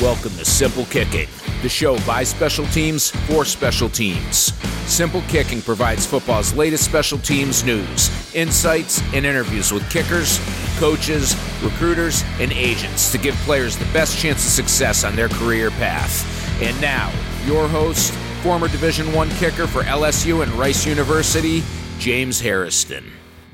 Welcome 0.00 0.30
to 0.38 0.46
Simple 0.46 0.86
Kicking, 0.86 1.28
the 1.60 1.68
show 1.68 1.98
by 2.06 2.24
special 2.24 2.64
teams 2.68 3.10
for 3.10 3.44
special 3.44 3.90
teams. 3.90 4.54
Simple 4.90 5.20
Kicking 5.28 5.60
provides 5.60 6.06
football's 6.06 6.54
latest 6.54 6.86
special 6.86 7.18
teams 7.18 7.62
news, 7.64 8.08
insights, 8.34 9.02
and 9.12 9.26
interviews 9.26 9.72
with 9.72 9.88
kickers, 9.90 10.40
coaches, 10.78 11.36
recruiters, 11.62 12.24
and 12.38 12.50
agents 12.52 13.12
to 13.12 13.18
give 13.18 13.34
players 13.44 13.76
the 13.76 13.84
best 13.92 14.18
chance 14.18 14.42
of 14.46 14.50
success 14.50 15.04
on 15.04 15.14
their 15.16 15.28
career 15.28 15.68
path. 15.72 16.62
And 16.62 16.80
now, 16.80 17.12
your 17.44 17.68
host, 17.68 18.14
former 18.42 18.68
Division 18.68 19.12
One 19.12 19.28
kicker 19.32 19.66
for 19.66 19.82
LSU 19.82 20.42
and 20.42 20.50
Rice 20.52 20.86
University, 20.86 21.62
James 21.98 22.40
Harrison. 22.40 23.04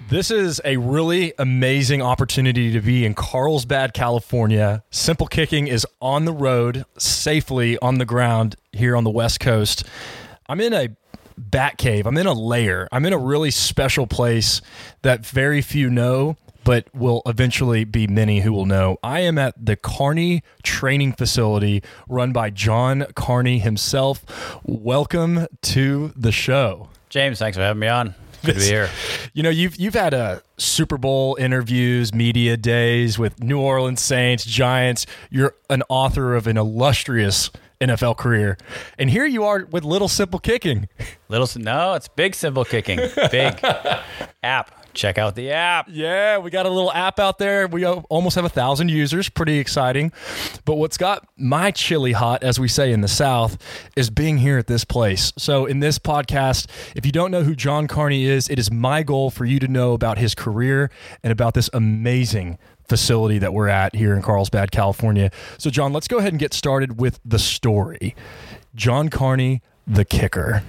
This 0.08 0.30
is 0.30 0.60
a 0.64 0.76
really 0.76 1.32
amazing 1.36 2.00
opportunity 2.00 2.70
to 2.70 2.80
be 2.80 3.04
in 3.04 3.14
Carlsbad, 3.14 3.92
California. 3.92 4.84
Simple 4.90 5.26
Kicking 5.26 5.66
is 5.66 5.84
on 6.00 6.26
the 6.26 6.32
road, 6.32 6.84
safely 6.96 7.76
on 7.78 7.98
the 7.98 8.04
ground 8.04 8.54
here 8.70 8.94
on 8.94 9.02
the 9.02 9.10
West 9.10 9.40
Coast. 9.40 9.82
I'm 10.48 10.60
in 10.60 10.72
a 10.72 10.90
bat 11.36 11.76
cave. 11.76 12.06
I'm 12.06 12.16
in 12.16 12.28
a 12.28 12.32
lair. 12.34 12.88
I'm 12.92 13.04
in 13.04 13.12
a 13.12 13.18
really 13.18 13.50
special 13.50 14.06
place 14.06 14.62
that 15.02 15.26
very 15.26 15.60
few 15.60 15.90
know, 15.90 16.36
but 16.62 16.86
will 16.94 17.22
eventually 17.26 17.82
be 17.82 18.06
many 18.06 18.42
who 18.42 18.52
will 18.52 18.66
know. 18.66 18.98
I 19.02 19.20
am 19.20 19.38
at 19.38 19.54
the 19.66 19.74
Carney 19.74 20.44
Training 20.62 21.14
Facility 21.14 21.82
run 22.08 22.30
by 22.30 22.50
John 22.50 23.06
Carney 23.16 23.58
himself. 23.58 24.24
Welcome 24.62 25.48
to 25.62 26.12
the 26.14 26.30
show. 26.30 26.90
James, 27.08 27.40
thanks 27.40 27.56
for 27.56 27.64
having 27.64 27.80
me 27.80 27.88
on. 27.88 28.14
Good 28.46 28.54
to 28.54 28.60
be 28.60 28.66
here. 28.66 28.88
You 29.34 29.42
know, 29.42 29.50
you've 29.50 29.76
you've 29.76 29.94
had 29.94 30.14
a 30.14 30.18
uh, 30.18 30.38
Super 30.56 30.96
Bowl 30.96 31.36
interviews, 31.38 32.14
media 32.14 32.56
days 32.56 33.18
with 33.18 33.42
New 33.42 33.60
Orleans 33.60 34.00
Saints, 34.00 34.44
Giants. 34.44 35.06
You're 35.30 35.54
an 35.68 35.82
author 35.88 36.34
of 36.34 36.46
an 36.46 36.56
illustrious 36.56 37.50
NFL 37.80 38.16
career, 38.16 38.56
and 38.98 39.10
here 39.10 39.26
you 39.26 39.44
are 39.44 39.66
with 39.70 39.84
Little 39.84 40.08
Simple 40.08 40.38
Kicking. 40.38 40.88
Little 41.28 41.48
no, 41.60 41.94
it's 41.94 42.08
big 42.08 42.34
simple 42.34 42.64
kicking. 42.64 42.98
Big 43.30 43.60
app 44.42 44.85
check 44.96 45.18
out 45.18 45.36
the 45.36 45.52
app. 45.52 45.86
Yeah, 45.90 46.38
we 46.38 46.50
got 46.50 46.66
a 46.66 46.70
little 46.70 46.92
app 46.92 47.20
out 47.20 47.38
there. 47.38 47.68
We 47.68 47.86
almost 47.86 48.34
have 48.34 48.44
a 48.44 48.48
thousand 48.48 48.88
users. 48.88 49.28
Pretty 49.28 49.58
exciting. 49.58 50.12
But 50.64 50.76
what's 50.76 50.96
got 50.96 51.28
my 51.36 51.70
chili 51.70 52.12
hot, 52.12 52.42
as 52.42 52.58
we 52.58 52.66
say 52.66 52.92
in 52.92 53.02
the 53.02 53.08
South, 53.08 53.58
is 53.94 54.10
being 54.10 54.38
here 54.38 54.58
at 54.58 54.66
this 54.66 54.84
place. 54.84 55.32
So, 55.38 55.66
in 55.66 55.80
this 55.80 55.98
podcast, 55.98 56.68
if 56.96 57.06
you 57.06 57.12
don't 57.12 57.30
know 57.30 57.42
who 57.42 57.54
John 57.54 57.86
Carney 57.86 58.24
is, 58.24 58.48
it 58.48 58.58
is 58.58 58.70
my 58.70 59.02
goal 59.02 59.30
for 59.30 59.44
you 59.44 59.58
to 59.60 59.68
know 59.68 59.92
about 59.92 60.18
his 60.18 60.34
career 60.34 60.90
and 61.22 61.30
about 61.30 61.54
this 61.54 61.70
amazing 61.72 62.58
facility 62.88 63.38
that 63.38 63.52
we're 63.52 63.68
at 63.68 63.94
here 63.94 64.14
in 64.14 64.22
Carlsbad, 64.22 64.70
California. 64.70 65.30
So, 65.58 65.70
John, 65.70 65.92
let's 65.92 66.08
go 66.08 66.18
ahead 66.18 66.32
and 66.32 66.40
get 66.40 66.54
started 66.54 66.98
with 67.00 67.20
the 67.24 67.38
story. 67.38 68.16
John 68.74 69.08
Carney, 69.08 69.62
the 69.86 70.04
kicker. 70.04 70.62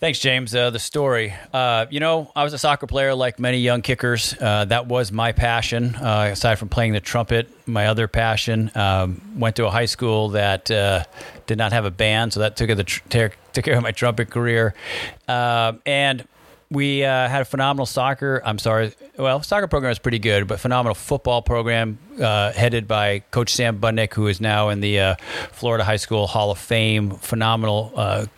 Thanks, 0.00 0.20
James. 0.20 0.54
Uh, 0.54 0.70
the 0.70 0.78
story. 0.78 1.34
Uh, 1.52 1.86
you 1.90 1.98
know, 1.98 2.30
I 2.36 2.44
was 2.44 2.52
a 2.52 2.58
soccer 2.58 2.86
player 2.86 3.16
like 3.16 3.40
many 3.40 3.58
young 3.58 3.82
kickers. 3.82 4.32
Uh, 4.40 4.64
that 4.66 4.86
was 4.86 5.10
my 5.10 5.32
passion. 5.32 5.96
Uh, 5.96 6.28
aside 6.30 6.60
from 6.60 6.68
playing 6.68 6.92
the 6.92 7.00
trumpet, 7.00 7.48
my 7.66 7.88
other 7.88 8.06
passion. 8.06 8.70
Um, 8.76 9.20
went 9.36 9.56
to 9.56 9.66
a 9.66 9.70
high 9.70 9.86
school 9.86 10.28
that 10.30 10.70
uh, 10.70 11.02
did 11.46 11.58
not 11.58 11.72
have 11.72 11.84
a 11.84 11.90
band, 11.90 12.32
so 12.32 12.40
that 12.40 12.56
took, 12.56 12.68
the 12.68 12.84
tr- 12.84 13.02
took 13.08 13.64
care 13.64 13.76
of 13.76 13.82
my 13.82 13.90
trumpet 13.90 14.30
career. 14.30 14.72
Uh, 15.26 15.72
and 15.84 16.28
we 16.70 16.98
had 16.98 17.40
a 17.40 17.44
phenomenal 17.44 17.86
soccer. 17.86 18.40
I'm 18.44 18.60
sorry. 18.60 18.92
Well, 19.16 19.42
soccer 19.42 19.66
program 19.66 19.90
is 19.90 19.98
pretty 19.98 20.20
good, 20.20 20.46
but 20.46 20.60
phenomenal 20.60 20.94
football 20.94 21.42
program 21.42 21.98
headed 22.18 22.86
by 22.86 23.24
Coach 23.32 23.52
Sam 23.52 23.80
Budnick, 23.80 24.14
who 24.14 24.28
is 24.28 24.40
now 24.40 24.68
in 24.68 24.78
the 24.78 25.16
Florida 25.50 25.82
High 25.82 25.96
School 25.96 26.28
Hall 26.28 26.52
of 26.52 26.58
Fame. 26.58 27.10
Phenomenal 27.16 28.28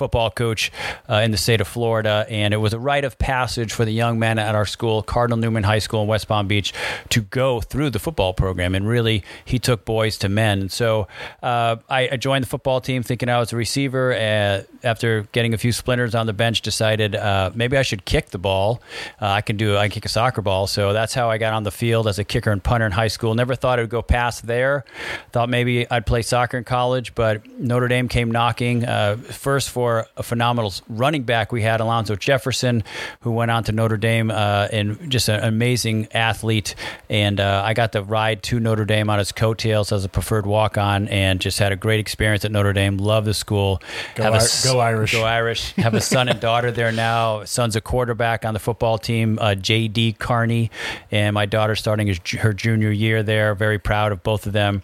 football 0.00 0.30
coach 0.30 0.72
uh, 1.10 1.16
in 1.16 1.30
the 1.30 1.36
state 1.36 1.60
of 1.60 1.68
Florida, 1.68 2.24
and 2.30 2.54
it 2.54 2.56
was 2.56 2.72
a 2.72 2.78
rite 2.78 3.04
of 3.04 3.18
passage 3.18 3.70
for 3.70 3.84
the 3.84 3.92
young 3.92 4.18
men 4.18 4.38
at 4.38 4.54
our 4.54 4.64
school, 4.64 5.02
Cardinal 5.02 5.36
Newman 5.36 5.62
High 5.62 5.78
School 5.78 6.00
in 6.00 6.08
West 6.08 6.26
Palm 6.26 6.48
Beach, 6.48 6.72
to 7.10 7.20
go 7.20 7.60
through 7.60 7.90
the 7.90 7.98
football 7.98 8.32
program. 8.32 8.74
And 8.74 8.88
really, 8.88 9.22
he 9.44 9.58
took 9.58 9.84
boys 9.84 10.16
to 10.18 10.30
men. 10.30 10.70
So 10.70 11.06
uh, 11.42 11.76
I, 11.90 12.08
I, 12.12 12.16
joined 12.16 12.44
the 12.44 12.48
football 12.48 12.80
team 12.80 13.02
thinking 13.02 13.28
I 13.28 13.38
was 13.38 13.52
a 13.52 13.56
receiver. 13.56 14.14
Uh, 14.14 14.62
after 14.82 15.26
getting 15.32 15.52
a 15.52 15.58
few 15.58 15.72
splinters 15.72 16.14
on 16.14 16.26
the 16.26 16.32
bench, 16.32 16.62
decided 16.62 17.14
uh, 17.14 17.50
maybe 17.54 17.76
I 17.76 17.82
should 17.82 18.06
kick 18.06 18.30
the 18.30 18.38
ball. 18.38 18.80
Uh, 19.20 19.26
I 19.26 19.42
can 19.42 19.58
do 19.58 19.76
I 19.76 19.88
can 19.88 19.90
kick 19.90 20.06
a 20.06 20.08
soccer 20.08 20.40
ball. 20.40 20.66
So 20.66 20.94
that's 20.94 21.12
how 21.12 21.28
I 21.28 21.36
got 21.36 21.52
on 21.52 21.64
the 21.64 21.70
field 21.70 22.08
as 22.08 22.18
a 22.18 22.24
kicker 22.24 22.50
and 22.50 22.62
punter 22.62 22.86
in 22.86 22.92
high 22.92 23.08
school. 23.08 23.34
Never 23.34 23.54
thought 23.54 23.78
it 23.78 23.82
would 23.82 23.90
go 23.90 24.00
past 24.00 24.46
there. 24.46 24.86
Thought 25.32 25.50
maybe 25.50 25.90
I'd 25.90 26.06
play 26.06 26.22
soccer 26.22 26.56
in 26.56 26.64
college, 26.64 27.14
but 27.14 27.46
Notre 27.58 27.88
Dame 27.88 28.08
came 28.08 28.30
knocking 28.30 28.84
uh, 28.84 29.16
first 29.16 29.68
for 29.70 29.89
a 29.98 30.22
phenomenal 30.22 30.72
running 30.88 31.22
back 31.22 31.52
we 31.52 31.62
had, 31.62 31.80
Alonzo 31.80 32.16
Jefferson, 32.16 32.82
who 33.20 33.32
went 33.32 33.50
on 33.50 33.64
to 33.64 33.72
Notre 33.72 33.96
Dame 33.96 34.30
uh, 34.30 34.68
and 34.72 35.10
just 35.10 35.28
an 35.28 35.42
amazing 35.42 36.08
athlete. 36.12 36.74
And 37.08 37.40
uh, 37.40 37.62
I 37.64 37.74
got 37.74 37.92
to 37.92 38.02
ride 38.02 38.42
to 38.44 38.60
Notre 38.60 38.84
Dame 38.84 39.10
on 39.10 39.18
his 39.18 39.32
coattails 39.32 39.92
as 39.92 40.04
a 40.04 40.08
preferred 40.08 40.46
walk 40.46 40.78
on 40.78 41.08
and 41.08 41.40
just 41.40 41.58
had 41.58 41.72
a 41.72 41.76
great 41.76 42.00
experience 42.00 42.44
at 42.44 42.52
Notre 42.52 42.72
Dame. 42.72 42.96
Love 42.96 43.24
the 43.24 43.34
school. 43.34 43.82
Go, 44.14 44.24
Have 44.24 44.34
a, 44.34 44.46
go 44.64 44.78
Irish. 44.80 45.12
Go 45.12 45.24
Irish. 45.24 45.72
Have 45.74 45.94
a 45.94 46.00
son 46.00 46.28
and 46.28 46.40
daughter 46.50 46.70
there 46.70 46.92
now. 46.92 47.44
Son's 47.44 47.76
a 47.76 47.80
quarterback 47.80 48.44
on 48.44 48.54
the 48.54 48.60
football 48.60 48.98
team, 48.98 49.38
uh, 49.40 49.54
J.D. 49.54 50.14
Carney, 50.14 50.70
and 51.10 51.34
my 51.34 51.46
daughter 51.46 51.74
starting 51.74 52.06
his, 52.06 52.18
her 52.38 52.52
junior 52.52 52.90
year 52.90 53.22
there. 53.22 53.54
Very 53.54 53.78
proud 53.78 54.12
of 54.12 54.22
both 54.22 54.46
of 54.46 54.52
them. 54.52 54.82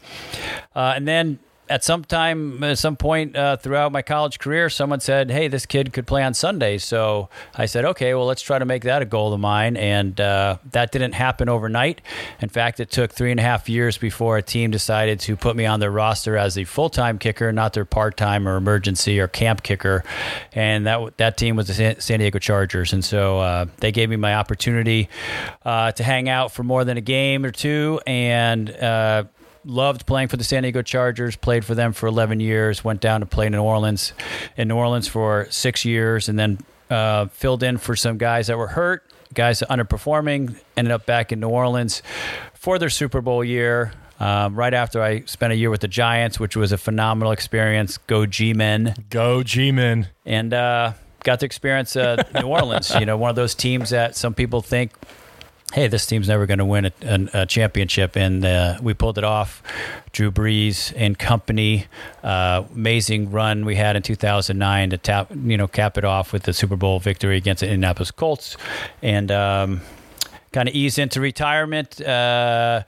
Uh, 0.74 0.92
and 0.96 1.06
then 1.06 1.38
at 1.68 1.84
some 1.84 2.04
time, 2.04 2.62
at 2.62 2.78
some 2.78 2.96
point 2.96 3.36
uh, 3.36 3.56
throughout 3.56 3.92
my 3.92 4.02
college 4.02 4.38
career, 4.38 4.68
someone 4.70 5.00
said, 5.00 5.30
"Hey, 5.30 5.48
this 5.48 5.66
kid 5.66 5.92
could 5.92 6.06
play 6.06 6.22
on 6.22 6.34
Sundays." 6.34 6.84
So 6.84 7.28
I 7.54 7.66
said, 7.66 7.84
"Okay, 7.84 8.14
well, 8.14 8.26
let's 8.26 8.42
try 8.42 8.58
to 8.58 8.64
make 8.64 8.84
that 8.84 9.02
a 9.02 9.04
goal 9.04 9.32
of 9.32 9.40
mine." 9.40 9.76
And 9.76 10.20
uh, 10.20 10.58
that 10.72 10.92
didn't 10.92 11.12
happen 11.12 11.48
overnight. 11.48 12.00
In 12.40 12.48
fact, 12.48 12.80
it 12.80 12.90
took 12.90 13.12
three 13.12 13.30
and 13.30 13.40
a 13.40 13.42
half 13.42 13.68
years 13.68 13.98
before 13.98 14.36
a 14.36 14.42
team 14.42 14.70
decided 14.70 15.20
to 15.20 15.36
put 15.36 15.56
me 15.56 15.66
on 15.66 15.80
their 15.80 15.90
roster 15.90 16.36
as 16.36 16.56
a 16.56 16.64
full-time 16.64 17.18
kicker, 17.18 17.52
not 17.52 17.72
their 17.72 17.84
part-time 17.84 18.46
or 18.46 18.56
emergency 18.56 19.18
or 19.18 19.28
camp 19.28 19.62
kicker. 19.62 20.04
And 20.52 20.86
that 20.86 21.16
that 21.18 21.36
team 21.36 21.56
was 21.56 21.68
the 21.68 21.96
San 21.98 22.18
Diego 22.20 22.38
Chargers, 22.38 22.92
and 22.92 23.04
so 23.04 23.40
uh, 23.40 23.66
they 23.78 23.92
gave 23.92 24.08
me 24.08 24.16
my 24.16 24.34
opportunity 24.34 25.08
uh, 25.64 25.92
to 25.92 26.04
hang 26.04 26.28
out 26.28 26.52
for 26.52 26.62
more 26.62 26.84
than 26.84 26.96
a 26.96 27.00
game 27.00 27.44
or 27.44 27.50
two, 27.50 28.00
and 28.06 28.70
uh, 28.70 29.24
loved 29.66 30.06
playing 30.06 30.28
for 30.28 30.36
the 30.36 30.44
San 30.44 30.62
Diego 30.62 30.82
Chargers, 30.82 31.36
played 31.36 31.64
for 31.64 31.74
them 31.74 31.92
for 31.92 32.06
11 32.06 32.40
years, 32.40 32.84
went 32.84 33.00
down 33.00 33.20
to 33.20 33.26
play 33.26 33.46
in 33.46 33.52
New 33.52 33.62
Orleans, 33.62 34.12
in 34.56 34.68
New 34.68 34.76
Orleans 34.76 35.08
for 35.08 35.46
six 35.50 35.84
years, 35.84 36.28
and 36.28 36.38
then 36.38 36.58
uh, 36.88 37.26
filled 37.26 37.62
in 37.62 37.78
for 37.78 37.96
some 37.96 38.16
guys 38.16 38.46
that 38.46 38.56
were 38.56 38.68
hurt, 38.68 39.04
guys 39.34 39.62
underperforming, 39.68 40.56
ended 40.76 40.92
up 40.92 41.04
back 41.04 41.32
in 41.32 41.40
New 41.40 41.48
Orleans 41.48 42.02
for 42.54 42.78
their 42.78 42.90
Super 42.90 43.20
Bowl 43.20 43.44
year. 43.44 43.92
Um, 44.18 44.54
right 44.54 44.72
after 44.72 45.02
I 45.02 45.20
spent 45.26 45.52
a 45.52 45.56
year 45.56 45.68
with 45.68 45.82
the 45.82 45.88
Giants, 45.88 46.40
which 46.40 46.56
was 46.56 46.72
a 46.72 46.78
phenomenal 46.78 47.32
experience. 47.32 47.98
Go 47.98 48.24
G 48.24 48.54
Men. 48.54 48.94
Go 49.10 49.42
G 49.42 49.72
Men. 49.72 50.08
And 50.24 50.54
uh, 50.54 50.94
got 51.22 51.40
to 51.40 51.46
experience 51.46 51.96
uh, 51.96 52.22
New 52.34 52.46
Orleans, 52.46 52.94
you 52.94 53.04
know, 53.04 53.18
one 53.18 53.28
of 53.28 53.36
those 53.36 53.54
teams 53.54 53.90
that 53.90 54.16
some 54.16 54.32
people 54.32 54.62
think 54.62 54.92
hey, 55.72 55.88
this 55.88 56.06
team's 56.06 56.28
never 56.28 56.46
going 56.46 56.58
to 56.58 56.64
win 56.64 56.86
a, 56.86 56.92
a, 57.02 57.28
a, 57.42 57.46
championship. 57.46 58.16
And 58.16 58.44
uh, 58.44 58.78
we 58.80 58.94
pulled 58.94 59.18
it 59.18 59.24
off. 59.24 59.62
Drew 60.12 60.30
Brees 60.30 60.92
and 60.96 61.18
company, 61.18 61.86
uh, 62.22 62.64
amazing 62.74 63.30
run 63.30 63.66
we 63.66 63.74
had 63.74 63.96
in 63.96 64.02
2009 64.02 64.90
to 64.90 64.98
tap, 64.98 65.30
you 65.30 65.56
know, 65.56 65.66
cap 65.66 65.98
it 65.98 66.04
off 66.04 66.32
with 66.32 66.44
the 66.44 66.52
Super 66.52 66.76
Bowl 66.76 67.00
victory 67.00 67.36
against 67.36 67.60
the 67.60 67.66
Indianapolis 67.66 68.10
Colts, 68.10 68.56
and 69.02 69.30
um, 69.30 69.82
kind 70.52 70.68
of 70.68 70.74
ease 70.74 70.98
into 70.98 71.20
retirement. 71.20 72.00
Uh, 72.00 72.84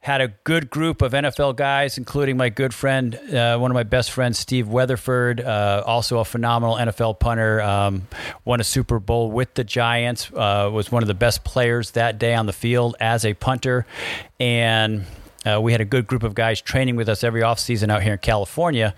had 0.00 0.20
a 0.20 0.28
good 0.44 0.70
group 0.70 1.02
of 1.02 1.12
NFL 1.12 1.56
guys, 1.56 1.98
including 1.98 2.36
my 2.36 2.48
good 2.48 2.72
friend, 2.72 3.16
uh, 3.16 3.58
one 3.58 3.70
of 3.70 3.74
my 3.74 3.82
best 3.82 4.12
friends, 4.12 4.38
Steve 4.38 4.68
Weatherford, 4.68 5.40
uh, 5.40 5.82
also 5.84 6.18
a 6.20 6.24
phenomenal 6.24 6.76
NFL 6.76 7.18
punter. 7.18 7.60
Um, 7.60 8.06
won 8.44 8.60
a 8.60 8.64
Super 8.64 9.00
Bowl 9.00 9.30
with 9.30 9.54
the 9.54 9.64
Giants, 9.64 10.30
uh, 10.32 10.70
was 10.72 10.92
one 10.92 11.02
of 11.02 11.08
the 11.08 11.14
best 11.14 11.42
players 11.42 11.90
that 11.92 12.18
day 12.18 12.34
on 12.34 12.46
the 12.46 12.52
field 12.52 12.94
as 13.00 13.24
a 13.24 13.34
punter. 13.34 13.86
And 14.38 15.04
uh, 15.44 15.60
we 15.60 15.72
had 15.72 15.80
a 15.80 15.84
good 15.84 16.06
group 16.06 16.22
of 16.22 16.34
guys 16.34 16.60
training 16.60 16.94
with 16.94 17.08
us 17.08 17.24
every 17.24 17.40
offseason 17.40 17.90
out 17.90 18.02
here 18.02 18.12
in 18.12 18.18
California. 18.18 18.94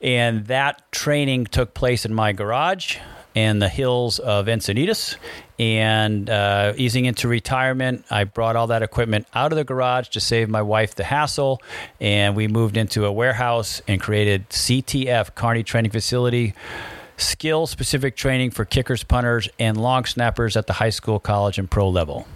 And 0.00 0.46
that 0.46 0.90
training 0.90 1.46
took 1.46 1.74
place 1.74 2.04
in 2.04 2.12
my 2.12 2.32
garage 2.32 2.98
in 3.34 3.58
the 3.58 3.68
hills 3.68 4.18
of 4.18 4.46
Encinitas. 4.46 5.16
And 5.58 6.30
uh, 6.30 6.72
easing 6.76 7.04
into 7.04 7.28
retirement, 7.28 8.04
I 8.10 8.24
brought 8.24 8.56
all 8.56 8.68
that 8.68 8.82
equipment 8.82 9.26
out 9.34 9.52
of 9.52 9.56
the 9.56 9.64
garage 9.64 10.08
to 10.10 10.20
save 10.20 10.48
my 10.48 10.62
wife 10.62 10.94
the 10.94 11.04
hassle. 11.04 11.60
And 12.00 12.34
we 12.34 12.48
moved 12.48 12.76
into 12.76 13.04
a 13.04 13.12
warehouse 13.12 13.82
and 13.86 14.00
created 14.00 14.48
CTF, 14.50 15.34
Carney 15.34 15.62
Training 15.62 15.90
Facility, 15.90 16.54
skill 17.16 17.66
specific 17.66 18.16
training 18.16 18.50
for 18.50 18.64
kickers, 18.64 19.04
punters, 19.04 19.48
and 19.58 19.76
long 19.76 20.04
snappers 20.04 20.56
at 20.56 20.66
the 20.66 20.72
high 20.74 20.90
school, 20.90 21.20
college, 21.20 21.58
and 21.58 21.70
pro 21.70 21.88
level. 21.88 22.26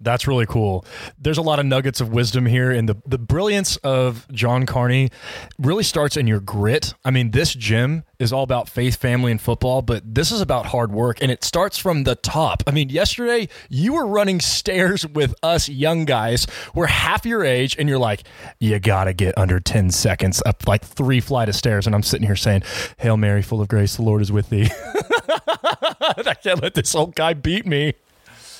That's 0.00 0.26
really 0.26 0.46
cool. 0.46 0.84
There's 1.18 1.38
a 1.38 1.42
lot 1.42 1.58
of 1.58 1.66
nuggets 1.66 2.00
of 2.00 2.10
wisdom 2.10 2.46
here, 2.46 2.70
and 2.70 2.88
the, 2.88 2.96
the 3.06 3.18
brilliance 3.18 3.76
of 3.78 4.26
John 4.32 4.66
Carney 4.66 5.10
really 5.58 5.84
starts 5.84 6.16
in 6.16 6.26
your 6.26 6.40
grit. 6.40 6.94
I 7.04 7.10
mean, 7.10 7.30
this 7.30 7.54
gym 7.54 8.04
is 8.18 8.32
all 8.32 8.42
about 8.42 8.68
faith, 8.68 8.96
family, 8.96 9.30
and 9.30 9.40
football, 9.40 9.82
but 9.82 10.02
this 10.14 10.32
is 10.32 10.40
about 10.40 10.66
hard 10.66 10.92
work, 10.92 11.22
and 11.22 11.30
it 11.30 11.44
starts 11.44 11.78
from 11.78 12.04
the 12.04 12.16
top. 12.16 12.62
I 12.66 12.72
mean, 12.72 12.88
yesterday 12.90 13.48
you 13.70 13.94
were 13.94 14.06
running 14.06 14.40
stairs 14.40 15.06
with 15.06 15.34
us 15.42 15.68
young 15.68 16.04
guys. 16.04 16.46
We're 16.74 16.86
half 16.86 17.24
your 17.24 17.44
age, 17.44 17.76
and 17.78 17.88
you're 17.88 17.98
like, 17.98 18.24
you 18.58 18.78
got 18.80 19.04
to 19.04 19.12
get 19.12 19.38
under 19.38 19.60
10 19.60 19.90
seconds 19.90 20.42
up 20.44 20.66
like 20.66 20.84
three 20.84 21.20
flight 21.20 21.48
of 21.48 21.54
stairs. 21.54 21.86
And 21.86 21.94
I'm 21.94 22.02
sitting 22.02 22.26
here 22.26 22.36
saying, 22.36 22.62
Hail 22.98 23.16
Mary, 23.16 23.42
full 23.42 23.60
of 23.60 23.68
grace, 23.68 23.96
the 23.96 24.02
Lord 24.02 24.22
is 24.22 24.32
with 24.32 24.50
thee. 24.50 24.68
I 26.00 26.34
can't 26.42 26.62
let 26.62 26.74
this 26.74 26.94
old 26.94 27.14
guy 27.14 27.34
beat 27.34 27.64
me. 27.64 27.94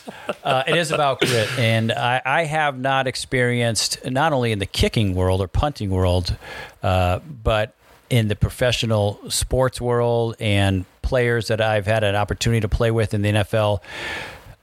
uh, 0.45 0.63
it 0.67 0.77
is 0.77 0.91
about 0.91 1.21
grit, 1.21 1.49
and 1.59 1.93
I, 1.93 2.21
I, 2.25 2.45
have 2.45 2.79
not 2.79 3.07
experienced 3.07 4.05
not 4.05 4.33
only 4.33 4.53
in 4.53 4.59
the 4.59 4.67
kicking 4.67 5.15
world 5.15 5.41
or 5.41 5.49
punting 5.49 5.91
world, 5.91 6.37
uh, 6.83 7.21
but 7.21 7.75
in 8.11 8.29
the 8.29 8.37
professional 8.37 9.19
sports 9.31 9.81
world 9.81 10.37
and 10.39 10.85
players 11.03 11.49
that 11.49 11.61
I've 11.61 11.87
had 11.87 12.05
an 12.05 12.15
opportunity 12.15 12.61
to 12.61 12.69
play 12.69 12.91
with 12.91 13.15
in 13.15 13.23
the 13.23 13.31
NFL. 13.31 13.81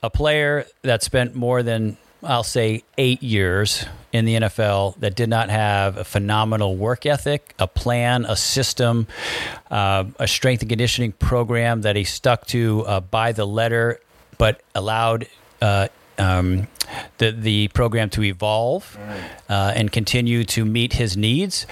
A 0.03 0.09
player 0.09 0.65
that 0.83 1.03
spent 1.03 1.35
more 1.35 1.63
than 1.63 1.97
I'll 2.23 2.43
say 2.43 2.83
eight 2.97 3.23
years 3.23 3.85
in 4.13 4.25
the 4.25 4.35
NFL 4.35 4.99
that 4.99 5.15
did 5.15 5.29
not 5.29 5.49
have 5.49 5.97
a 5.97 6.03
phenomenal 6.03 6.75
work 6.75 7.05
ethic, 7.05 7.55
a 7.57 7.67
plan, 7.67 8.25
a 8.25 8.35
system, 8.35 9.07
uh, 9.71 10.03
a 10.19 10.27
strength 10.27 10.61
and 10.61 10.69
conditioning 10.69 11.13
program 11.13 11.81
that 11.81 11.95
he 11.95 12.03
stuck 12.03 12.45
to 12.47 12.83
uh, 12.85 12.99
by 12.99 13.31
the 13.31 13.45
letter 13.45 13.99
but 14.41 14.59
allowed 14.73 15.27
uh, 15.61 15.87
um, 16.17 16.67
the 17.19 17.29
the 17.29 17.67
program 17.67 18.09
to 18.09 18.23
evolve 18.23 18.97
uh, 19.47 19.71
and 19.75 19.91
continue 19.91 20.43
to 20.43 20.65
meet 20.65 20.93
his 20.93 21.15
needs 21.15 21.67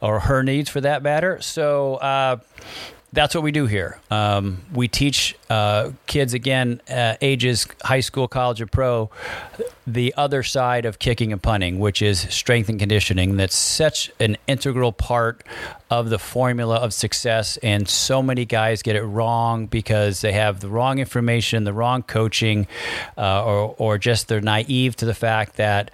or 0.00 0.20
her 0.20 0.44
needs 0.44 0.70
for 0.70 0.80
that 0.80 1.02
matter. 1.02 1.40
So 1.40 1.96
uh, 1.96 2.36
that's 3.12 3.34
what 3.34 3.44
we 3.44 3.52
do 3.52 3.66
here. 3.66 3.98
Um, 4.10 4.62
we 4.72 4.88
teach 4.88 5.36
uh, 5.50 5.90
kids 6.06 6.32
again, 6.32 6.80
uh, 6.88 7.16
ages 7.20 7.66
high 7.84 8.00
school, 8.00 8.26
college, 8.26 8.62
or 8.62 8.66
pro, 8.66 9.10
the 9.86 10.14
other 10.16 10.42
side 10.42 10.86
of 10.86 10.98
kicking 10.98 11.30
and 11.30 11.42
punting, 11.42 11.78
which 11.78 12.00
is 12.00 12.20
strength 12.20 12.70
and 12.70 12.78
conditioning. 12.78 13.36
That's 13.36 13.54
such 13.54 14.10
an 14.18 14.38
integral 14.46 14.92
part 14.92 15.44
of 15.90 16.08
the 16.08 16.18
formula 16.18 16.76
of 16.76 16.94
success. 16.94 17.58
And 17.58 17.86
so 17.86 18.22
many 18.22 18.46
guys 18.46 18.82
get 18.82 18.96
it 18.96 19.02
wrong 19.02 19.66
because 19.66 20.22
they 20.22 20.32
have 20.32 20.60
the 20.60 20.68
wrong 20.68 20.98
information, 20.98 21.64
the 21.64 21.74
wrong 21.74 22.02
coaching, 22.02 22.66
uh, 23.18 23.44
or 23.44 23.74
or 23.76 23.98
just 23.98 24.28
they're 24.28 24.40
naive 24.40 24.96
to 24.96 25.04
the 25.04 25.14
fact 25.14 25.56
that 25.56 25.90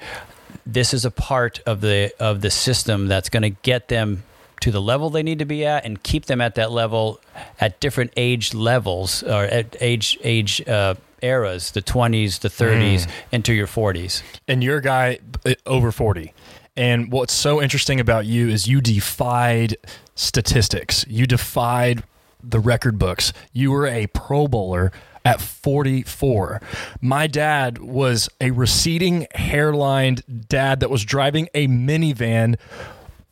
this 0.65 0.95
is 0.95 1.05
a 1.05 1.11
part 1.11 1.61
of 1.67 1.81
the 1.81 2.13
of 2.21 2.43
the 2.43 2.51
system 2.51 3.09
that's 3.09 3.29
going 3.29 3.43
to 3.43 3.51
get 3.51 3.89
them 3.89 4.23
to 4.61 4.71
the 4.71 4.81
level 4.81 5.11
they 5.11 5.23
need 5.23 5.39
to 5.39 5.45
be 5.45 5.65
at 5.65 5.85
and 5.85 6.03
keep 6.03 6.27
them 6.27 6.41
at 6.41 6.55
that 6.55 6.71
level 6.71 7.21
at 7.61 7.79
different 7.81 8.13
age 8.17 8.55
levels 8.55 9.23
or 9.23 9.45
at 9.45 9.77
age 9.81 10.19
age 10.23 10.67
uh, 10.69 10.95
eras 11.23 11.73
the 11.73 11.83
20s 11.83 12.41
the 12.41 12.49
30s 12.49 13.07
mm. 13.07 13.11
into 13.33 13.53
your 13.53 13.67
40s 13.67 14.23
and 14.47 14.63
you're 14.63 14.79
a 14.79 14.83
guy 14.83 15.19
uh, 15.45 15.55
over 15.67 15.91
40 15.91 16.33
and 16.77 17.11
what's 17.11 17.33
so 17.33 17.61
interesting 17.61 17.99
about 17.99 18.27
you 18.27 18.49
is 18.49 18.69
you 18.69 18.81
defied 18.81 19.77
statistics 20.15 21.05
you 21.09 21.27
defied 21.27 22.05
the 22.43 22.61
record 22.61 22.99
books 22.99 23.33
you 23.53 23.71
were 23.71 23.87
a 23.87 24.07
pro 24.09 24.47
bowler 24.47 24.93
at 25.29 25.43
44. 25.43 26.63
My 27.03 27.27
dad 27.27 27.79
was 27.79 28.31
a 28.41 28.51
receding 28.51 29.27
hairlined 29.35 30.23
dad 30.49 30.81
that 30.81 30.89
was 30.89 31.05
driving 31.05 31.51
a 31.53 31.69
minivan 31.69 32.57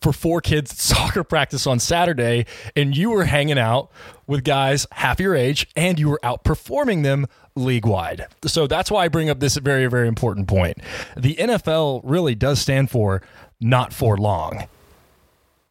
for 0.00 0.12
four 0.12 0.40
kids 0.40 0.80
soccer 0.82 1.24
practice 1.24 1.66
on 1.66 1.78
Saturday, 1.78 2.46
and 2.74 2.96
you 2.96 3.10
were 3.10 3.24
hanging 3.24 3.58
out 3.58 3.90
with 4.26 4.44
guys 4.44 4.86
half 4.92 5.20
your 5.20 5.34
age 5.34 5.68
and 5.76 5.98
you 5.98 6.08
were 6.08 6.20
outperforming 6.22 7.02
them 7.02 7.26
league 7.54 7.86
wide. 7.86 8.26
So 8.44 8.66
that's 8.66 8.90
why 8.90 9.04
I 9.04 9.08
bring 9.08 9.30
up 9.30 9.40
this 9.40 9.56
very, 9.56 9.86
very 9.86 10.08
important 10.08 10.48
point. 10.48 10.78
The 11.16 11.36
NFL 11.36 12.02
really 12.04 12.34
does 12.34 12.60
stand 12.60 12.90
for 12.90 13.22
not 13.60 13.92
for 13.92 14.16
long. 14.16 14.66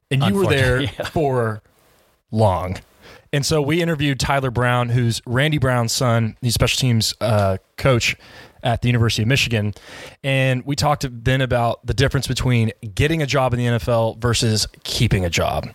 And 0.09 0.23
you 0.23 0.33
were 0.33 0.47
there 0.47 0.81
yeah. 0.81 0.89
for 0.89 1.61
long. 2.31 2.77
And 3.33 3.45
so 3.45 3.61
we 3.61 3.81
interviewed 3.81 4.19
Tyler 4.19 4.51
Brown, 4.51 4.89
who's 4.89 5.21
Randy 5.25 5.57
Brown's 5.57 5.91
son. 5.91 6.37
He's 6.41 6.53
special 6.53 6.79
teams 6.79 7.13
uh, 7.19 7.57
coach 7.77 8.15
at 8.65 8.81
the 8.81 8.89
University 8.89 9.21
of 9.21 9.29
Michigan. 9.29 9.73
And 10.23 10.65
we 10.65 10.75
talked 10.75 11.05
then 11.23 11.39
about 11.39 11.85
the 11.85 11.93
difference 11.93 12.27
between 12.27 12.71
getting 12.95 13.21
a 13.21 13.25
job 13.27 13.53
in 13.53 13.59
the 13.59 13.65
NFL 13.65 14.17
versus 14.17 14.67
keeping 14.83 15.23
a 15.23 15.29
job. 15.29 15.69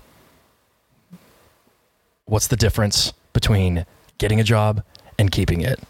What's 2.26 2.48
the 2.48 2.56
difference 2.56 3.12
between 3.32 3.87
getting 4.19 4.40
a 4.40 4.44
job 4.44 4.82
and 5.19 5.31
keeping 5.31 5.62
it? 5.62 5.81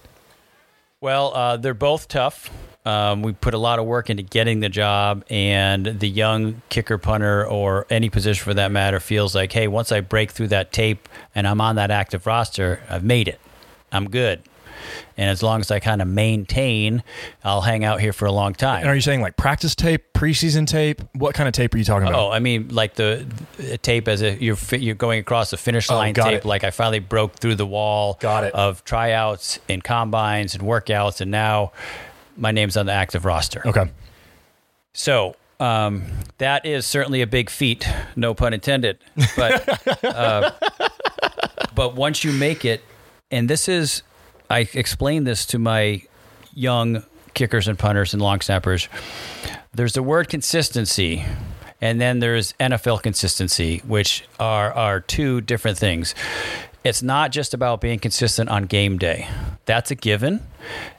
Well, 1.00 1.34
uh, 1.34 1.56
they're 1.56 1.72
both 1.72 2.08
tough. 2.08 2.50
Um, 2.84 3.22
we 3.22 3.32
put 3.32 3.54
a 3.54 3.58
lot 3.58 3.78
of 3.78 3.86
work 3.86 4.10
into 4.10 4.22
getting 4.22 4.60
the 4.60 4.68
job, 4.68 5.24
and 5.28 5.84
the 5.86 6.08
young 6.08 6.62
kicker, 6.70 6.96
punter, 6.96 7.46
or 7.46 7.86
any 7.90 8.08
position 8.08 8.42
for 8.42 8.54
that 8.54 8.70
matter 8.72 9.00
feels 9.00 9.34
like, 9.34 9.52
hey, 9.52 9.68
once 9.68 9.92
I 9.92 10.00
break 10.00 10.30
through 10.30 10.48
that 10.48 10.72
tape 10.72 11.08
and 11.34 11.46
I'm 11.46 11.60
on 11.60 11.76
that 11.76 11.90
active 11.90 12.26
roster, 12.26 12.82
I've 12.88 13.04
made 13.04 13.28
it. 13.28 13.38
I'm 13.92 14.08
good. 14.08 14.42
And 15.16 15.30
as 15.30 15.42
long 15.42 15.60
as 15.60 15.70
I 15.70 15.80
kind 15.80 16.00
of 16.00 16.08
maintain, 16.08 17.02
I'll 17.44 17.60
hang 17.60 17.84
out 17.84 18.00
here 18.00 18.12
for 18.12 18.26
a 18.26 18.32
long 18.32 18.54
time. 18.54 18.80
And 18.80 18.88
are 18.88 18.94
you 18.94 19.00
saying 19.00 19.20
like 19.20 19.36
practice 19.36 19.74
tape, 19.74 20.12
preseason 20.12 20.66
tape? 20.66 21.02
What 21.14 21.34
kind 21.34 21.48
of 21.48 21.52
tape 21.54 21.74
are 21.74 21.78
you 21.78 21.84
talking 21.84 22.08
about? 22.08 22.18
Oh, 22.18 22.30
I 22.30 22.38
mean 22.38 22.68
like 22.68 22.94
the, 22.94 23.26
the 23.56 23.78
tape 23.78 24.08
as 24.08 24.22
if 24.22 24.40
you're 24.40 24.56
you're 24.72 24.94
going 24.94 25.20
across 25.20 25.50
the 25.50 25.56
finish 25.56 25.90
oh, 25.90 25.96
line 25.96 26.14
oh, 26.18 26.24
tape. 26.24 26.38
It. 26.38 26.44
Like 26.44 26.64
I 26.64 26.70
finally 26.70 27.00
broke 27.00 27.34
through 27.34 27.56
the 27.56 27.66
wall. 27.66 28.18
Got 28.20 28.44
it. 28.44 28.54
Of 28.54 28.84
tryouts 28.84 29.58
and 29.68 29.82
combines 29.82 30.54
and 30.54 30.64
workouts, 30.64 31.20
and 31.20 31.30
now 31.30 31.72
my 32.36 32.52
name's 32.52 32.76
on 32.76 32.86
the 32.86 32.92
active 32.92 33.24
roster. 33.24 33.62
Okay. 33.66 33.90
So 34.92 35.36
um, 35.60 36.04
that 36.38 36.64
is 36.64 36.86
certainly 36.86 37.20
a 37.20 37.26
big 37.26 37.50
feat, 37.50 37.86
no 38.16 38.34
pun 38.34 38.54
intended. 38.54 38.98
But 39.36 40.04
uh, 40.04 40.52
but 41.74 41.94
once 41.94 42.24
you 42.24 42.32
make 42.32 42.64
it, 42.64 42.82
and 43.30 43.48
this 43.48 43.68
is 43.68 44.02
I 44.50 44.68
explained 44.74 45.26
this 45.26 45.46
to 45.46 45.58
my 45.58 46.02
young 46.52 47.04
kickers 47.34 47.68
and 47.68 47.78
punters 47.78 48.12
and 48.12 48.20
long 48.20 48.40
snappers. 48.40 48.88
There's 49.72 49.92
the 49.92 50.02
word 50.02 50.28
consistency, 50.28 51.24
and 51.80 52.00
then 52.00 52.18
there's 52.18 52.52
NFL 52.54 53.02
consistency, 53.02 53.78
which 53.86 54.24
are 54.40 54.72
are 54.72 55.00
two 55.00 55.40
different 55.40 55.78
things. 55.78 56.16
It's 56.82 57.02
not 57.02 57.30
just 57.30 57.54
about 57.54 57.80
being 57.80 57.98
consistent 57.98 58.50
on 58.50 58.64
game 58.64 58.98
day. 58.98 59.28
That's 59.66 59.90
a 59.90 59.94
given. 59.94 60.42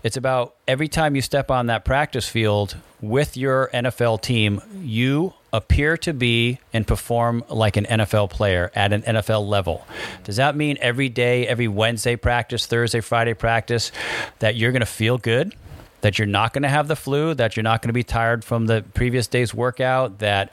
It's 0.03 0.15
about 0.15 0.55
every 0.67 0.87
time 0.87 1.15
you 1.15 1.21
step 1.21 1.51
on 1.51 1.65
that 1.67 1.83
practice 1.83 2.29
field 2.29 2.77
with 3.01 3.35
your 3.35 3.69
NFL 3.73 4.21
team, 4.21 4.61
you 4.79 5.33
appear 5.53 5.97
to 5.97 6.13
be 6.13 6.59
and 6.73 6.87
perform 6.87 7.43
like 7.49 7.77
an 7.77 7.85
NFL 7.85 8.29
player 8.29 8.71
at 8.73 8.93
an 8.93 9.01
NFL 9.01 9.47
level. 9.47 9.85
Does 10.23 10.37
that 10.37 10.55
mean 10.55 10.77
every 10.79 11.09
day, 11.09 11.47
every 11.47 11.67
Wednesday 11.67 12.15
practice, 12.15 12.65
Thursday, 12.65 13.01
Friday 13.01 13.33
practice, 13.33 13.91
that 14.39 14.55
you're 14.55 14.71
going 14.71 14.81
to 14.81 14.85
feel 14.85 15.17
good? 15.17 15.53
That 16.01 16.17
you're 16.17 16.27
not 16.27 16.53
going 16.53 16.63
to 16.63 16.69
have 16.69 16.87
the 16.87 16.95
flu, 16.95 17.33
that 17.35 17.55
you're 17.55 17.63
not 17.63 17.81
going 17.81 17.89
to 17.89 17.93
be 17.93 18.03
tired 18.03 18.43
from 18.43 18.65
the 18.65 18.83
previous 18.93 19.27
day's 19.27 19.53
workout, 19.53 20.19
that 20.19 20.51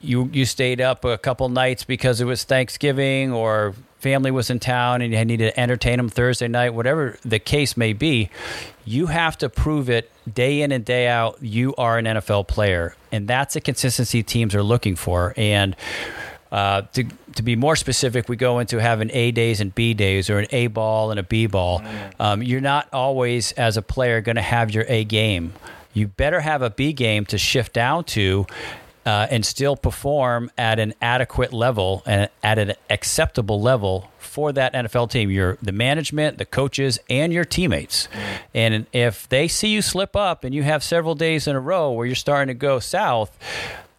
you 0.00 0.30
you 0.32 0.46
stayed 0.46 0.80
up 0.80 1.04
a 1.04 1.18
couple 1.18 1.48
nights 1.50 1.84
because 1.84 2.22
it 2.22 2.24
was 2.24 2.44
Thanksgiving 2.44 3.32
or 3.32 3.74
family 3.98 4.30
was 4.30 4.48
in 4.48 4.58
town 4.58 5.02
and 5.02 5.12
you 5.12 5.24
needed 5.24 5.52
to 5.52 5.60
entertain 5.60 5.98
them 5.98 6.08
Thursday 6.08 6.48
night, 6.48 6.70
whatever 6.70 7.18
the 7.22 7.38
case 7.38 7.76
may 7.76 7.92
be, 7.92 8.30
you 8.84 9.06
have 9.06 9.36
to 9.38 9.48
prove 9.48 9.90
it 9.90 10.09
day 10.32 10.62
in 10.62 10.72
and 10.72 10.84
day 10.84 11.08
out. 11.08 11.38
You 11.40 11.74
are 11.76 11.98
an 11.98 12.04
NFL 12.04 12.48
player, 12.48 12.94
and 13.12 13.28
that's 13.28 13.56
a 13.56 13.60
consistency 13.60 14.22
teams 14.22 14.54
are 14.54 14.62
looking 14.62 14.96
for. 14.96 15.34
And 15.36 15.76
uh, 16.52 16.82
to 16.92 17.04
to 17.36 17.42
be 17.42 17.56
more 17.56 17.76
specific, 17.76 18.28
we 18.28 18.36
go 18.36 18.58
into 18.58 18.78
having 18.80 19.10
A 19.12 19.30
days 19.30 19.60
and 19.60 19.74
B 19.74 19.94
days, 19.94 20.28
or 20.28 20.38
an 20.38 20.46
A 20.50 20.66
ball 20.66 21.10
and 21.10 21.20
a 21.20 21.22
B 21.22 21.46
ball. 21.46 21.82
Um, 22.18 22.42
you're 22.42 22.60
not 22.60 22.88
always, 22.92 23.52
as 23.52 23.76
a 23.76 23.82
player, 23.82 24.20
going 24.20 24.36
to 24.36 24.42
have 24.42 24.70
your 24.70 24.84
A 24.88 25.04
game. 25.04 25.52
You 25.92 26.08
better 26.08 26.40
have 26.40 26.62
a 26.62 26.70
B 26.70 26.92
game 26.92 27.24
to 27.26 27.38
shift 27.38 27.72
down 27.72 28.04
to 28.04 28.46
uh, 29.06 29.26
and 29.30 29.44
still 29.44 29.76
perform 29.76 30.50
at 30.58 30.78
an 30.78 30.94
adequate 31.00 31.52
level 31.52 32.02
and 32.06 32.28
at 32.42 32.58
an 32.58 32.74
acceptable 32.88 33.60
level 33.60 34.09
for 34.30 34.52
that 34.52 34.72
NFL 34.72 35.10
team. 35.10 35.30
Your 35.30 35.58
the 35.60 35.72
management, 35.72 36.38
the 36.38 36.46
coaches, 36.46 36.98
and 37.10 37.32
your 37.32 37.44
teammates. 37.44 38.08
And 38.54 38.86
if 38.92 39.28
they 39.28 39.48
see 39.48 39.68
you 39.68 39.82
slip 39.82 40.14
up 40.14 40.44
and 40.44 40.54
you 40.54 40.62
have 40.62 40.82
several 40.82 41.14
days 41.14 41.46
in 41.46 41.56
a 41.56 41.60
row 41.60 41.90
where 41.90 42.06
you're 42.06 42.14
starting 42.14 42.48
to 42.48 42.58
go 42.58 42.78
south, 42.78 43.36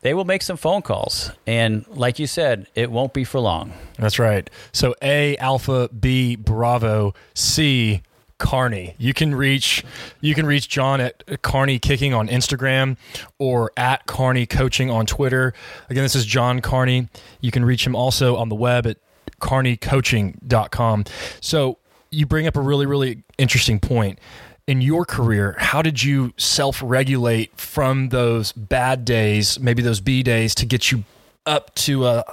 they 0.02 0.14
will 0.14 0.26
make 0.26 0.42
some 0.42 0.58
phone 0.58 0.82
calls. 0.82 1.32
And 1.46 1.86
like 1.90 2.18
you 2.18 2.28
said, 2.28 2.68
it 2.74 2.90
won't 2.90 3.14
be 3.14 3.24
for 3.24 3.40
long. 3.40 3.74
That's 4.00 4.18
right. 4.18 4.50
So 4.72 4.96
A, 5.02 5.38
Alpha, 5.38 5.90
B, 5.90 6.36
Bravo, 6.36 7.14
C, 7.34 8.02
Carney. 8.42 8.96
You 8.98 9.14
can 9.14 9.36
reach 9.36 9.84
you 10.20 10.34
can 10.34 10.48
reach 10.48 10.68
John 10.68 11.00
at 11.00 11.44
Carney 11.44 11.78
Kicking 11.78 12.14
on 12.14 12.28
Instagram 12.28 12.98
or 13.38 13.72
at 13.78 14.08
Carney 14.08 14.48
Coaching 14.48 14.90
on 14.90 15.06
Twitter. 15.06 15.54
Again, 15.92 16.02
this 16.02 16.16
is 16.16 16.26
John 16.26 16.60
Carney. 16.60 17.08
You 17.40 17.52
can 17.52 17.64
reach 17.64 17.86
him 17.86 17.96
also 17.96 18.38
on 18.38 18.50
the 18.50 18.56
web 18.56 18.88
at 18.88 18.98
carneycoaching.com. 19.40 21.06
So 21.40 21.78
you 22.12 22.26
bring 22.26 22.48
up 22.48 22.56
a 22.56 22.62
really, 22.62 22.86
really 22.86 23.24
interesting 23.38 23.80
point. 23.80 24.20
In 24.68 24.80
your 24.82 25.06
career, 25.06 25.56
how 25.58 25.82
did 25.82 26.04
you 26.04 26.34
self 26.38 26.82
regulate 26.84 27.58
from 27.60 28.10
those 28.10 28.52
bad 28.52 29.06
days, 29.06 29.60
maybe 29.60 29.82
those 29.82 30.00
B 30.00 30.24
days, 30.24 30.54
to 30.56 30.66
get 30.66 30.92
you 30.92 31.04
up 31.46 31.74
to 31.76 32.06
a 32.06 32.24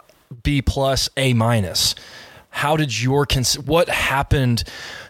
B 0.43 0.61
plus, 0.61 1.09
A 1.17 1.33
minus? 1.33 1.95
How 2.51 2.77
did 2.77 3.01
your 3.01 3.27
what 3.65 3.89
happened? 3.89 4.65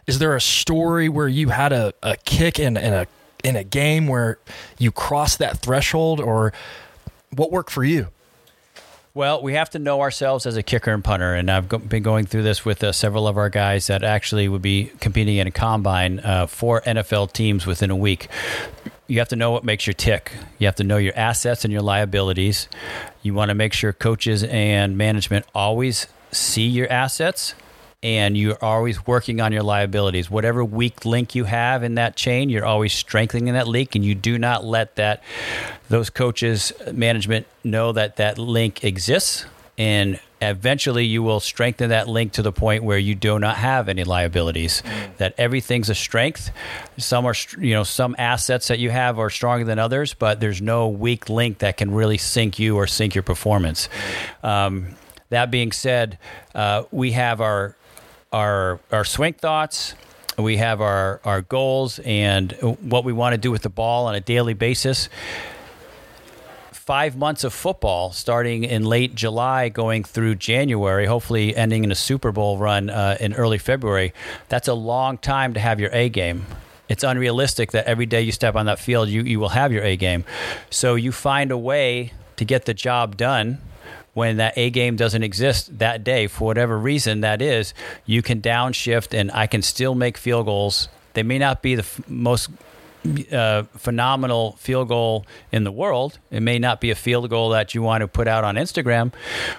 Is 0.06 0.18
there 0.18 0.36
a 0.36 0.40
story 0.40 1.08
where 1.08 1.28
you 1.28 1.48
had 1.48 1.72
a, 1.72 1.92
a 2.02 2.16
kick 2.18 2.58
in, 2.58 2.76
in 2.76 2.92
a 2.92 3.06
in 3.44 3.56
a 3.56 3.64
game 3.64 4.06
where 4.06 4.38
you 4.78 4.90
crossed 4.90 5.38
that 5.38 5.58
threshold, 5.58 6.20
or 6.20 6.52
what 7.34 7.50
worked 7.50 7.70
for 7.70 7.84
you? 7.84 8.08
Well, 9.18 9.42
we 9.42 9.54
have 9.54 9.68
to 9.70 9.80
know 9.80 10.00
ourselves 10.00 10.46
as 10.46 10.56
a 10.56 10.62
kicker 10.62 10.92
and 10.92 11.02
punter, 11.02 11.34
and 11.34 11.50
I've 11.50 11.68
been 11.68 12.04
going 12.04 12.26
through 12.26 12.44
this 12.44 12.64
with 12.64 12.84
uh, 12.84 12.92
several 12.92 13.26
of 13.26 13.36
our 13.36 13.48
guys 13.48 13.88
that 13.88 14.04
actually 14.04 14.46
would 14.46 14.62
be 14.62 14.92
competing 15.00 15.38
in 15.38 15.48
a 15.48 15.50
combine 15.50 16.20
uh, 16.20 16.46
for 16.46 16.82
NFL 16.82 17.32
teams 17.32 17.66
within 17.66 17.90
a 17.90 17.96
week. 17.96 18.28
You 19.08 19.18
have 19.18 19.26
to 19.30 19.34
know 19.34 19.50
what 19.50 19.64
makes 19.64 19.88
you 19.88 19.92
tick. 19.92 20.30
You 20.60 20.68
have 20.68 20.76
to 20.76 20.84
know 20.84 20.98
your 20.98 21.14
assets 21.16 21.64
and 21.64 21.72
your 21.72 21.82
liabilities. 21.82 22.68
You 23.20 23.34
want 23.34 23.48
to 23.48 23.56
make 23.56 23.72
sure 23.72 23.92
coaches 23.92 24.44
and 24.44 24.96
management 24.96 25.46
always 25.52 26.06
see 26.30 26.68
your 26.68 26.88
assets 26.88 27.54
and 28.02 28.36
you're 28.36 28.62
always 28.62 29.06
working 29.06 29.40
on 29.40 29.52
your 29.52 29.62
liabilities. 29.62 30.30
Whatever 30.30 30.64
weak 30.64 31.04
link 31.04 31.34
you 31.34 31.44
have 31.44 31.82
in 31.82 31.96
that 31.96 32.14
chain, 32.14 32.48
you're 32.48 32.64
always 32.64 32.92
strengthening 32.92 33.52
that 33.54 33.66
link, 33.66 33.94
and 33.94 34.04
you 34.04 34.14
do 34.14 34.38
not 34.38 34.64
let 34.64 34.96
that 34.96 35.22
those 35.88 36.10
coaches, 36.10 36.72
management 36.92 37.46
know 37.64 37.92
that 37.92 38.16
that 38.16 38.38
link 38.38 38.84
exists. 38.84 39.46
And 39.76 40.20
eventually, 40.40 41.04
you 41.04 41.22
will 41.22 41.40
strengthen 41.40 41.90
that 41.90 42.08
link 42.08 42.32
to 42.32 42.42
the 42.42 42.52
point 42.52 42.82
where 42.82 42.98
you 42.98 43.14
do 43.14 43.38
not 43.38 43.56
have 43.56 43.88
any 43.88 44.04
liabilities. 44.04 44.82
Mm. 44.82 45.16
That 45.18 45.34
everything's 45.38 45.88
a 45.88 45.94
strength. 45.94 46.50
Some 46.98 47.24
are, 47.26 47.34
you 47.58 47.74
know, 47.74 47.84
some 47.84 48.16
assets 48.18 48.68
that 48.68 48.80
you 48.80 48.90
have 48.90 49.18
are 49.18 49.30
stronger 49.30 49.64
than 49.64 49.78
others, 49.78 50.14
but 50.14 50.40
there's 50.40 50.60
no 50.60 50.88
weak 50.88 51.28
link 51.28 51.58
that 51.58 51.76
can 51.76 51.92
really 51.92 52.18
sink 52.18 52.58
you 52.58 52.76
or 52.76 52.86
sink 52.86 53.14
your 53.14 53.22
performance. 53.22 53.88
Um, 54.42 54.96
that 55.30 55.50
being 55.50 55.72
said, 55.72 56.18
uh, 56.54 56.84
we 56.90 57.12
have 57.12 57.40
our 57.40 57.76
our 58.32 58.80
our 58.92 59.04
swing 59.04 59.34
thoughts. 59.34 59.94
We 60.36 60.58
have 60.58 60.80
our 60.80 61.20
our 61.24 61.42
goals 61.42 61.98
and 62.00 62.52
what 62.80 63.04
we 63.04 63.12
want 63.12 63.34
to 63.34 63.38
do 63.38 63.50
with 63.50 63.62
the 63.62 63.70
ball 63.70 64.06
on 64.06 64.14
a 64.14 64.20
daily 64.20 64.54
basis. 64.54 65.08
Five 66.72 67.16
months 67.16 67.44
of 67.44 67.52
football, 67.52 68.12
starting 68.12 68.64
in 68.64 68.82
late 68.82 69.14
July, 69.14 69.68
going 69.68 70.04
through 70.04 70.36
January, 70.36 71.04
hopefully 71.04 71.54
ending 71.54 71.84
in 71.84 71.92
a 71.92 71.94
Super 71.94 72.32
Bowl 72.32 72.56
run 72.56 72.88
uh, 72.88 73.18
in 73.20 73.34
early 73.34 73.58
February. 73.58 74.14
That's 74.48 74.68
a 74.68 74.74
long 74.74 75.18
time 75.18 75.52
to 75.52 75.60
have 75.60 75.80
your 75.80 75.90
A 75.92 76.08
game 76.08 76.46
it's 76.88 77.04
unrealistic 77.04 77.72
that 77.72 77.86
every 77.86 78.06
day 78.06 78.22
you 78.22 78.32
step 78.32 78.56
on 78.56 78.66
that 78.66 78.78
field 78.78 79.08
you, 79.08 79.22
you 79.22 79.38
will 79.38 79.50
have 79.50 79.72
your 79.72 79.84
A 79.84 79.96
game. 79.96 80.24
So 80.70 80.94
you 80.94 81.12
find 81.12 81.50
a 81.50 81.58
way 81.58 82.12
to 82.36 82.44
get 82.44 82.64
the 82.64 82.74
job 82.74 83.16
done 83.16 83.58
when 84.14 84.36
that 84.38 84.54
A 84.56 84.70
game 84.70 84.96
doesn't 84.96 85.22
exist 85.22 85.78
that 85.78 86.04
day 86.04 86.26
for 86.26 86.44
whatever 86.44 86.78
reason 86.78 87.20
that 87.20 87.40
is, 87.40 87.74
you 88.06 88.22
can 88.22 88.40
downshift 88.40 89.18
and 89.18 89.30
I 89.32 89.46
can 89.46 89.62
still 89.62 89.94
make 89.94 90.16
field 90.16 90.46
goals. 90.46 90.88
They 91.14 91.22
may 91.22 91.38
not 91.38 91.62
be 91.62 91.74
the 91.74 91.82
f- 91.82 92.00
most 92.08 92.50
uh, 93.32 93.62
phenomenal 93.76 94.52
field 94.58 94.88
goal 94.88 95.26
in 95.52 95.64
the 95.64 95.72
world. 95.72 96.18
It 96.30 96.40
may 96.40 96.58
not 96.58 96.80
be 96.80 96.90
a 96.90 96.94
field 96.94 97.28
goal 97.30 97.50
that 97.50 97.74
you 97.74 97.82
want 97.82 98.02
to 98.02 98.08
put 98.08 98.28
out 98.28 98.44
on 98.44 98.56
Instagram, 98.56 99.12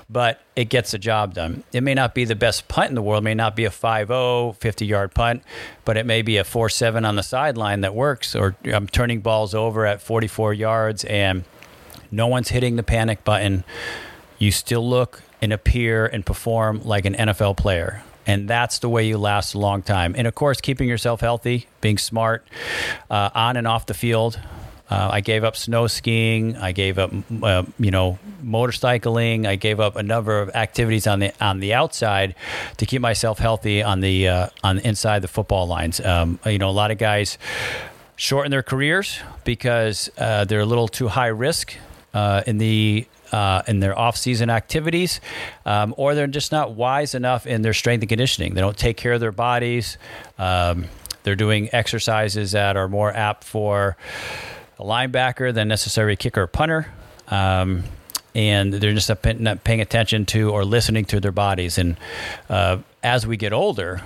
but 0.10 0.42
it 0.56 0.66
gets 0.66 0.92
the 0.92 0.98
job 0.98 1.34
done. 1.34 1.64
It 1.72 1.82
may 1.82 1.94
not 1.94 2.14
be 2.14 2.26
the 2.26 2.36
best 2.36 2.68
punt 2.68 2.90
in 2.90 2.96
the 2.96 3.02
world, 3.02 3.24
it 3.24 3.26
may 3.26 3.36
not 3.36 3.56
be 3.56 3.66
a 3.66 3.72
5 3.72 4.58
50 4.58 4.86
yard 4.86 5.14
punt, 5.14 5.44
but 5.86 5.98
it 5.98 6.06
may 6.06 6.22
be 6.22 6.38
a 6.38 6.44
4 6.44 6.70
7 6.70 7.06
on 7.06 7.16
the 7.16 7.24
sideline 7.24 7.82
that 7.82 7.96
works, 7.96 8.36
or 8.36 8.56
I'm 8.66 8.88
turning 8.88 9.22
balls 9.22 9.56
over 9.56 9.86
at 9.86 10.02
44 10.02 10.54
yards 10.54 11.06
and 11.06 11.44
no 12.12 12.28
one's 12.28 12.50
hitting 12.50 12.76
the 12.76 12.84
panic 12.84 13.24
button 13.24 13.64
you 14.40 14.52
still 14.52 14.88
look 14.88 15.22
and 15.42 15.54
appear 15.54 16.06
and 16.06 16.26
perform 16.26 16.82
like 16.84 17.06
an 17.06 17.14
NFL 17.14 17.58
player. 17.58 18.02
And 18.26 18.48
that's 18.48 18.80
the 18.80 18.90
way 18.90 19.08
you 19.08 19.18
last 19.18 19.54
a 19.54 19.60
long 19.60 19.82
time. 19.82 20.16
And 20.18 20.28
of 20.28 20.36
course, 20.36 20.62
keeping 20.62 20.88
yourself 20.88 21.22
healthy, 21.22 21.68
being 21.82 21.98
smart 21.98 22.46
uh, 23.10 23.30
on 23.34 23.58
and 23.58 23.68
off 23.68 23.86
the 23.86 23.94
field. 23.94 24.40
Uh, 24.90 25.10
I 25.14 25.22
gave 25.22 25.44
up 25.44 25.56
snow 25.56 25.86
skiing. 25.86 26.58
I 26.58 26.72
gave 26.72 26.98
up, 26.98 27.12
uh, 27.44 27.64
you 27.78 27.92
know, 27.92 28.18
motorcycling. 28.44 29.46
I 29.46 29.56
gave 29.56 29.80
up 29.80 29.96
a 29.96 30.04
number 30.04 30.42
of 30.42 30.50
activities 30.56 31.06
on 31.06 31.20
the 31.20 31.32
on 31.40 31.60
the 31.60 31.76
outside 31.76 32.34
to 32.78 32.86
keep 32.88 33.00
myself 33.00 33.38
healthy 33.38 33.84
on 33.84 34.00
the 34.00 34.28
uh, 34.28 34.48
on 34.64 34.80
inside 34.80 35.22
the 35.22 35.28
football 35.28 35.68
lines. 35.68 36.00
Um, 36.00 36.40
you 36.46 36.58
know, 36.58 36.70
a 36.70 36.72
lot 36.72 36.90
of 36.90 36.98
guys 36.98 37.38
shorten 38.16 38.50
their 38.50 38.64
careers 38.64 39.20
because 39.44 40.10
uh, 40.18 40.46
they're 40.46 40.60
a 40.60 40.66
little 40.66 40.88
too 40.88 41.08
high 41.08 41.28
risk 41.28 41.76
uh, 42.16 42.42
in 42.48 42.58
the 42.58 43.06
uh, 43.32 43.62
in 43.68 43.80
their 43.80 43.98
off-season 43.98 44.50
activities, 44.50 45.22
um, 45.66 45.94
or 45.98 46.16
they're 46.16 46.28
just 46.28 46.52
not 46.52 46.74
wise 46.74 47.16
enough 47.16 47.46
in 47.48 47.62
their 47.62 47.74
strength 47.74 48.02
and 48.02 48.10
conditioning. 48.10 48.54
They 48.54 48.62
don't 48.62 48.78
take 48.78 48.98
care 48.98 49.14
of 49.14 49.20
their 49.20 49.32
bodies. 49.32 49.98
Um, 50.38 50.86
they're 51.24 51.36
doing 51.36 51.70
exercises 51.74 52.54
that 52.54 52.78
are 52.78 52.88
more 52.88 53.14
apt 53.14 53.44
for 53.44 53.98
a 54.78 54.84
linebacker 54.84 55.54
than 55.54 55.68
necessarily 55.68 56.14
a 56.14 56.18
kicker 56.18 56.44
or 56.44 56.48
punter. 56.48 56.88
Um, 57.28 57.84
and 58.36 58.74
they're 58.74 58.94
just 58.94 59.10
not 59.40 59.64
paying 59.64 59.82
attention 59.82 60.26
to 60.28 60.52
or 60.52 60.64
listening 60.64 61.06
to 61.06 61.20
their 61.20 61.32
bodies. 61.32 61.78
And 61.78 61.98
uh, 62.50 62.78
as 63.04 63.28
we 63.28 63.38
get 63.38 63.54
older, 63.54 64.02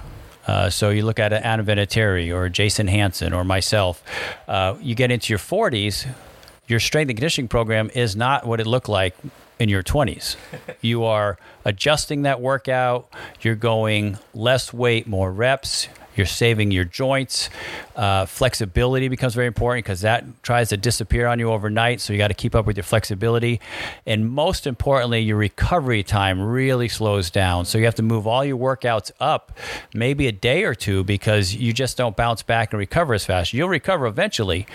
uh, 0.48 0.70
so 0.70 0.90
you 0.90 1.06
look 1.06 1.20
at 1.20 1.32
Adam 1.32 1.66
Vinatieri 1.66 2.34
or 2.34 2.50
Jason 2.50 2.88
Hanson 2.88 3.34
or 3.34 3.44
myself, 3.44 4.04
uh, 4.48 4.76
you 4.82 4.96
get 4.96 5.12
into 5.12 5.32
your 5.32 5.40
40s, 5.40 6.08
your 6.74 6.80
strength 6.80 7.12
and 7.12 7.18
conditioning 7.18 7.48
program 7.48 7.92
is 7.94 8.16
not 8.16 8.48
what 8.48 8.60
it 8.60 8.66
looked 8.66 8.90
like 8.90 9.16
in 9.60 9.70
your 9.70 9.84
20s. 9.84 10.38
you 10.82 11.04
are 11.04 11.38
adjusting 11.64 12.24
that 12.24 12.42
workout, 12.42 13.08
you're 13.42 13.54
going 13.54 14.18
less 14.34 14.74
weight, 14.74 15.06
more 15.06 15.32
reps. 15.32 15.88
You're 16.16 16.26
saving 16.26 16.72
your 16.72 16.86
joints. 16.86 17.50
Uh, 17.96 18.26
flexibility 18.26 19.08
becomes 19.08 19.34
very 19.34 19.48
important 19.48 19.86
because 19.86 20.02
that 20.02 20.44
tries 20.44 20.70
to 20.70 20.78
disappear 20.78 21.28
on 21.28 21.40
you 21.40 21.52
overnight. 21.52 22.02
So 22.02 22.14
you 22.14 22.18
got 22.18 22.28
to 22.28 22.34
keep 22.34 22.56
up 22.56 22.66
with 22.66 22.78
your 22.78 22.84
flexibility. 22.84 23.60
And 24.06 24.30
most 24.30 24.68
importantly, 24.68 25.22
your 25.22 25.38
recovery 25.38 26.04
time 26.04 26.42
really 26.42 26.88
slows 26.88 27.30
down. 27.30 27.66
So 27.66 27.78
you 27.78 27.86
have 27.86 27.96
to 27.96 28.04
move 28.04 28.28
all 28.28 28.46
your 28.46 28.58
workouts 28.58 29.12
up 29.20 29.58
maybe 29.94 30.28
a 30.28 30.32
day 30.32 30.64
or 30.64 30.76
two 30.76 31.04
because 31.04 31.56
you 31.56 31.74
just 31.74 31.98
don't 31.98 32.16
bounce 32.16 32.44
back 32.44 32.74
and 32.74 32.80
recover 32.80 33.14
as 33.14 33.26
fast. 33.26 33.54
You'll 33.54 33.70
recover 33.70 34.06
eventually, 34.06 34.68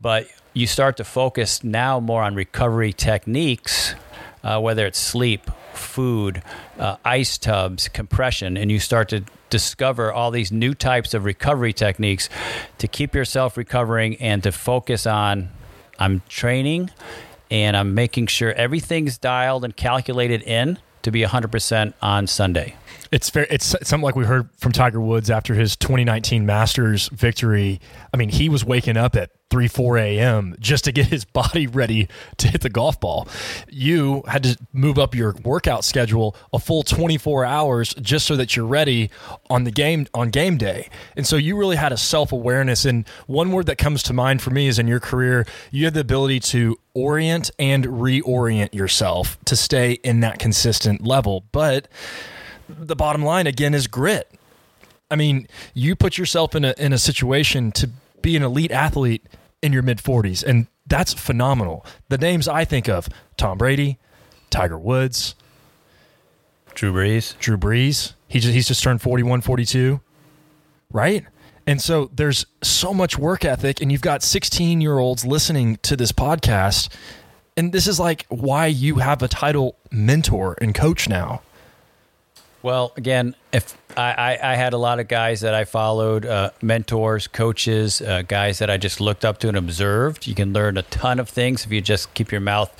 but 0.00 0.28
you 0.52 0.66
start 0.66 0.96
to 0.98 1.04
focus 1.04 1.64
now 1.64 1.98
more 1.98 2.22
on 2.22 2.34
recovery 2.34 2.92
techniques, 2.92 3.94
uh, 4.44 4.60
whether 4.60 4.86
it's 4.86 4.98
sleep, 4.98 5.50
food, 5.72 6.42
uh, 6.78 6.96
ice 7.04 7.38
tubs, 7.38 7.88
compression, 7.88 8.56
and 8.56 8.70
you 8.70 8.78
start 8.78 9.08
to 9.08 9.24
discover 9.54 10.12
all 10.12 10.32
these 10.32 10.50
new 10.50 10.74
types 10.74 11.14
of 11.14 11.24
recovery 11.24 11.72
techniques 11.72 12.28
to 12.78 12.88
keep 12.88 13.14
yourself 13.14 13.56
recovering 13.56 14.16
and 14.16 14.42
to 14.42 14.50
focus 14.50 15.06
on 15.06 15.48
I'm 15.96 16.22
training 16.28 16.90
and 17.52 17.76
I'm 17.76 17.94
making 17.94 18.26
sure 18.26 18.52
everything's 18.54 19.16
dialed 19.16 19.62
and 19.62 19.76
calculated 19.76 20.42
in 20.42 20.80
to 21.02 21.12
be 21.12 21.22
100% 21.22 21.94
on 22.02 22.26
Sunday. 22.26 22.74
It's 23.10 23.30
fair. 23.30 23.46
It's 23.50 23.66
something 23.66 24.00
like 24.00 24.16
we 24.16 24.24
heard 24.24 24.48
from 24.58 24.72
Tiger 24.72 25.00
Woods 25.00 25.30
after 25.30 25.54
his 25.54 25.76
2019 25.76 26.44
Masters 26.46 27.08
victory. 27.08 27.80
I 28.12 28.16
mean, 28.16 28.28
he 28.28 28.48
was 28.48 28.64
waking 28.64 28.96
up 28.96 29.14
at 29.14 29.30
3, 29.50 29.68
4 29.68 29.98
a.m. 29.98 30.56
just 30.58 30.84
to 30.84 30.90
get 30.90 31.06
his 31.06 31.24
body 31.24 31.68
ready 31.68 32.08
to 32.38 32.48
hit 32.48 32.62
the 32.62 32.68
golf 32.68 32.98
ball. 32.98 33.28
You 33.68 34.24
had 34.26 34.42
to 34.42 34.58
move 34.72 34.98
up 34.98 35.14
your 35.14 35.36
workout 35.44 35.84
schedule 35.84 36.34
a 36.52 36.58
full 36.58 36.82
24 36.82 37.44
hours 37.44 37.94
just 38.00 38.26
so 38.26 38.34
that 38.34 38.56
you're 38.56 38.66
ready 38.66 39.10
on 39.48 39.62
the 39.62 39.70
game 39.70 40.08
on 40.12 40.30
game 40.30 40.56
day. 40.56 40.88
And 41.16 41.24
so 41.24 41.36
you 41.36 41.56
really 41.56 41.76
had 41.76 41.92
a 41.92 41.96
self 41.96 42.32
awareness. 42.32 42.84
And 42.84 43.06
one 43.28 43.52
word 43.52 43.66
that 43.66 43.78
comes 43.78 44.02
to 44.04 44.12
mind 44.12 44.42
for 44.42 44.50
me 44.50 44.66
is 44.66 44.80
in 44.80 44.88
your 44.88 44.98
career, 45.00 45.46
you 45.70 45.84
had 45.84 45.94
the 45.94 46.00
ability 46.00 46.40
to 46.40 46.76
orient 46.94 47.50
and 47.58 47.84
reorient 47.84 48.74
yourself 48.74 49.38
to 49.44 49.54
stay 49.54 49.92
in 49.92 50.18
that 50.20 50.40
consistent 50.40 51.06
level. 51.06 51.44
But 51.52 51.86
the 52.68 52.96
bottom 52.96 53.24
line 53.24 53.46
again 53.46 53.74
is 53.74 53.86
grit. 53.86 54.30
I 55.10 55.16
mean, 55.16 55.46
you 55.74 55.94
put 55.94 56.18
yourself 56.18 56.54
in 56.54 56.64
a 56.64 56.74
in 56.78 56.92
a 56.92 56.98
situation 56.98 57.72
to 57.72 57.90
be 58.22 58.36
an 58.36 58.42
elite 58.42 58.70
athlete 58.70 59.26
in 59.62 59.72
your 59.72 59.82
mid 59.82 59.98
40s 59.98 60.44
and 60.44 60.66
that's 60.86 61.14
phenomenal. 61.14 61.84
The 62.08 62.18
names 62.18 62.48
I 62.48 62.64
think 62.64 62.88
of, 62.88 63.08
Tom 63.36 63.58
Brady, 63.58 63.98
Tiger 64.50 64.78
Woods, 64.78 65.34
Drew 66.74 66.92
Brees, 66.92 67.38
Drew 67.38 67.56
Brees. 67.56 68.14
He 68.28 68.40
just 68.40 68.54
he's 68.54 68.68
just 68.68 68.82
turned 68.82 69.00
41, 69.00 69.40
42. 69.40 70.00
Right? 70.92 71.24
And 71.66 71.80
so 71.80 72.10
there's 72.12 72.44
so 72.62 72.92
much 72.92 73.18
work 73.18 73.44
ethic, 73.44 73.80
and 73.80 73.90
you've 73.90 74.02
got 74.02 74.22
16 74.22 74.80
year 74.80 74.98
olds 74.98 75.24
listening 75.24 75.76
to 75.82 75.96
this 75.96 76.12
podcast. 76.12 76.88
And 77.56 77.72
this 77.72 77.86
is 77.86 77.98
like 78.00 78.26
why 78.28 78.66
you 78.66 78.96
have 78.96 79.22
a 79.22 79.28
title 79.28 79.76
mentor 79.90 80.56
and 80.60 80.74
coach 80.74 81.08
now. 81.08 81.42
Well, 82.64 82.94
again, 82.96 83.34
if 83.52 83.76
I, 83.94 84.38
I, 84.40 84.52
I, 84.52 84.54
had 84.54 84.72
a 84.72 84.78
lot 84.78 84.98
of 84.98 85.06
guys 85.06 85.42
that 85.42 85.52
I 85.52 85.66
followed, 85.66 86.24
uh, 86.24 86.48
mentors, 86.62 87.26
coaches, 87.26 88.00
uh, 88.00 88.22
guys 88.22 88.58
that 88.60 88.70
I 88.70 88.78
just 88.78 89.02
looked 89.02 89.22
up 89.22 89.36
to 89.40 89.48
and 89.48 89.56
observed. 89.58 90.26
You 90.26 90.34
can 90.34 90.54
learn 90.54 90.78
a 90.78 90.82
ton 90.84 91.20
of 91.20 91.28
things 91.28 91.66
if 91.66 91.72
you 91.72 91.82
just 91.82 92.14
keep 92.14 92.32
your 92.32 92.40
mouth 92.40 92.74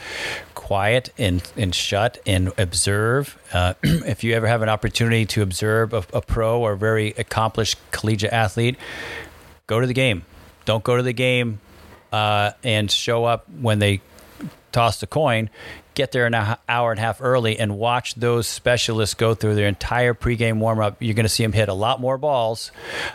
quiet 0.55 1.13
and, 1.19 1.43
and 1.55 1.75
shut 1.75 2.19
and 2.27 2.51
observe. 2.57 3.39
Uh, 3.53 3.75
if 3.83 4.25
you 4.25 4.33
ever 4.33 4.47
have 4.47 4.63
an 4.63 4.71
opportunity 4.71 5.27
to 5.27 5.43
observe 5.43 5.93
a, 5.93 6.03
a 6.15 6.23
pro 6.23 6.63
or 6.63 6.77
very 6.77 7.09
accomplished 7.19 7.79
collegiate 7.91 8.33
athlete, 8.33 8.79
go 9.67 9.81
to 9.81 9.87
the 9.87 9.93
game. 9.93 10.25
Don't 10.65 10.83
go 10.83 10.97
to 10.97 11.03
the 11.03 11.13
game 11.13 11.61
uh, 12.11 12.53
and 12.63 12.91
show 12.91 13.27
up 13.27 13.51
when 13.61 13.81
they 13.81 14.01
toss 14.73 14.99
the 14.99 15.07
coin 15.07 15.51
get 15.95 16.13
there 16.13 16.27
an 16.27 16.35
hour 16.69 16.91
and 16.91 16.99
a 16.99 17.03
half 17.03 17.21
early 17.21 17.59
and 17.59 17.79
watch 17.79 18.15
those 18.15 18.47
specialists 18.47 19.15
go 19.15 19.35
through 19.35 19.55
their 19.55 19.69
entire 19.69 20.15
pregame 20.15 20.59
warm 20.59 20.81
up. 20.81 20.97
You're 21.01 21.15
going 21.15 21.25
to 21.25 21.29
see 21.31 21.43
them 21.43 21.53
hit 21.53 21.69
a 21.69 21.75
lot 21.75 22.01
more 22.01 22.19
balls 22.19 22.73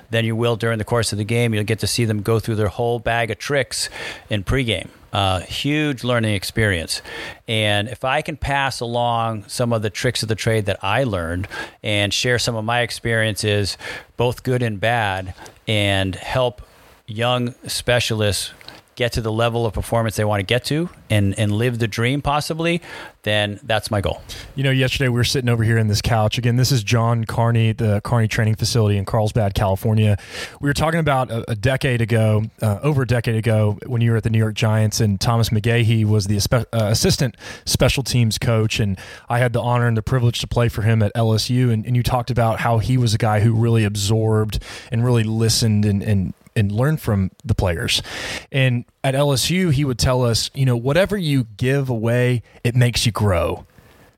than 0.10 0.26
you 0.26 0.36
will 0.36 0.56
during 0.56 0.78
the 0.78 0.86
course 0.86 1.12
of 1.12 1.18
the 1.18 1.24
game. 1.24 1.54
You'll 1.54 1.64
get 1.64 1.80
to 1.80 1.88
see 1.88 2.06
them 2.06 2.22
go 2.22 2.40
through 2.40 2.56
their 2.56 2.68
whole 2.68 3.00
bag 3.00 3.32
of 3.32 3.38
tricks 3.38 3.90
in 4.30 4.44
pregame. 4.44 4.90
Uh, 5.12 5.40
huge 5.40 6.04
learning 6.04 6.36
experience. 6.36 7.02
And 7.48 7.88
if 7.88 8.06
I 8.06 8.22
can 8.22 8.38
pass 8.38 8.80
along 8.80 9.46
some 9.48 9.74
of 9.74 9.82
the 9.82 9.90
tricks 9.90 10.22
of 10.22 10.30
the 10.30 10.36
trade 10.36 10.68
that 10.68 10.84
I 10.84 11.04
learned 11.04 11.48
and 11.82 12.14
share 12.14 12.38
some 12.38 12.56
of 12.56 12.64
my 12.64 12.82
experiences, 12.82 13.76
both 14.18 14.44
good 14.44 14.62
and 14.62 14.80
bad, 14.80 15.34
and 15.68 16.14
help 16.14 16.62
young 17.08 17.56
specialists 17.68 18.54
get 19.00 19.14
to 19.14 19.22
the 19.22 19.32
level 19.32 19.66
of 19.66 19.72
performance 19.72 20.18
they 20.18 20.26
want 20.26 20.42
to 20.42 20.46
get 20.46 20.66
to 20.66 20.90
and, 21.10 21.34
and 21.40 21.54
live 21.54 21.80
the 21.80 21.88
dream 21.88 22.22
possibly, 22.22 22.82
then 23.24 23.58
that's 23.64 23.90
my 23.90 24.02
goal. 24.02 24.22
You 24.56 24.64
know, 24.66 24.72
yesterday 24.72 25.08
we 25.08 25.16
were 25.16 25.24
sitting 25.24 25.50
over 25.50 25.64
here 25.64 25.78
in 25.78 25.88
this 25.88 26.02
couch. 26.02 26.38
Again, 26.38 26.58
this 26.58 26.70
is 26.70 26.84
John 26.84 27.24
Carney, 27.24 27.72
the 27.72 28.02
Carney 28.02 28.28
Training 28.28 28.56
Facility 28.56 28.98
in 28.98 29.06
Carlsbad, 29.06 29.54
California. 29.54 30.18
We 30.60 30.70
were 30.70 30.74
talking 30.74 31.00
about 31.00 31.32
a, 31.32 31.52
a 31.52 31.56
decade 31.56 32.02
ago, 32.02 32.44
uh, 32.62 32.80
over 32.84 33.04
a 33.04 33.08
decade 33.08 33.36
ago, 33.36 33.80
when 33.86 34.02
you 34.02 34.12
were 34.12 34.18
at 34.18 34.24
the 34.24 34.30
New 34.30 34.38
York 34.38 34.56
Giants, 34.56 35.00
and 35.00 35.18
Thomas 35.18 35.48
McGaughey 35.48 36.04
was 36.04 36.28
the 36.28 36.38
uh, 36.52 36.66
assistant 36.74 37.38
special 37.66 38.04
teams 38.04 38.38
coach. 38.38 38.82
And 38.82 39.00
I 39.30 39.40
had 39.40 39.54
the 39.54 39.62
honor 39.62 39.88
and 39.88 39.96
the 39.96 40.02
privilege 40.02 40.40
to 40.40 40.48
play 40.48 40.68
for 40.68 40.82
him 40.82 41.02
at 41.02 41.14
LSU. 41.16 41.72
And, 41.72 41.86
and 41.86 41.96
you 41.96 42.04
talked 42.04 42.32
about 42.32 42.60
how 42.60 42.80
he 42.80 42.98
was 42.98 43.14
a 43.14 43.18
guy 43.18 43.40
who 43.40 43.54
really 43.54 43.86
absorbed 43.86 44.62
and 44.92 45.06
really 45.06 45.24
listened 45.24 45.86
and, 45.86 46.04
and 46.04 46.34
and 46.60 46.72
learn 46.72 46.98
from 46.98 47.32
the 47.44 47.56
players. 47.56 48.04
And 48.52 48.86
at 49.04 49.16
LSU, 49.16 49.72
he 49.72 49.86
would 49.86 49.98
tell 49.98 50.24
us, 50.24 50.52
you 50.54 50.66
know, 50.66 50.78
whatever 50.78 51.18
you 51.18 51.46
give 51.58 51.90
away, 51.90 52.44
it 52.64 52.76
makes 52.76 53.06
you 53.06 53.12
grow. 53.12 53.66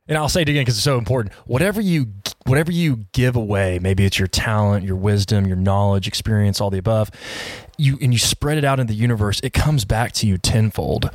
And 0.07 0.17
I'll 0.17 0.27
say 0.27 0.41
it 0.41 0.49
again 0.49 0.61
because 0.61 0.75
it's 0.75 0.83
so 0.83 0.97
important. 0.97 1.33
Whatever 1.45 1.79
you 1.79 2.07
whatever 2.45 2.71
you 2.71 3.05
give 3.13 3.35
away, 3.35 3.79
maybe 3.79 4.03
it's 4.03 4.19
your 4.19 4.27
talent, 4.27 4.83
your 4.83 4.95
wisdom, 4.95 5.45
your 5.45 5.55
knowledge, 5.55 6.07
experience, 6.07 6.59
all 6.59 6.69
the 6.69 6.79
above, 6.79 7.11
you 7.77 7.97
and 8.01 8.11
you 8.11 8.19
spread 8.19 8.57
it 8.57 8.65
out 8.65 8.79
in 8.79 8.87
the 8.87 8.93
universe, 8.93 9.39
it 9.41 9.53
comes 9.53 9.85
back 9.85 10.11
to 10.13 10.27
you 10.27 10.37
tenfold. 10.37 11.09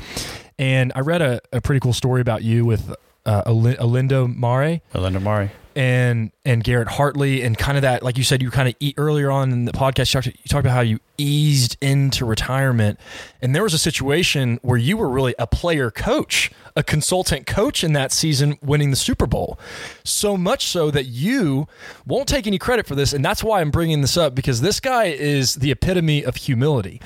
And 0.59 0.93
I 0.95 1.01
read 1.01 1.21
a, 1.21 1.41
a 1.53 1.61
pretty 1.61 1.81
cool 1.81 1.93
story 1.93 2.23
about 2.23 2.43
you 2.43 2.65
with 2.65 2.95
uh, 3.27 3.43
Olindo 3.43 4.35
Mare. 4.35 4.81
Olindo 4.95 5.21
Mare 5.21 5.53
and 5.77 6.33
and 6.47 6.65
Garrett 6.65 6.89
Hartley 6.89 7.43
and 7.43 7.57
kind 7.57 7.77
of 7.77 7.83
that 7.83 8.03
like 8.03 8.17
you 8.17 8.25
said 8.25 8.43
you 8.43 8.51
kind 8.51 8.67
of 8.67 8.75
eat 8.81 8.95
earlier 8.97 9.31
on 9.31 9.53
in 9.53 9.67
the 9.67 9.73
podcast 9.73 10.13
you 10.13 10.21
talked, 10.21 10.27
you 10.27 10.49
talked 10.49 10.65
about 10.65 10.75
how 10.75 10.81
you 10.81 10.99
eased 11.19 11.77
into 11.83 12.25
retirement. 12.25 12.99
And 13.43 13.55
there 13.55 13.63
was 13.63 13.75
a 13.75 13.79
situation 13.79 14.59
where 14.63 14.79
you 14.79 14.97
were 14.97 15.09
really 15.09 15.35
a 15.39 15.47
player 15.47 15.91
coach 15.91 16.51
a 16.79 16.83
consultant 16.83 17.47
coach 17.47 17.83
in 17.83 17.95
that 17.95 18.13
season 18.13 18.59
winning 18.61 18.91
the 18.91 18.97
Super 18.97 19.27
Bowl. 19.27 19.59
So 20.05 20.37
much 20.37 20.67
so 20.67 20.91
that 20.91 21.05
you 21.05 21.67
won't 22.07 22.29
take 22.29 22.47
any 22.47 22.59
credit 22.59 22.87
for 22.87 22.95
this 22.95 23.13
and 23.13 23.25
that's 23.25 23.45
why 23.45 23.61
I'm 23.61 23.71
bringing 23.71 24.01
this 24.01 24.17
up 24.17 24.35
because 24.35 24.63
this 24.63 24.81
guy 24.81 25.05
is 25.07 25.57
the 25.57 25.71
epitome 25.71 26.25
of 26.25 26.37
humility. 26.37 27.01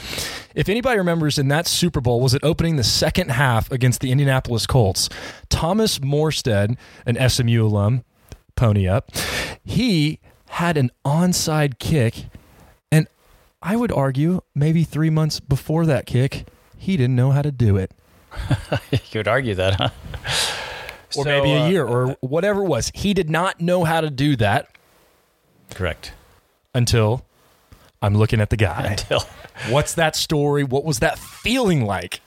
If 0.55 0.69
anybody 0.69 0.99
remembers 0.99 1.39
in 1.39 1.49
that 1.49 1.67
Super 1.67 2.01
Bowl 2.01 2.21
was 2.21 2.35
it 2.35 2.45
opening 2.45 2.77
the 2.77 2.85
second 2.85 3.33
half 3.33 3.71
against 3.73 4.01
the 4.01 4.13
Indianapolis 4.13 4.67
Colts? 4.67 5.09
Thomas 5.49 5.99
Morstead 5.99 6.77
an 7.05 7.29
SMU 7.29 7.67
alum 7.67 8.05
pony 8.61 8.87
up. 8.87 9.11
He 9.65 10.21
had 10.51 10.77
an 10.77 10.91
onside 11.03 11.79
kick, 11.79 12.27
and 12.93 13.09
I 13.63 13.75
would 13.75 13.91
argue 13.91 14.43
maybe 14.55 14.85
three 14.85 15.09
months 15.09 15.41
before 15.41 15.87
that 15.87 16.05
kick, 16.05 16.47
he 16.77 16.99
didn't 16.99 17.17
know 17.17 17.31
how 17.31 17.41
to 17.41 17.51
do 17.51 17.79
it. 17.79 17.93
you 18.93 18.99
would 19.15 19.29
argue 19.29 19.55
that, 19.55 19.77
huh? 19.77 19.89
Or 21.17 21.25
so, 21.25 21.25
maybe 21.25 21.53
a 21.53 21.69
year, 21.71 21.87
uh, 21.87 21.91
or 21.91 22.17
whatever 22.21 22.63
it 22.63 22.69
was. 22.69 22.93
He 22.95 23.15
did 23.15 23.31
not 23.31 23.63
know 23.63 23.85
how 23.85 24.03
to 24.03 24.11
do 24.11 24.37
that. 24.37 24.69
Correct. 25.71 26.13
Until 26.75 27.25
I'm 28.03 28.15
looking 28.15 28.43
at 28.43 28.51
the 28.51 28.59
guy. 28.59 28.83
Until. 28.91 29.21
What's 29.71 29.95
that 29.95 30.15
story? 30.15 30.65
What 30.65 30.85
was 30.85 30.99
that 30.99 31.19
feeling 31.19 31.87
like? 31.87 32.21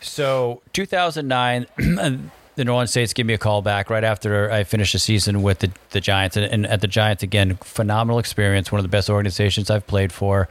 So, 0.00 0.62
2009, 0.72 1.66
the 2.56 2.64
New 2.64 2.72
Orleans 2.72 2.90
Saints 2.90 3.12
give 3.12 3.26
me 3.26 3.34
a 3.34 3.38
call 3.38 3.62
back 3.62 3.90
right 3.90 4.04
after 4.04 4.50
I 4.50 4.64
finished 4.64 4.92
the 4.92 4.98
season 4.98 5.42
with 5.42 5.60
the, 5.60 5.70
the 5.90 6.00
Giants. 6.00 6.36
And, 6.36 6.46
and, 6.46 6.66
at 6.66 6.80
the 6.80 6.86
Giants, 6.86 7.22
again, 7.22 7.56
phenomenal 7.56 8.18
experience, 8.18 8.70
one 8.70 8.78
of 8.78 8.84
the 8.84 8.88
best 8.88 9.10
organizations 9.10 9.70
I've 9.70 9.86
played 9.86 10.12
for. 10.12 10.48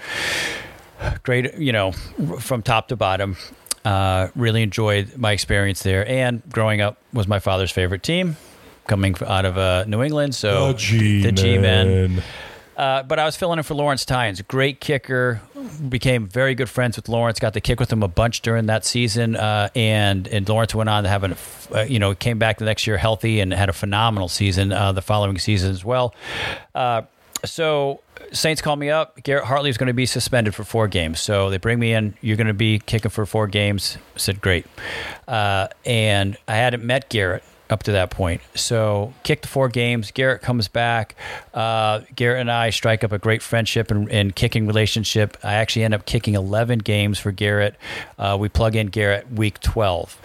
Great, 1.24 1.58
you 1.58 1.72
know, 1.72 1.92
from 2.40 2.62
top 2.62 2.88
to 2.90 2.96
bottom. 2.96 3.38
Uh, 3.86 4.30
really 4.36 4.64
enjoyed 4.64 5.18
my 5.18 5.32
experience 5.32 5.84
there. 5.84 6.08
And 6.08 6.42
growing 6.50 6.82
up 6.82 6.98
was 7.12 7.28
my 7.28 7.40
father's 7.40 7.72
favorite 7.72 8.04
team, 8.04 8.38
coming 8.88 9.16
out 9.26 9.46
of 9.46 9.58
uh, 9.58 9.84
New 9.86 10.02
England. 10.02 10.36
So 10.36 10.74
the 10.74 11.32
G 11.32 11.58
Men. 11.58 12.24
Uh, 12.76 13.04
but 13.04 13.20
I 13.20 13.26
was 13.26 13.36
filling 13.36 13.60
in 13.60 13.64
for 13.64 13.76
Lawrence 13.76 14.06
Tynes, 14.06 14.42
great 14.42 14.80
kicker. 14.80 15.42
Became 15.88 16.28
very 16.28 16.56
good 16.56 16.70
friends 16.70 16.96
with 16.96 17.08
Lawrence. 17.08 17.40
Got 17.40 17.54
to 17.54 17.62
kick 17.62 17.80
with 17.80 17.92
him 17.92 18.04
a 18.04 18.08
bunch 18.08 18.42
during 18.42 18.66
that 18.66 18.86
season, 18.86 19.36
uh, 19.36 19.70
and 19.76 20.28
and 20.28 20.48
Lawrence 20.48 20.76
went 20.76 20.90
on 20.90 21.04
to 21.04 21.10
have 21.10 21.24
a, 21.24 21.38
uh, 21.78 21.84
you 21.84 22.00
know, 22.00 22.14
came 22.16 22.40
back 22.40 22.58
the 22.58 22.66
next 22.66 22.86
year 22.88 22.98
healthy 22.98 23.40
and 23.40 23.54
had 23.54 23.70
a 23.70 23.74
phenomenal 23.74 24.28
season 24.28 24.72
uh, 24.72 24.92
the 24.92 25.02
following 25.02 25.38
season 25.40 25.72
as 25.72 25.86
well. 25.86 26.14
Uh, 26.76 27.04
so 27.46 28.02
Saints 28.32 28.62
call 28.62 28.76
me 28.76 28.90
up. 28.90 29.22
Garrett 29.24 29.46
Hartley 29.46 29.70
is 29.70 29.78
going 29.78 29.88
to 29.88 29.94
be 29.94 30.06
suspended 30.06 30.56
for 30.56 30.64
four 30.64 30.88
games. 30.88 31.20
So 31.20 31.50
they 31.50 31.58
bring 31.58 31.80
me 31.80 31.94
in. 31.94 32.16
You're 32.22 32.38
going 32.38 32.48
to 32.48 32.54
be 32.54 32.80
kicking 32.80 33.12
for 33.12 33.26
four 33.26 33.48
games. 33.48 33.98
I 34.16 34.20
said 34.20 34.42
great, 34.42 34.66
uh, 35.28 35.68
and 35.86 36.38
I 36.48 36.56
hadn't 36.56 36.84
met 36.84 37.10
Garrett 37.10 37.44
up 37.70 37.84
to 37.84 37.92
that 37.94 38.12
point. 38.12 38.42
So 38.56 39.14
kicked 39.24 39.46
four 39.46 39.70
games. 39.70 40.12
Garrett 40.12 40.42
comes 40.42 40.68
back. 40.68 41.16
Uh, 41.54 42.02
Garrett 42.16 42.42
and 42.42 42.52
I 42.52 42.70
strike 42.70 43.04
up 43.04 43.12
a 43.12 43.18
great 43.18 43.42
friendship 43.42 43.90
and, 43.90 44.12
and, 44.12 44.36
kicking 44.36 44.68
relationship. 44.68 45.38
I 45.44 45.54
actually 45.56 45.84
end 45.84 45.94
up 45.94 46.06
kicking 46.06 46.36
11 46.36 46.80
games 46.80 47.20
for 47.20 47.32
Garrett. 47.32 47.76
Uh, 48.20 48.38
we 48.40 48.50
plug 48.50 48.76
in 48.76 48.88
Garrett 48.88 49.32
week 49.32 49.60
12. 49.62 50.20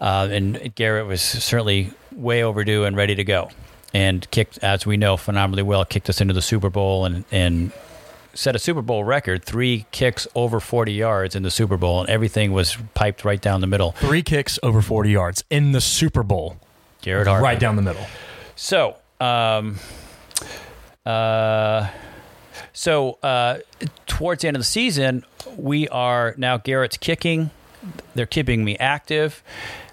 Uh, 0.00 0.28
and 0.30 0.74
Garrett 0.74 1.06
was 1.06 1.20
certainly 1.20 1.92
way 2.12 2.42
overdue 2.42 2.84
and 2.84 2.96
ready 2.96 3.14
to 3.14 3.24
go. 3.24 3.50
And 3.92 4.28
kicked, 4.30 4.58
as 4.62 4.86
we 4.86 4.96
know, 4.96 5.16
phenomenally 5.16 5.62
well. 5.62 5.84
Kicked 5.84 6.08
us 6.08 6.20
into 6.20 6.34
the 6.34 6.42
Super 6.42 6.70
Bowl 6.70 7.04
and, 7.04 7.24
and 7.30 7.72
set 8.34 8.56
a 8.56 8.58
Super 8.58 8.82
Bowl 8.82 9.04
record, 9.04 9.44
three 9.44 9.86
kicks 9.92 10.26
over 10.34 10.60
40 10.60 10.92
yards 10.92 11.34
in 11.34 11.42
the 11.42 11.50
Super 11.50 11.76
Bowl, 11.76 12.00
and 12.00 12.10
everything 12.10 12.52
was 12.52 12.76
piped 12.94 13.24
right 13.24 13.40
down 13.40 13.60
the 13.60 13.66
middle. 13.66 13.92
Three 13.92 14.22
kicks 14.22 14.58
over 14.62 14.82
40 14.82 15.10
yards 15.10 15.44
in 15.50 15.72
the 15.72 15.80
Super 15.80 16.22
Bowl. 16.22 16.56
Garrett 17.04 17.26
Hartley. 17.26 17.44
Right 17.44 17.60
down 17.60 17.76
the 17.76 17.82
middle. 17.82 18.06
So, 18.56 18.96
um, 19.20 19.78
uh, 21.04 21.88
so 22.72 23.18
uh, 23.22 23.58
towards 24.06 24.40
the 24.42 24.48
end 24.48 24.56
of 24.56 24.60
the 24.60 24.66
season, 24.66 25.24
we 25.56 25.86
are 25.88 26.34
now 26.38 26.56
Garrett's 26.56 26.96
kicking. 26.96 27.50
They're 28.14 28.24
keeping 28.24 28.64
me 28.64 28.78
active, 28.78 29.42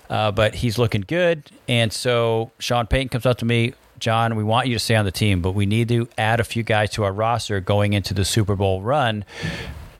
uh, 0.09 0.31
but 0.31 0.55
he's 0.55 0.77
looking 0.77 1.01
good. 1.01 1.43
And 1.67 1.91
so 1.91 2.51
Sean 2.59 2.87
Payton 2.87 3.09
comes 3.09 3.25
up 3.25 3.37
to 3.39 3.45
me, 3.45 3.73
John, 3.99 4.35
we 4.37 4.43
want 4.43 4.67
you 4.67 4.75
to 4.75 4.79
stay 4.79 4.95
on 4.95 5.03
the 5.03 5.11
team, 5.11 5.41
but 5.41 5.51
we 5.51 5.65
need 5.65 5.89
to 5.89 6.07
add 6.17 6.39
a 6.39 6.45
few 6.45 6.63
guys 6.63 6.91
to 6.91 7.03
our 7.03 7.11
roster 7.11 7.59
going 7.59 7.91
into 7.91 8.13
the 8.13 8.23
Super 8.23 8.55
Bowl 8.55 8.81
run 8.81 9.25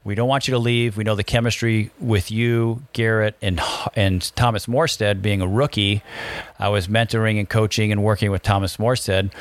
we 0.04 0.16
don't 0.16 0.28
want 0.28 0.48
you 0.48 0.54
to 0.54 0.58
leave. 0.60 0.98
We 0.98 1.04
know 1.04 1.16
the 1.16 1.24
chemistry 1.24 1.92
with 2.00 2.32
you, 2.32 2.84
Garrett, 2.94 3.36
and 3.42 3.62
and 3.96 4.36
Thomas 4.36 4.66
Morstead 4.66 5.22
being 5.22 5.42
a 5.42 5.48
rookie. 5.48 6.02
I 6.58 6.70
was 6.70 6.88
mentoring 6.88 7.38
and 7.38 7.48
coaching 7.48 7.92
and 7.92 8.04
working 8.04 8.32
with 8.32 8.42
Thomas 8.42 8.78
Morstead. 8.78 9.32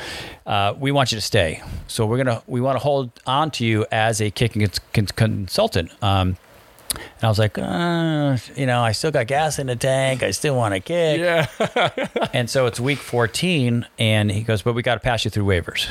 Uh, 0.46 0.74
we 0.78 0.92
want 0.92 1.12
you 1.12 1.16
to 1.16 1.22
stay. 1.22 1.62
So 1.86 2.04
we're 2.04 2.18
gonna 2.18 2.42
we 2.46 2.60
want 2.60 2.76
to 2.76 2.80
hold 2.80 3.10
on 3.26 3.50
to 3.52 3.64
you 3.64 3.86
as 3.90 4.20
a 4.20 4.30
kicking 4.30 4.68
consultant. 4.92 5.90
Um, 6.02 6.36
and 6.92 7.24
I 7.24 7.28
was 7.28 7.38
like, 7.38 7.56
uh, 7.56 8.36
you 8.56 8.66
know, 8.66 8.82
I 8.82 8.92
still 8.92 9.12
got 9.12 9.28
gas 9.28 9.58
in 9.58 9.68
the 9.68 9.76
tank. 9.76 10.22
I 10.22 10.32
still 10.32 10.56
want 10.56 10.74
to 10.74 10.80
kick. 10.80 11.20
Yeah. 11.20 12.26
and 12.34 12.50
so 12.50 12.66
it's 12.66 12.80
week 12.80 12.98
14, 12.98 13.86
and 13.98 14.30
he 14.30 14.42
goes, 14.42 14.62
but 14.62 14.74
we 14.74 14.82
got 14.82 14.94
to 14.94 15.00
pass 15.00 15.24
you 15.24 15.30
through 15.30 15.44
waivers. 15.44 15.88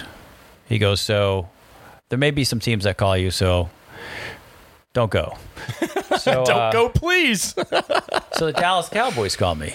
He 0.68 0.78
goes, 0.78 1.00
so 1.00 1.48
there 2.10 2.20
may 2.20 2.32
be 2.32 2.44
some 2.44 2.60
teams 2.60 2.84
that 2.84 2.98
call 2.98 3.16
you, 3.16 3.32
so 3.32 3.70
don't 4.94 5.12
go. 5.12 5.38
So, 6.20 6.44
Don't 6.44 6.50
uh, 6.50 6.72
go, 6.72 6.90
please. 6.90 7.56
So 8.34 8.46
the 8.48 8.54
Dallas 8.54 8.90
Cowboys 8.90 9.36
call 9.36 9.56
me. 9.56 9.74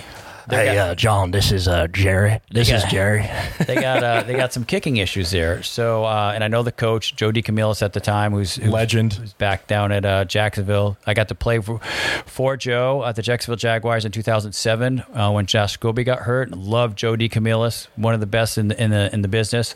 hey, 0.51 0.77
uh, 0.77 0.95
John, 0.95 1.31
this 1.31 1.53
is 1.53 1.69
uh, 1.69 1.87
Jerry. 1.87 2.41
This 2.51 2.71
is 2.71 2.83
Jerry. 2.85 3.25
They 3.67 3.75
got 3.77 4.03
uh, 4.03 4.23
they 4.25 4.35
got 4.35 4.53
some 4.53 4.65
kicking 4.65 4.97
issues 4.99 5.31
there. 5.31 5.63
So 5.63 6.05
uh, 6.05 6.33
and 6.35 6.43
I 6.45 6.49
know 6.49 6.63
the 6.63 6.73
coach 6.73 7.15
Joe 7.17 7.31
DeCamillis 7.31 7.83
at 7.83 7.93
the 7.95 8.01
time, 8.01 8.33
who's, 8.33 8.57
who's 8.57 8.71
Legend. 8.71 9.15
who's 9.15 9.33
back 9.35 9.67
down 9.67 9.91
at 9.93 10.05
uh, 10.05 10.25
Jacksonville. 10.25 10.99
I 11.07 11.15
got 11.15 11.29
to 11.29 11.35
play 11.35 11.61
for, 11.61 11.79
for 12.27 12.57
Joe 12.57 13.05
at 13.05 13.17
the 13.17 13.23
Jacksonville 13.23 13.57
Jaguars 13.57 14.05
in 14.05 14.13
2007 14.13 15.01
uh, 15.15 15.31
when 15.31 15.47
Josh 15.47 15.79
Scobee 15.79 16.05
got 16.05 16.21
hurt. 16.21 16.51
Loved 16.51 16.99
Joe 16.99 17.17
DeCamillis, 17.17 17.87
one 17.97 18.13
of 18.13 18.21
the 18.21 18.27
best 18.27 18.59
in 18.59 18.69
the, 18.69 18.83
in 18.83 18.91
the 18.91 19.13
in 19.15 19.23
the 19.23 19.29
business. 19.29 19.75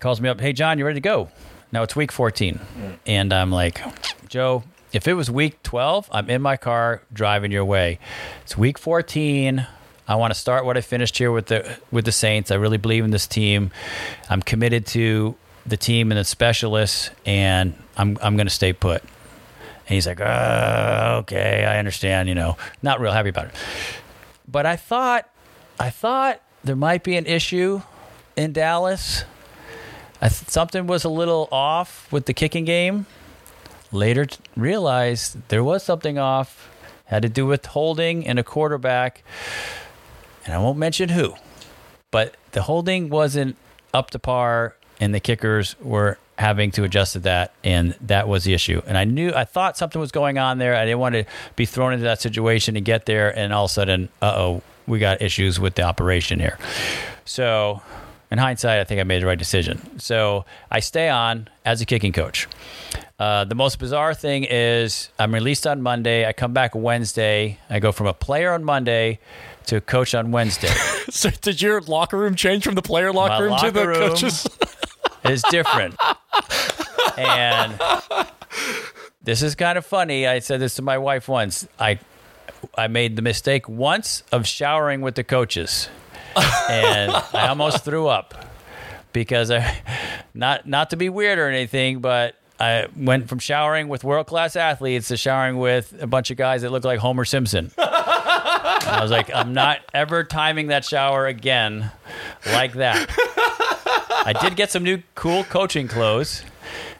Calls 0.00 0.20
me 0.20 0.28
up, 0.28 0.40
hey 0.40 0.52
John, 0.54 0.78
you 0.78 0.86
ready 0.86 0.96
to 1.00 1.04
go? 1.04 1.28
Now 1.72 1.82
it's 1.82 1.96
week 1.96 2.12
14, 2.12 2.60
and 3.06 3.32
I'm 3.32 3.50
like, 3.50 3.80
Joe. 4.28 4.64
If 4.92 5.08
it 5.08 5.14
was 5.14 5.30
week 5.30 5.62
12, 5.62 6.08
I'm 6.12 6.30
in 6.30 6.42
my 6.42 6.56
car 6.56 7.02
driving 7.12 7.52
your 7.52 7.64
way. 7.64 7.98
It's 8.42 8.56
week 8.56 8.78
14. 8.78 9.66
I 10.08 10.14
want 10.14 10.32
to 10.32 10.38
start 10.38 10.64
what 10.64 10.76
I 10.76 10.80
finished 10.80 11.18
here 11.18 11.32
with 11.32 11.46
the 11.46 11.78
with 11.90 12.04
the 12.04 12.12
Saints. 12.12 12.50
I 12.50 12.54
really 12.54 12.78
believe 12.78 13.04
in 13.04 13.10
this 13.10 13.26
team. 13.26 13.72
I'm 14.30 14.40
committed 14.40 14.86
to 14.88 15.34
the 15.66 15.76
team 15.76 16.12
and 16.12 16.18
the 16.18 16.24
specialists, 16.24 17.10
and 17.24 17.74
I'm 17.96 18.16
I'm 18.22 18.36
going 18.36 18.46
to 18.46 18.54
stay 18.54 18.72
put. 18.72 19.02
And 19.02 19.94
he's 19.94 20.06
like, 20.06 20.20
uh, 20.20 21.18
okay, 21.22 21.64
I 21.64 21.78
understand. 21.78 22.28
You 22.28 22.36
know, 22.36 22.56
not 22.82 23.00
real 23.00 23.12
happy 23.12 23.30
about 23.30 23.46
it. 23.46 23.54
But 24.46 24.64
I 24.64 24.76
thought, 24.76 25.28
I 25.78 25.90
thought 25.90 26.40
there 26.62 26.76
might 26.76 27.02
be 27.02 27.16
an 27.16 27.26
issue 27.26 27.82
in 28.36 28.52
Dallas. 28.52 29.24
Th- 30.20 30.32
something 30.32 30.86
was 30.86 31.04
a 31.04 31.08
little 31.08 31.48
off 31.50 32.10
with 32.12 32.26
the 32.26 32.32
kicking 32.32 32.64
game. 32.64 33.06
Later, 33.92 34.26
t- 34.26 34.38
realized 34.56 35.48
there 35.48 35.64
was 35.64 35.82
something 35.82 36.18
off. 36.18 36.70
Had 37.06 37.22
to 37.22 37.28
do 37.28 37.46
with 37.46 37.66
holding 37.66 38.26
and 38.26 38.38
a 38.38 38.42
quarterback 38.42 39.22
and 40.46 40.54
I 40.54 40.58
won't 40.58 40.78
mention 40.78 41.08
who, 41.08 41.34
but 42.10 42.36
the 42.52 42.62
holding 42.62 43.10
wasn't 43.10 43.56
up 43.92 44.10
to 44.10 44.18
par, 44.18 44.76
and 45.00 45.14
the 45.14 45.20
kickers 45.20 45.78
were 45.80 46.18
having 46.38 46.70
to 46.70 46.84
adjust 46.84 47.14
to 47.14 47.18
that, 47.20 47.52
and 47.64 47.96
that 48.00 48.28
was 48.28 48.44
the 48.44 48.54
issue. 48.54 48.80
And 48.86 48.96
I 48.96 49.04
knew, 49.04 49.32
I 49.34 49.44
thought 49.44 49.76
something 49.76 50.00
was 50.00 50.12
going 50.12 50.38
on 50.38 50.58
there. 50.58 50.76
I 50.76 50.84
didn't 50.84 51.00
want 51.00 51.14
to 51.14 51.24
be 51.56 51.66
thrown 51.66 51.92
into 51.92 52.04
that 52.04 52.20
situation 52.20 52.76
and 52.76 52.84
get 52.84 53.06
there, 53.06 53.36
and 53.36 53.52
all 53.52 53.64
of 53.64 53.70
a 53.70 53.74
sudden, 53.74 54.08
uh 54.22 54.34
oh, 54.36 54.62
we 54.86 54.98
got 54.98 55.20
issues 55.20 55.58
with 55.58 55.74
the 55.74 55.82
operation 55.82 56.38
here. 56.38 56.58
So, 57.24 57.82
in 58.30 58.38
hindsight, 58.38 58.80
I 58.80 58.84
think 58.84 59.00
I 59.00 59.04
made 59.04 59.22
the 59.22 59.26
right 59.26 59.38
decision. 59.38 60.00
So 60.00 60.44
I 60.70 60.80
stay 60.80 61.08
on 61.08 61.48
as 61.64 61.80
a 61.80 61.86
kicking 61.86 62.12
coach. 62.12 62.48
Uh, 63.18 63.44
the 63.44 63.54
most 63.54 63.78
bizarre 63.78 64.14
thing 64.14 64.44
is 64.44 65.10
I'm 65.18 65.32
released 65.32 65.66
on 65.66 65.80
Monday. 65.80 66.26
I 66.26 66.32
come 66.32 66.52
back 66.52 66.74
Wednesday. 66.74 67.58
I 67.70 67.78
go 67.78 67.92
from 67.92 68.06
a 68.06 68.12
player 68.14 68.52
on 68.52 68.64
Monday 68.64 69.20
to 69.66 69.76
a 69.76 69.80
coach 69.80 70.14
on 70.14 70.32
Wednesday. 70.32 70.68
so 71.10 71.30
did 71.30 71.62
your 71.62 71.80
locker 71.82 72.18
room 72.18 72.34
change 72.34 72.64
from 72.64 72.74
the 72.74 72.82
player 72.82 73.12
locker 73.12 73.48
My 73.48 73.50
room 73.50 73.58
to 73.58 73.70
the 73.70 73.80
locker 73.80 74.00
room 74.00 74.08
coaches? 74.10 74.46
is 75.24 75.42
different. 75.50 75.96
and 77.16 77.78
this 79.22 79.42
is 79.42 79.54
kind 79.54 79.78
of 79.78 79.86
funny. 79.86 80.26
I 80.26 80.40
said 80.40 80.60
this 80.60 80.74
to 80.76 80.82
my 80.82 80.98
wife 80.98 81.28
once. 81.28 81.66
I 81.78 81.98
I 82.76 82.88
made 82.88 83.16
the 83.16 83.22
mistake 83.22 83.68
once 83.68 84.22
of 84.32 84.46
showering 84.46 85.00
with 85.00 85.14
the 85.14 85.24
coaches. 85.24 85.88
And 86.36 87.12
I 87.12 87.48
almost 87.48 87.84
threw 87.84 88.06
up 88.06 88.34
because 89.12 89.50
I 89.50 89.78
not 90.34 90.66
not 90.66 90.90
to 90.90 90.96
be 90.96 91.08
weird 91.08 91.38
or 91.38 91.48
anything, 91.48 92.00
but 92.00 92.36
I 92.58 92.86
went 92.96 93.28
from 93.28 93.38
showering 93.38 93.88
with 93.88 94.04
world 94.04 94.26
class 94.26 94.56
athletes 94.56 95.08
to 95.08 95.16
showering 95.16 95.58
with 95.58 95.94
a 96.00 96.06
bunch 96.06 96.30
of 96.30 96.36
guys 96.36 96.62
that 96.62 96.72
look 96.72 96.84
like 96.84 96.98
Homer 97.00 97.24
Simpson. 97.24 97.70
I 97.78 98.98
was 99.02 99.10
like, 99.10 99.34
I'm 99.34 99.52
not 99.52 99.80
ever 99.92 100.24
timing 100.24 100.68
that 100.68 100.84
shower 100.84 101.26
again 101.26 101.90
like 102.46 102.74
that. 102.74 103.06
I 104.26 104.34
did 104.40 104.56
get 104.56 104.70
some 104.70 104.82
new 104.82 105.02
cool 105.14 105.44
coaching 105.44 105.88
clothes. 105.88 106.44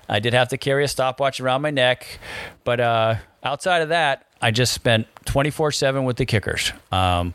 I 0.09 0.21
did 0.21 0.35
have 0.35 0.49
to 0.49 0.59
carry 0.59 0.85
a 0.85 0.89
stopwatch 0.89 1.41
around 1.41 1.63
my 1.63 1.71
neck, 1.71 2.07
but 2.65 2.79
uh, 2.81 3.17
outside 3.43 3.83
of 3.83 3.89
that, 3.89 4.27
I 4.41 4.51
just 4.51 4.73
spent 4.73 5.07
24 5.25 5.73
7 5.73 6.05
with 6.05 6.17
the 6.17 6.27
kickers. 6.27 6.73
Um, 6.93 7.35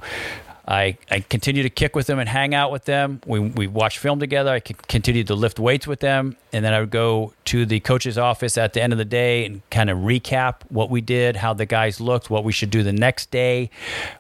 I, 0.71 0.97
I 1.09 1.19
continue 1.19 1.63
to 1.63 1.69
kick 1.69 1.95
with 1.97 2.07
them 2.07 2.17
and 2.17 2.29
hang 2.29 2.55
out 2.55 2.71
with 2.71 2.85
them. 2.85 3.19
We, 3.25 3.39
we 3.39 3.67
watch 3.67 3.99
film 3.99 4.19
together. 4.19 4.51
I 4.51 4.61
continue 4.61 5.23
to 5.25 5.35
lift 5.35 5.59
weights 5.59 5.85
with 5.85 5.99
them. 5.99 6.37
And 6.53 6.65
then 6.65 6.73
I 6.73 6.79
would 6.79 6.91
go 6.91 7.33
to 7.45 7.65
the 7.65 7.79
coach's 7.79 8.17
office 8.17 8.57
at 8.57 8.73
the 8.73 8.81
end 8.81 8.93
of 8.93 8.99
the 8.99 9.05
day 9.05 9.45
and 9.45 9.61
kind 9.69 9.89
of 9.89 9.99
recap 9.99 10.61
what 10.69 10.89
we 10.89 11.01
did, 11.01 11.37
how 11.37 11.53
the 11.53 11.65
guys 11.65 12.01
looked, 12.01 12.29
what 12.29 12.43
we 12.43 12.51
should 12.51 12.69
do 12.69 12.83
the 12.83 12.91
next 12.91 13.31
day, 13.31 13.69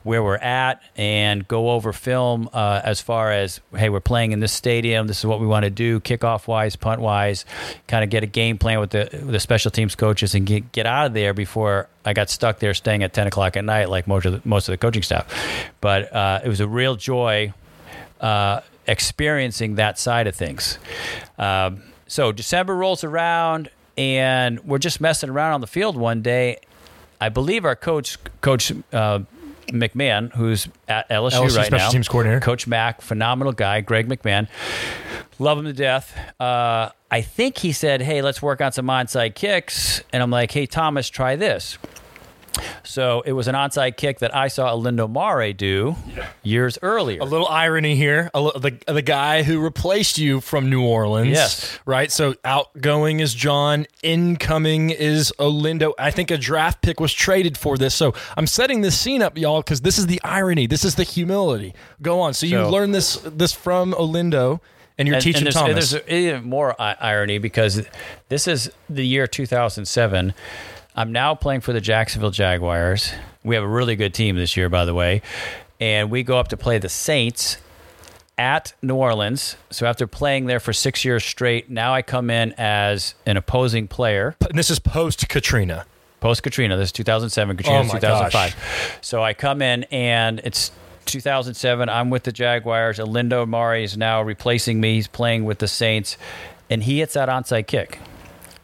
where 0.03 0.23
we're 0.23 0.37
at, 0.37 0.81
and 0.95 1.47
go 1.47 1.71
over 1.71 1.91
film 1.91 2.49
uh, 2.53 2.81
as 2.83 3.01
far 3.01 3.31
as, 3.31 3.59
hey, 3.75 3.89
we're 3.89 3.99
playing 3.99 4.31
in 4.31 4.39
this 4.39 4.53
stadium. 4.53 5.07
This 5.07 5.19
is 5.19 5.25
what 5.25 5.39
we 5.39 5.47
want 5.47 5.63
to 5.63 5.69
do, 5.69 5.99
kickoff 5.99 6.47
wise, 6.47 6.75
punt 6.75 7.01
wise, 7.01 7.45
kind 7.87 8.03
of 8.03 8.09
get 8.09 8.23
a 8.23 8.27
game 8.27 8.57
plan 8.57 8.79
with 8.79 8.91
the, 8.91 9.09
the 9.11 9.39
special 9.39 9.71
teams 9.71 9.95
coaches 9.95 10.33
and 10.33 10.45
get, 10.45 10.71
get 10.71 10.85
out 10.85 11.07
of 11.07 11.13
there 11.13 11.33
before 11.33 11.89
I 12.05 12.13
got 12.13 12.29
stuck 12.29 12.59
there 12.59 12.73
staying 12.73 13.03
at 13.03 13.13
10 13.13 13.27
o'clock 13.27 13.57
at 13.57 13.65
night, 13.65 13.89
like 13.89 14.07
most 14.07 14.25
of 14.25 14.33
the, 14.33 14.41
most 14.47 14.67
of 14.67 14.73
the 14.73 14.77
coaching 14.77 15.03
staff. 15.03 15.27
But 15.81 16.13
uh, 16.13 16.41
it 16.43 16.47
was 16.47 16.59
a 16.59 16.67
real 16.67 16.95
joy 16.95 17.53
uh, 18.19 18.61
experiencing 18.87 19.75
that 19.75 19.99
side 19.99 20.27
of 20.27 20.35
things. 20.35 20.77
Um, 21.37 21.83
so 22.11 22.33
December 22.33 22.75
rolls 22.75 23.05
around, 23.05 23.71
and 23.97 24.59
we're 24.65 24.79
just 24.79 24.99
messing 24.99 25.29
around 25.29 25.53
on 25.53 25.61
the 25.61 25.67
field 25.67 25.95
one 25.95 26.21
day. 26.21 26.59
I 27.21 27.29
believe 27.29 27.63
our 27.63 27.77
coach, 27.77 28.17
Coach 28.41 28.73
uh, 28.91 29.19
McMahon, 29.67 30.33
who's 30.33 30.67
at 30.89 31.07
LSU, 31.07 31.31
LSU 31.31 31.55
right 31.55 31.67
special 31.67 31.77
now, 31.77 31.89
teams 31.89 32.09
coordinator. 32.09 32.41
Coach 32.41 32.67
Mack, 32.67 32.99
phenomenal 32.99 33.53
guy, 33.53 33.79
Greg 33.79 34.09
McMahon, 34.09 34.49
love 35.39 35.57
him 35.57 35.63
to 35.63 35.71
death. 35.71 36.13
Uh, 36.37 36.89
I 37.09 37.21
think 37.21 37.59
he 37.59 37.71
said, 37.71 38.01
"Hey, 38.01 38.21
let's 38.21 38.41
work 38.41 38.59
on 38.59 38.73
some 38.73 38.87
onside 38.87 39.33
kicks," 39.35 40.03
and 40.11 40.21
I'm 40.21 40.31
like, 40.31 40.51
"Hey, 40.51 40.65
Thomas, 40.65 41.07
try 41.07 41.37
this." 41.37 41.77
So 42.83 43.21
it 43.25 43.31
was 43.33 43.47
an 43.47 43.55
onside 43.55 43.95
kick 43.97 44.19
that 44.19 44.35
I 44.35 44.47
saw 44.47 44.75
Olindo 44.75 45.09
Mare 45.09 45.53
do 45.53 45.95
years 46.43 46.77
earlier. 46.81 47.21
A 47.21 47.25
little 47.25 47.47
irony 47.47 47.95
here. 47.95 48.29
The 48.33 48.77
the 48.87 49.01
guy 49.01 49.43
who 49.43 49.59
replaced 49.61 50.17
you 50.17 50.41
from 50.41 50.69
New 50.69 50.83
Orleans. 50.83 51.29
Yes. 51.29 51.79
Right. 51.85 52.11
So 52.11 52.35
outgoing 52.43 53.19
is 53.19 53.33
John. 53.33 53.85
Incoming 54.03 54.89
is 54.89 55.31
Olindo. 55.39 55.93
I 55.97 56.11
think 56.11 56.31
a 56.31 56.37
draft 56.37 56.81
pick 56.81 56.99
was 56.99 57.13
traded 57.13 57.57
for 57.57 57.77
this. 57.77 57.95
So 57.95 58.13
I'm 58.35 58.47
setting 58.47 58.81
this 58.81 58.99
scene 58.99 59.21
up, 59.21 59.37
y'all, 59.37 59.61
because 59.61 59.81
this 59.81 59.97
is 59.97 60.07
the 60.07 60.21
irony. 60.23 60.67
This 60.67 60.83
is 60.83 60.95
the 60.95 61.03
humility. 61.03 61.73
Go 62.01 62.19
on. 62.19 62.33
So 62.33 62.45
you 62.45 62.57
So- 62.57 62.69
learned 62.69 62.93
this 62.93 63.15
this 63.23 63.53
from 63.53 63.93
Olindo, 63.93 64.59
and 64.97 65.07
you're 65.07 65.19
teaching 65.21 65.43
there's, 65.45 65.55
Thomas. 65.55 65.91
there's 65.91 66.07
even 66.09 66.43
more 66.43 66.75
irony 66.79 67.37
because 67.37 67.83
this 68.29 68.47
is 68.47 68.69
the 68.89 69.05
year 69.05 69.25
2007. 69.27 70.33
I'm 70.95 71.11
now 71.11 71.35
playing 71.35 71.61
for 71.61 71.73
the 71.73 71.81
Jacksonville 71.81 72.31
Jaguars. 72.31 73.11
We 73.43 73.55
have 73.55 73.63
a 73.63 73.67
really 73.67 73.95
good 73.95 74.13
team 74.13 74.35
this 74.35 74.57
year, 74.57 74.69
by 74.69 74.85
the 74.85 74.93
way. 74.93 75.21
And 75.79 76.11
we 76.11 76.23
go 76.23 76.37
up 76.37 76.49
to 76.49 76.57
play 76.57 76.77
the 76.77 76.89
Saints 76.89 77.57
at 78.37 78.73
New 78.81 78.95
Orleans. 78.95 79.55
So 79.69 79.85
after 79.85 80.05
playing 80.05 80.45
there 80.45 80.59
for 80.59 80.73
six 80.73 81.05
years 81.05 81.23
straight, 81.23 81.69
now 81.69 81.93
I 81.93 82.01
come 82.01 82.29
in 82.29 82.53
as 82.57 83.15
an 83.25 83.37
opposing 83.37 83.87
player. 83.87 84.35
and 84.49 84.57
this 84.57 84.69
is 84.69 84.79
post 84.79 85.27
Katrina. 85.29 85.85
Post 86.19 86.43
Katrina, 86.43 86.77
this 86.77 86.89
is 86.89 86.91
2007. 86.91 87.57
Katrina 87.57 87.79
Oh 87.79 87.81
is 87.81 87.87
my 87.93 87.99
2005. 87.99 88.99
So 89.01 89.23
I 89.23 89.33
come 89.33 89.61
in 89.61 89.83
and 89.85 90.39
it's 90.43 90.71
2007. 91.05 91.89
I'm 91.89 92.09
with 92.09 92.23
the 92.23 92.31
Jaguars. 92.31 92.99
Olindo 92.99 93.47
Mare 93.47 93.77
is 93.77 93.97
now 93.97 94.21
replacing 94.21 94.79
me. 94.79 94.95
He's 94.95 95.07
playing 95.07 95.45
with 95.45 95.57
the 95.59 95.67
Saints, 95.67 96.17
and 96.69 96.83
he 96.83 96.99
hits 96.99 97.13
that 97.15 97.27
onside 97.27 97.65
kick. 97.65 97.97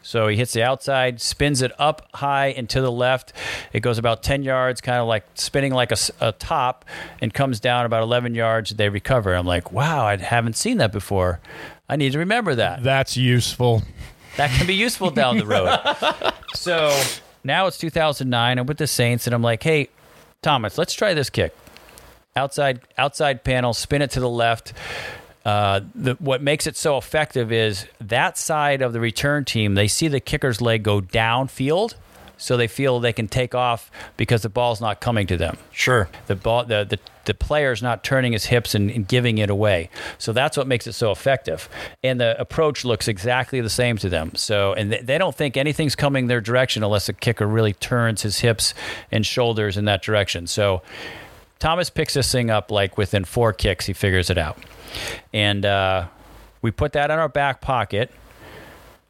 So 0.02 0.28
he 0.28 0.36
hits 0.36 0.52
the 0.52 0.62
outside, 0.62 1.20
spins 1.20 1.60
it 1.60 1.72
up 1.78 2.08
high 2.14 2.48
and 2.48 2.68
to 2.70 2.80
the 2.80 2.90
left. 2.90 3.32
It 3.72 3.80
goes 3.80 3.98
about 3.98 4.22
10 4.22 4.42
yards, 4.42 4.80
kind 4.80 4.98
of 4.98 5.06
like 5.06 5.24
spinning 5.34 5.74
like 5.74 5.92
a 6.20 6.32
top, 6.32 6.84
and 7.20 7.32
comes 7.34 7.60
down 7.60 7.84
about 7.84 8.02
11 8.02 8.34
yards. 8.34 8.70
They 8.70 8.88
recover. 8.88 9.34
I'm 9.34 9.46
like, 9.46 9.70
wow, 9.72 10.06
I 10.06 10.16
haven't 10.16 10.56
seen 10.56 10.78
that 10.78 10.92
before. 10.92 11.40
I 11.88 11.96
need 11.96 12.12
to 12.12 12.18
remember 12.18 12.54
that 12.54 12.82
That's 12.82 13.16
useful. 13.16 13.82
that 14.36 14.50
can 14.50 14.66
be 14.66 14.74
useful 14.74 15.10
down 15.10 15.38
the 15.38 15.46
road. 15.46 16.32
so 16.54 16.98
now 17.44 17.66
it's 17.66 17.76
2009. 17.78 18.58
I'm 18.58 18.66
with 18.66 18.78
the 18.78 18.86
Saints, 18.86 19.26
and 19.26 19.34
I'm 19.34 19.42
like, 19.42 19.62
hey, 19.62 19.88
Thomas, 20.42 20.78
let's 20.78 20.94
try 20.94 21.12
this 21.14 21.28
kick. 21.30 21.54
Outside, 22.36 22.80
outside 22.96 23.42
panel, 23.42 23.74
spin 23.74 24.00
it 24.00 24.10
to 24.12 24.20
the 24.20 24.28
left. 24.28 24.72
Uh, 25.48 25.80
the, 25.94 26.12
what 26.16 26.42
makes 26.42 26.66
it 26.66 26.76
so 26.76 26.98
effective 26.98 27.50
is 27.50 27.86
that 28.02 28.36
side 28.36 28.82
of 28.82 28.92
the 28.92 29.00
return 29.00 29.46
team. 29.46 29.76
They 29.76 29.88
see 29.88 30.06
the 30.06 30.20
kicker's 30.20 30.60
leg 30.60 30.82
go 30.82 31.00
downfield, 31.00 31.94
so 32.36 32.58
they 32.58 32.66
feel 32.66 33.00
they 33.00 33.14
can 33.14 33.28
take 33.28 33.54
off 33.54 33.90
because 34.18 34.42
the 34.42 34.50
ball's 34.50 34.78
not 34.78 35.00
coming 35.00 35.26
to 35.28 35.38
them. 35.38 35.56
Sure. 35.72 36.10
The 36.26 36.36
ball, 36.36 36.66
the 36.66 36.84
the, 36.84 36.98
the 37.24 37.32
player's 37.32 37.82
not 37.82 38.04
turning 38.04 38.32
his 38.32 38.44
hips 38.44 38.74
and, 38.74 38.90
and 38.90 39.08
giving 39.08 39.38
it 39.38 39.48
away. 39.48 39.88
So 40.18 40.34
that's 40.34 40.54
what 40.54 40.66
makes 40.66 40.86
it 40.86 40.92
so 40.92 41.12
effective. 41.12 41.70
And 42.02 42.20
the 42.20 42.38
approach 42.38 42.84
looks 42.84 43.08
exactly 43.08 43.62
the 43.62 43.70
same 43.70 43.96
to 43.98 44.10
them. 44.10 44.32
So 44.34 44.74
and 44.74 44.92
they, 44.92 45.00
they 45.00 45.16
don't 45.16 45.34
think 45.34 45.56
anything's 45.56 45.96
coming 45.96 46.26
their 46.26 46.42
direction 46.42 46.84
unless 46.84 47.06
the 47.06 47.14
kicker 47.14 47.46
really 47.46 47.72
turns 47.72 48.20
his 48.20 48.40
hips 48.40 48.74
and 49.10 49.24
shoulders 49.24 49.78
in 49.78 49.86
that 49.86 50.02
direction. 50.02 50.46
So 50.46 50.82
Thomas 51.58 51.90
picks 51.90 52.14
this 52.14 52.30
thing 52.30 52.50
up 52.50 52.70
like 52.70 52.96
within 52.96 53.24
four 53.24 53.52
kicks, 53.52 53.86
he 53.86 53.92
figures 53.92 54.30
it 54.30 54.38
out, 54.38 54.58
and 55.32 55.64
uh, 55.64 56.06
we 56.62 56.70
put 56.70 56.92
that 56.92 57.10
in 57.10 57.18
our 57.18 57.28
back 57.28 57.60
pocket. 57.60 58.10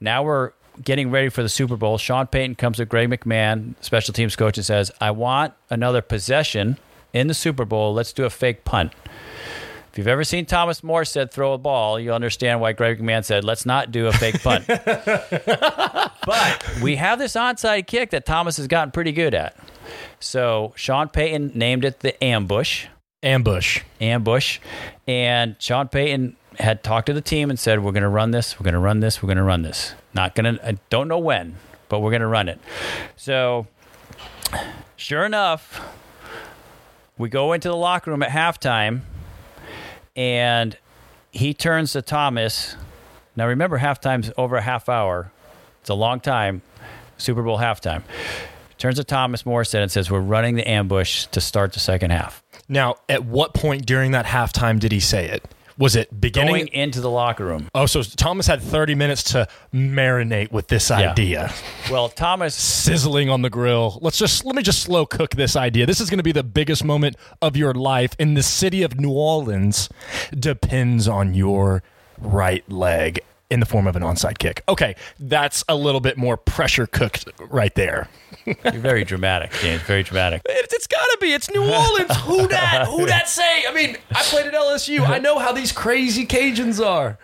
Now 0.00 0.22
we're 0.22 0.52
getting 0.84 1.10
ready 1.10 1.28
for 1.28 1.42
the 1.42 1.48
Super 1.48 1.76
Bowl. 1.76 1.98
Sean 1.98 2.26
Payton 2.26 2.54
comes 2.56 2.76
to 2.78 2.84
Greg 2.84 3.08
McMahon, 3.10 3.74
special 3.80 4.14
teams 4.14 4.36
coach, 4.36 4.56
and 4.56 4.64
says, 4.64 4.90
I 5.00 5.10
want 5.10 5.54
another 5.70 6.02
possession 6.02 6.78
in 7.12 7.26
the 7.26 7.34
Super 7.34 7.64
Bowl. 7.64 7.94
Let's 7.94 8.12
do 8.12 8.24
a 8.24 8.30
fake 8.30 8.64
punt. 8.64 8.92
If 9.90 9.98
you've 9.98 10.08
ever 10.08 10.22
seen 10.22 10.46
Thomas 10.46 10.82
Morstead 10.82 11.32
throw 11.32 11.54
a 11.54 11.58
ball, 11.58 11.98
you'll 11.98 12.14
understand 12.14 12.60
why 12.60 12.72
Greg 12.72 13.00
McMahon 13.00 13.24
said, 13.24 13.42
let's 13.42 13.66
not 13.66 13.90
do 13.90 14.06
a 14.06 14.12
fake 14.12 14.42
punt. 14.42 14.66
but 16.26 16.74
we 16.82 16.96
have 16.96 17.18
this 17.18 17.32
onside 17.32 17.86
kick 17.86 18.10
that 18.10 18.24
Thomas 18.24 18.58
has 18.58 18.66
gotten 18.68 18.92
pretty 18.92 19.12
good 19.12 19.34
at. 19.34 19.56
So 20.20 20.72
Sean 20.76 21.08
Payton 21.08 21.52
named 21.54 21.84
it 21.84 22.00
the 22.00 22.22
ambush. 22.22 22.86
Ambush. 23.22 23.82
Ambush. 24.00 24.60
And 25.06 25.56
Sean 25.58 25.88
Payton 25.88 26.36
had 26.58 26.82
talked 26.82 27.06
to 27.06 27.12
the 27.12 27.20
team 27.20 27.50
and 27.50 27.58
said, 27.58 27.82
We're 27.82 27.92
going 27.92 28.02
to 28.02 28.08
run 28.08 28.30
this, 28.30 28.58
we're 28.58 28.64
going 28.64 28.74
to 28.74 28.80
run 28.80 29.00
this, 29.00 29.22
we're 29.22 29.28
going 29.28 29.38
to 29.38 29.42
run 29.42 29.62
this. 29.62 29.94
Not 30.14 30.34
going 30.34 30.56
to, 30.56 30.66
I 30.66 30.78
don't 30.90 31.08
know 31.08 31.18
when, 31.18 31.56
but 31.88 32.00
we're 32.00 32.10
going 32.10 32.22
to 32.22 32.26
run 32.26 32.48
it. 32.48 32.60
So, 33.16 33.66
sure 34.96 35.24
enough, 35.24 35.80
we 37.16 37.28
go 37.28 37.52
into 37.52 37.68
the 37.68 37.76
locker 37.76 38.10
room 38.10 38.22
at 38.22 38.30
halftime 38.30 39.02
and 40.16 40.76
he 41.30 41.54
turns 41.54 41.92
to 41.92 42.02
Thomas. 42.02 42.76
Now, 43.36 43.46
remember, 43.46 43.78
halftime's 43.78 44.32
over 44.36 44.56
a 44.56 44.62
half 44.62 44.88
hour, 44.88 45.30
it's 45.80 45.90
a 45.90 45.94
long 45.94 46.20
time, 46.20 46.62
Super 47.16 47.42
Bowl 47.42 47.58
halftime. 47.58 48.02
Turns 48.78 48.96
to 48.96 49.04
Thomas 49.04 49.42
Morstead 49.42 49.82
and 49.82 49.90
says, 49.90 50.10
We're 50.10 50.20
running 50.20 50.54
the 50.54 50.68
ambush 50.68 51.26
to 51.26 51.40
start 51.40 51.72
the 51.72 51.80
second 51.80 52.10
half. 52.12 52.42
Now, 52.68 52.96
at 53.08 53.24
what 53.24 53.54
point 53.54 53.86
during 53.86 54.12
that 54.12 54.26
halftime 54.26 54.78
did 54.78 54.92
he 54.92 55.00
say 55.00 55.28
it? 55.28 55.42
Was 55.78 55.94
it 55.94 56.20
beginning? 56.20 56.54
Going 56.54 56.68
into 56.68 57.00
the 57.00 57.10
locker 57.10 57.44
room. 57.44 57.68
oh, 57.72 57.86
so 57.86 58.02
Thomas 58.02 58.48
had 58.48 58.60
30 58.60 58.96
minutes 58.96 59.22
to 59.32 59.46
marinate 59.72 60.50
with 60.50 60.66
this 60.66 60.90
idea. 60.90 61.52
Well, 61.88 62.08
Thomas 62.08 62.56
Sizzling 62.56 63.30
on 63.30 63.42
the 63.42 63.50
grill. 63.50 63.98
Let's 64.02 64.18
just 64.18 64.44
let 64.44 64.56
me 64.56 64.62
just 64.64 64.82
slow 64.82 65.06
cook 65.06 65.36
this 65.36 65.54
idea. 65.54 65.86
This 65.86 66.00
is 66.00 66.10
going 66.10 66.18
to 66.18 66.24
be 66.24 66.32
the 66.32 66.42
biggest 66.42 66.84
moment 66.84 67.16
of 67.40 67.56
your 67.56 67.74
life 67.74 68.16
in 68.18 68.34
the 68.34 68.42
city 68.42 68.82
of 68.82 68.98
New 68.98 69.12
Orleans. 69.12 69.88
Depends 70.32 71.06
on 71.06 71.34
your 71.34 71.84
right 72.18 72.68
leg 72.68 73.20
in 73.50 73.60
the 73.60 73.66
form 73.66 73.86
of 73.86 73.96
an 73.96 74.02
onside 74.02 74.38
kick. 74.38 74.62
Okay, 74.68 74.94
that's 75.18 75.64
a 75.68 75.74
little 75.74 76.00
bit 76.00 76.16
more 76.16 76.36
pressure 76.36 76.86
cooked 76.86 77.28
right 77.48 77.74
there. 77.74 78.08
You're 78.44 78.72
very 78.74 79.04
dramatic, 79.04 79.52
James. 79.52 79.82
Very 79.82 80.02
dramatic. 80.02 80.42
It's, 80.44 80.74
it's 80.74 80.86
got 80.86 81.04
to 81.04 81.18
be. 81.20 81.32
It's 81.32 81.50
New 81.50 81.62
Orleans. 81.62 82.14
Who 82.24 82.46
that? 82.48 82.86
Who 82.86 83.06
that 83.06 83.28
say? 83.28 83.64
I 83.66 83.72
mean, 83.72 83.96
I 84.10 84.22
played 84.22 84.46
at 84.46 84.54
LSU. 84.54 85.06
I 85.06 85.18
know 85.18 85.38
how 85.38 85.52
these 85.52 85.72
crazy 85.72 86.26
Cajuns 86.26 86.84
are. 86.84 87.18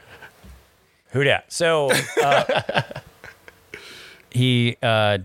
Who 1.14 1.22
dat? 1.22 1.52
So 1.52 1.92
uh, 2.22 2.82
he 4.30 4.76
uh, 4.82 5.18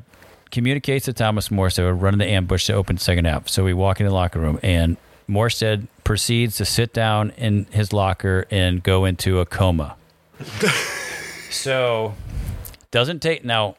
communicates 0.51 1.05
to 1.05 1.13
Thomas 1.13 1.49
Morstead, 1.49 1.79
we're 1.79 1.93
running 1.93 2.19
the 2.19 2.27
ambush 2.27 2.67
to 2.67 2.73
open 2.73 2.97
second 2.99 3.25
half. 3.25 3.49
So 3.49 3.63
we 3.63 3.73
walk 3.73 3.99
in 3.99 4.05
the 4.05 4.13
locker 4.13 4.39
room, 4.39 4.59
and 4.61 4.97
Morstead 5.27 5.87
proceeds 6.03 6.57
to 6.57 6.65
sit 6.65 6.93
down 6.93 7.31
in 7.37 7.65
his 7.71 7.91
locker 7.91 8.45
and 8.51 8.83
go 8.83 9.05
into 9.05 9.39
a 9.39 9.47
coma. 9.47 9.95
so 11.49 12.15
doesn't 12.91 13.21
take 13.21 13.43
now. 13.43 13.75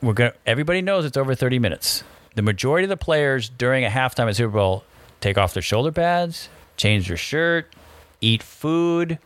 We're 0.00 0.12
gonna. 0.12 0.34
Everybody 0.46 0.82
knows 0.82 1.04
it's 1.04 1.16
over 1.16 1.34
thirty 1.34 1.58
minutes. 1.58 2.04
The 2.34 2.42
majority 2.42 2.84
of 2.84 2.90
the 2.90 2.96
players 2.96 3.48
during 3.48 3.84
a 3.84 3.88
halftime 3.88 4.28
at 4.28 4.36
Super 4.36 4.52
Bowl 4.52 4.84
take 5.20 5.36
off 5.36 5.54
their 5.54 5.62
shoulder 5.62 5.90
pads, 5.90 6.48
change 6.76 7.08
their 7.08 7.16
shirt, 7.16 7.74
eat 8.20 8.42
food, 8.42 9.18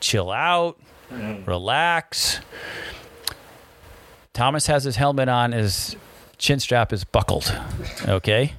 chill 0.00 0.30
out, 0.30 0.78
mm-hmm. 1.10 1.48
relax. 1.48 2.40
Thomas 4.32 4.66
has 4.66 4.84
his 4.84 4.96
helmet 4.96 5.28
on, 5.28 5.52
his 5.52 5.96
chin 6.38 6.60
strap 6.60 6.92
is 6.92 7.04
buckled. 7.04 7.54
Okay? 8.06 8.54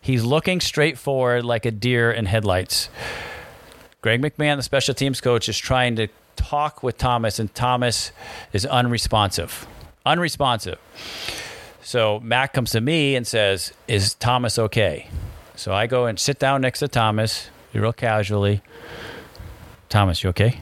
He's 0.00 0.22
looking 0.22 0.60
straight 0.60 0.98
forward 0.98 1.44
like 1.44 1.64
a 1.64 1.70
deer 1.70 2.12
in 2.12 2.26
headlights. 2.26 2.88
Greg 4.00 4.20
McMahon, 4.20 4.56
the 4.56 4.62
special 4.62 4.94
teams 4.94 5.20
coach, 5.20 5.48
is 5.48 5.58
trying 5.58 5.96
to 5.96 6.08
talk 6.36 6.82
with 6.82 6.98
Thomas, 6.98 7.38
and 7.38 7.54
Thomas 7.54 8.12
is 8.52 8.66
unresponsive. 8.66 9.66
Unresponsive. 10.06 10.78
So 11.82 12.20
Mac 12.20 12.52
comes 12.52 12.70
to 12.72 12.80
me 12.80 13.14
and 13.14 13.26
says, 13.26 13.72
Is 13.86 14.14
Thomas 14.14 14.58
okay? 14.58 15.08
So 15.56 15.72
I 15.72 15.86
go 15.86 16.06
and 16.06 16.18
sit 16.18 16.38
down 16.38 16.62
next 16.62 16.80
to 16.80 16.88
Thomas, 16.88 17.50
real 17.72 17.92
casually. 17.92 18.62
Thomas, 19.88 20.22
you 20.22 20.30
okay? 20.30 20.60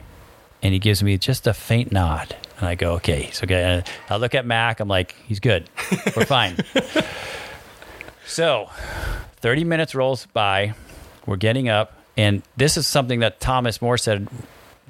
And 0.63 0.73
he 0.73 0.79
gives 0.79 1.03
me 1.03 1.17
just 1.19 1.47
a 1.47 1.55
faint 1.55 1.91
nod. 1.91 2.37
And 2.59 2.69
I 2.69 2.75
go, 2.75 2.93
okay, 2.95 3.23
he's 3.23 3.43
okay. 3.43 3.83
I 4.09 4.17
look 4.17 4.35
at 4.35 4.47
Mac. 4.47 4.79
I'm 4.79 4.89
like, 4.89 5.17
he's 5.27 5.41
good. 5.41 5.69
We're 6.15 6.27
fine. 6.27 6.57
so 8.27 8.71
30 9.37 9.65
minutes 9.65 9.95
rolls 9.95 10.27
by. 10.27 10.75
We're 11.27 11.37
getting 11.37 11.69
up. 11.69 11.95
And 12.17 12.43
this 12.57 12.77
is 12.77 12.87
something 12.87 13.21
that 13.21 13.41
Thomas 13.41 13.79
Morstead 13.79 14.29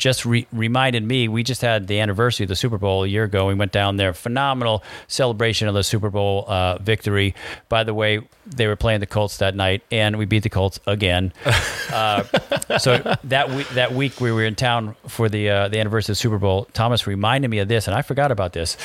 just 0.03 0.27
re- 0.27 0.49
reminded 0.53 1.05
me 1.05 1.29
we 1.29 1.45
just 1.45 1.62
had 1.62 1.87
the 1.87 2.01
anniversary 2.01 2.43
of 2.43 2.49
the 2.49 2.57
Super 2.57 2.77
Bowl 2.77 3.05
a 3.05 3.07
year 3.07 3.23
ago. 3.23 3.47
We 3.47 3.55
went 3.55 3.71
down 3.71 3.99
there, 3.99 4.12
phenomenal 4.12 4.83
celebration 5.07 5.69
of 5.69 5.75
the 5.75 5.85
Super 5.85 6.11
Bowl 6.11 6.45
uh, 6.49 6.79
victory. 6.79 7.37
By 7.69 7.85
the 7.85 7.95
way, 7.95 8.21
they 8.45 8.67
were 8.67 8.75
playing 8.75 8.99
the 8.99 9.07
Colts 9.07 9.37
that 9.37 9.55
night, 9.55 9.85
and 9.93 10.19
we 10.19 10.25
beat 10.25 10.43
the 10.43 10.51
Colts 10.51 10.81
again. 10.88 11.33
uh, 11.93 12.25
so 12.79 13.17
that 13.23 13.51
week, 13.51 13.69
that 13.69 13.93
week 13.93 14.21
we 14.21 14.33
were 14.33 14.45
in 14.45 14.57
town 14.57 14.97
for 15.07 15.29
the 15.29 15.49
uh, 15.49 15.69
the 15.69 15.79
anniversary 15.79 16.15
of 16.15 16.17
the 16.17 16.21
Super 16.21 16.38
Bowl. 16.38 16.67
Thomas 16.73 17.07
reminded 17.07 17.47
me 17.47 17.61
of 17.61 17.69
this, 17.69 17.87
and 17.87 17.95
I 17.95 18.03
forgot 18.03 18.33
about 18.33 18.55
this. 18.55 18.77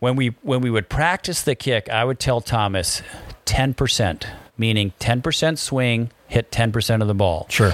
When 0.00 0.16
we 0.16 0.34
when 0.42 0.62
we 0.62 0.70
would 0.70 0.88
practice 0.88 1.42
the 1.42 1.54
kick, 1.54 1.88
I 1.88 2.04
would 2.04 2.18
tell 2.18 2.40
Thomas 2.40 3.02
ten 3.44 3.72
percent, 3.72 4.26
meaning 4.56 4.94
ten 4.98 5.22
percent 5.22 5.60
swing, 5.60 6.10
hit 6.26 6.50
ten 6.50 6.72
percent 6.72 7.02
of 7.02 7.08
the 7.08 7.14
ball. 7.14 7.46
Sure. 7.48 7.72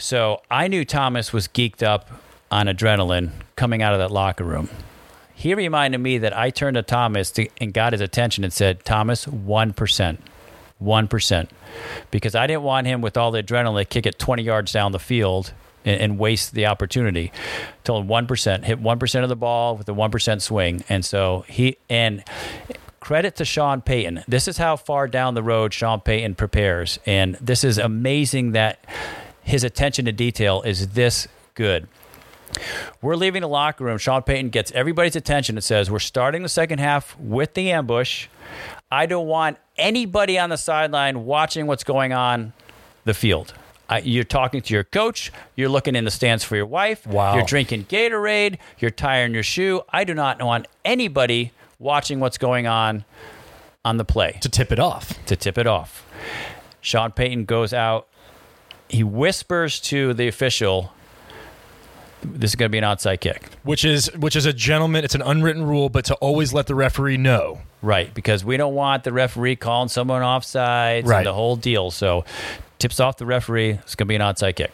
So 0.00 0.40
I 0.50 0.66
knew 0.66 0.84
Thomas 0.86 1.32
was 1.32 1.46
geeked 1.46 1.82
up 1.82 2.10
on 2.50 2.66
adrenaline 2.66 3.32
coming 3.54 3.82
out 3.82 3.92
of 3.92 3.98
that 3.98 4.10
locker 4.10 4.44
room. 4.44 4.70
He 5.34 5.54
reminded 5.54 5.98
me 5.98 6.18
that 6.18 6.36
I 6.36 6.50
turned 6.50 6.76
to 6.76 6.82
Thomas 6.82 7.30
to, 7.32 7.48
and 7.60 7.72
got 7.72 7.92
his 7.92 8.00
attention 8.00 8.42
and 8.42 8.52
said, 8.52 8.84
Thomas, 8.84 9.26
1%. 9.26 10.18
1%. 10.82 11.48
Because 12.10 12.34
I 12.34 12.46
didn't 12.46 12.62
want 12.62 12.86
him 12.86 13.02
with 13.02 13.18
all 13.18 13.30
the 13.30 13.42
adrenaline 13.42 13.80
to 13.80 13.84
kick 13.84 14.06
it 14.06 14.18
20 14.18 14.42
yards 14.42 14.72
down 14.72 14.92
the 14.92 14.98
field 14.98 15.52
and, 15.84 16.00
and 16.00 16.18
waste 16.18 16.54
the 16.54 16.66
opportunity. 16.66 17.30
Told 17.84 18.04
him 18.04 18.10
1%, 18.10 18.64
hit 18.64 18.82
1% 18.82 19.22
of 19.22 19.28
the 19.28 19.36
ball 19.36 19.76
with 19.76 19.88
a 19.88 19.92
1% 19.92 20.40
swing. 20.40 20.82
And 20.88 21.04
so 21.04 21.44
he, 21.46 21.76
and 21.90 22.24
credit 23.00 23.36
to 23.36 23.44
Sean 23.44 23.82
Payton. 23.82 24.24
This 24.26 24.48
is 24.48 24.56
how 24.56 24.76
far 24.76 25.08
down 25.08 25.34
the 25.34 25.42
road 25.42 25.74
Sean 25.74 26.00
Payton 26.00 26.36
prepares. 26.36 26.98
And 27.04 27.34
this 27.36 27.64
is 27.64 27.76
amazing 27.76 28.52
that 28.52 28.84
his 29.50 29.64
attention 29.64 30.04
to 30.06 30.12
detail 30.12 30.62
is 30.62 30.88
this 30.88 31.28
good. 31.54 31.88
We're 33.00 33.16
leaving 33.16 33.42
the 33.42 33.48
locker 33.48 33.84
room. 33.84 33.98
Sean 33.98 34.22
Payton 34.22 34.50
gets 34.50 34.72
everybody's 34.72 35.14
attention 35.16 35.56
and 35.56 35.62
says, 35.62 35.90
We're 35.90 35.98
starting 36.00 36.42
the 36.42 36.48
second 36.48 36.78
half 36.80 37.18
with 37.18 37.54
the 37.54 37.70
ambush. 37.70 38.26
I 38.90 39.06
don't 39.06 39.28
want 39.28 39.58
anybody 39.78 40.38
on 40.38 40.50
the 40.50 40.56
sideline 40.56 41.24
watching 41.24 41.66
what's 41.66 41.84
going 41.84 42.12
on 42.12 42.52
the 43.04 43.14
field. 43.14 43.54
I, 43.88 44.00
you're 44.00 44.24
talking 44.24 44.62
to 44.62 44.74
your 44.74 44.84
coach. 44.84 45.32
You're 45.56 45.68
looking 45.68 45.94
in 45.96 46.04
the 46.04 46.10
stands 46.10 46.42
for 46.44 46.56
your 46.56 46.66
wife. 46.66 47.06
Wow. 47.06 47.34
You're 47.36 47.44
drinking 47.44 47.84
Gatorade. 47.84 48.58
You're 48.78 48.90
tying 48.90 49.32
your 49.34 49.42
shoe. 49.42 49.82
I 49.90 50.04
do 50.04 50.14
not 50.14 50.42
want 50.42 50.66
anybody 50.84 51.52
watching 51.78 52.20
what's 52.20 52.38
going 52.38 52.66
on 52.66 53.04
on 53.84 53.96
the 53.96 54.04
play 54.04 54.38
To 54.42 54.48
tip 54.48 54.70
it 54.72 54.78
off. 54.78 55.24
to 55.26 55.36
tip 55.36 55.56
it 55.56 55.66
off. 55.66 56.06
Sean 56.80 57.10
Payton 57.12 57.44
goes 57.46 57.72
out. 57.72 58.08
He 58.90 59.02
whispers 59.04 59.80
to 59.80 60.12
the 60.14 60.26
official, 60.28 60.92
"This 62.22 62.50
is 62.50 62.54
going 62.56 62.68
to 62.68 62.72
be 62.72 62.78
an 62.78 62.84
outside 62.84 63.20
kick." 63.20 63.48
Which 63.62 63.84
is 63.84 64.10
which 64.16 64.36
is 64.36 64.46
a 64.46 64.52
gentleman, 64.52 65.04
it's 65.04 65.14
an 65.14 65.22
unwritten 65.22 65.64
rule, 65.64 65.88
but 65.88 66.04
to 66.06 66.14
always 66.16 66.52
let 66.52 66.66
the 66.66 66.74
referee 66.74 67.16
know. 67.16 67.60
Right, 67.82 68.12
because 68.12 68.44
we 68.44 68.56
don't 68.58 68.74
want 68.74 69.04
the 69.04 69.12
referee 69.12 69.56
calling 69.56 69.88
someone 69.88 70.20
offsides 70.22 71.06
Right. 71.06 71.24
the 71.24 71.32
whole 71.32 71.56
deal. 71.56 71.90
So 71.90 72.24
tips 72.78 73.00
off 73.00 73.16
the 73.16 73.24
referee. 73.26 73.70
It's 73.70 73.94
going 73.94 74.06
to 74.06 74.10
be 74.10 74.16
an 74.16 74.22
outside 74.22 74.52
kick. 74.56 74.72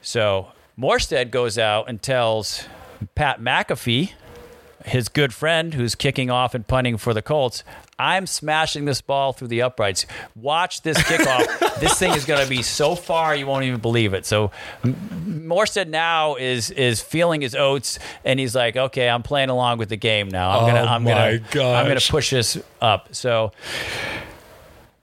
So 0.00 0.48
Morstead 0.78 1.30
goes 1.30 1.58
out 1.58 1.88
and 1.88 2.00
tells 2.00 2.64
Pat 3.14 3.40
McAfee, 3.40 4.12
his 4.84 5.08
good 5.08 5.32
friend 5.32 5.74
who's 5.74 5.94
kicking 5.94 6.30
off 6.30 6.54
and 6.54 6.66
punting 6.66 6.98
for 6.98 7.14
the 7.14 7.22
Colts. 7.22 7.64
I'm 7.98 8.26
smashing 8.26 8.84
this 8.84 9.00
ball 9.00 9.32
through 9.32 9.48
the 9.48 9.62
uprights. 9.62 10.04
Watch 10.34 10.82
this 10.82 10.98
kickoff. 10.98 11.80
this 11.80 11.98
thing 11.98 12.12
is 12.12 12.24
going 12.24 12.42
to 12.42 12.48
be 12.48 12.62
so 12.62 12.94
far 12.94 13.34
you 13.34 13.46
won't 13.46 13.64
even 13.64 13.80
believe 13.80 14.14
it. 14.14 14.26
So 14.26 14.50
Morstead 14.84 15.88
now 15.88 16.34
is 16.34 16.70
is 16.70 17.00
feeling 17.00 17.40
his 17.40 17.54
oats, 17.54 17.98
and 18.24 18.38
he's 18.38 18.54
like, 18.54 18.76
okay, 18.76 19.08
I'm 19.08 19.22
playing 19.22 19.48
along 19.48 19.78
with 19.78 19.88
the 19.88 19.96
game 19.96 20.28
now. 20.28 20.50
I'm 20.50 20.66
gonna 20.66 20.80
Oh 20.82 20.94
I'm 20.94 21.04
my 21.04 21.40
gonna 21.52 21.68
I'm 21.72 21.86
gonna 21.86 22.00
push 22.00 22.30
this 22.30 22.58
up. 22.80 23.14
So. 23.14 23.52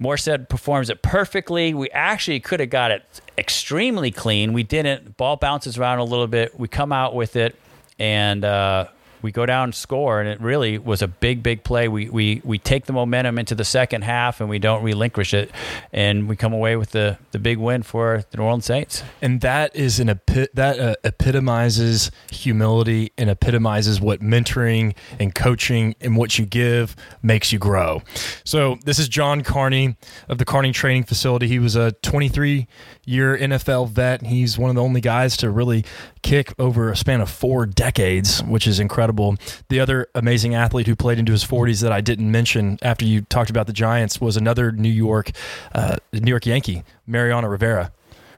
Morstead 0.02 0.50
performs 0.50 0.90
it 0.90 1.04
perfectly. 1.04 1.76
We 1.76 1.88
actually 1.92 2.40
could 2.40 2.60
have 2.60 2.72
got 2.72 2.90
it 2.90 3.04
extremely 3.38 4.10
clean. 4.10 4.52
We 4.52 4.64
didn't. 4.64 5.16
Ball 5.16 5.36
bounces 5.36 5.78
around 5.78 6.00
a 6.00 6.04
little 6.04 6.26
bit. 6.26 6.60
We 6.60 6.68
come 6.68 6.92
out 6.92 7.14
with 7.14 7.36
it, 7.36 7.56
and 8.00 8.44
uh, 8.44 8.88
we 9.22 9.32
go 9.32 9.46
down 9.46 9.66
and 9.66 9.76
score. 9.76 10.20
And 10.20 10.30
it 10.30 10.42
really 10.42 10.78
was 10.78 11.02
a 11.02 11.08
big, 11.08 11.44
big 11.44 11.64
play. 11.64 11.88
We 11.88 12.10
we 12.10 12.42
we 12.44 12.58
take 12.58 12.86
the 12.86 12.94
momentum 12.94 13.38
into 13.38 13.56
the 13.56 13.66
second 13.66 14.04
half, 14.04 14.40
and 14.42 14.50
we 14.50 14.60
don't 14.60 14.84
relinquish 14.84 15.34
it, 15.34 15.52
and 15.94 16.28
we 16.28 16.36
come 16.36 16.54
away 16.54 16.76
with 16.76 16.92
the 16.92 17.18
the 17.32 17.40
big 17.40 17.58
win 17.58 17.84
for 17.84 18.24
the 18.32 18.38
New 18.38 18.44
Orleans 18.44 18.66
Saints. 18.66 19.04
and 19.22 19.42
that 19.42 19.76
is 19.76 20.00
an 20.00 20.10
epi- 20.10 20.48
that 20.54 20.80
uh, 20.80 20.96
epitomizes 21.04 22.12
humility 22.32 23.12
and 23.18 23.30
epitomizes 23.30 24.02
what 24.02 24.20
mentoring 24.22 24.96
and 25.20 25.34
coaching 25.34 25.96
and 26.02 26.18
what 26.18 26.38
you 26.38 26.46
give 26.46 26.96
makes 27.22 27.52
you 27.52 27.60
grow. 27.60 28.02
So 28.44 28.78
this 28.86 29.00
is 29.00 29.08
John 29.08 29.42
Carney 29.42 29.96
of 30.28 30.38
the 30.38 30.46
Carney 30.46 30.72
Training 30.72 31.04
Facility. 31.04 31.48
He 31.48 31.60
was 31.60 31.76
a 31.76 31.92
23 31.94 32.68
year 33.06 33.38
NFL 33.38 33.90
vet. 33.90 34.22
He's 34.26 34.58
one 34.58 34.70
of 34.70 34.76
the 34.76 34.84
only 34.84 35.02
guys 35.02 35.38
to 35.38 35.50
really 35.50 35.86
kick 36.22 36.54
over 36.60 36.90
a 36.90 36.96
span 36.96 37.22
of 37.22 37.30
four 37.30 37.66
decades, 37.66 38.44
which 38.44 38.68
is 38.68 38.80
incredible. 38.80 39.36
The 39.70 39.80
other 39.80 40.08
amazing 40.16 40.56
athlete 40.56 40.88
who 40.88 40.96
played 40.96 41.20
into 41.20 41.32
his 41.32 41.44
40s 41.44 41.82
that 41.82 41.92
I 41.92 42.02
didn't 42.02 42.32
mention 42.32 42.78
after 42.82 43.06
you 43.06 43.22
talked 43.22 43.50
about 43.50 43.68
the 43.68 43.74
Giants 43.74 44.22
was 44.22 44.38
another 44.38 44.72
New 44.72 44.90
York 44.90 45.32
uh, 45.74 45.98
New 46.14 46.30
York 46.30 46.46
Yankee, 46.46 46.84
Mariano 47.08 47.48
Rivera 47.48 47.92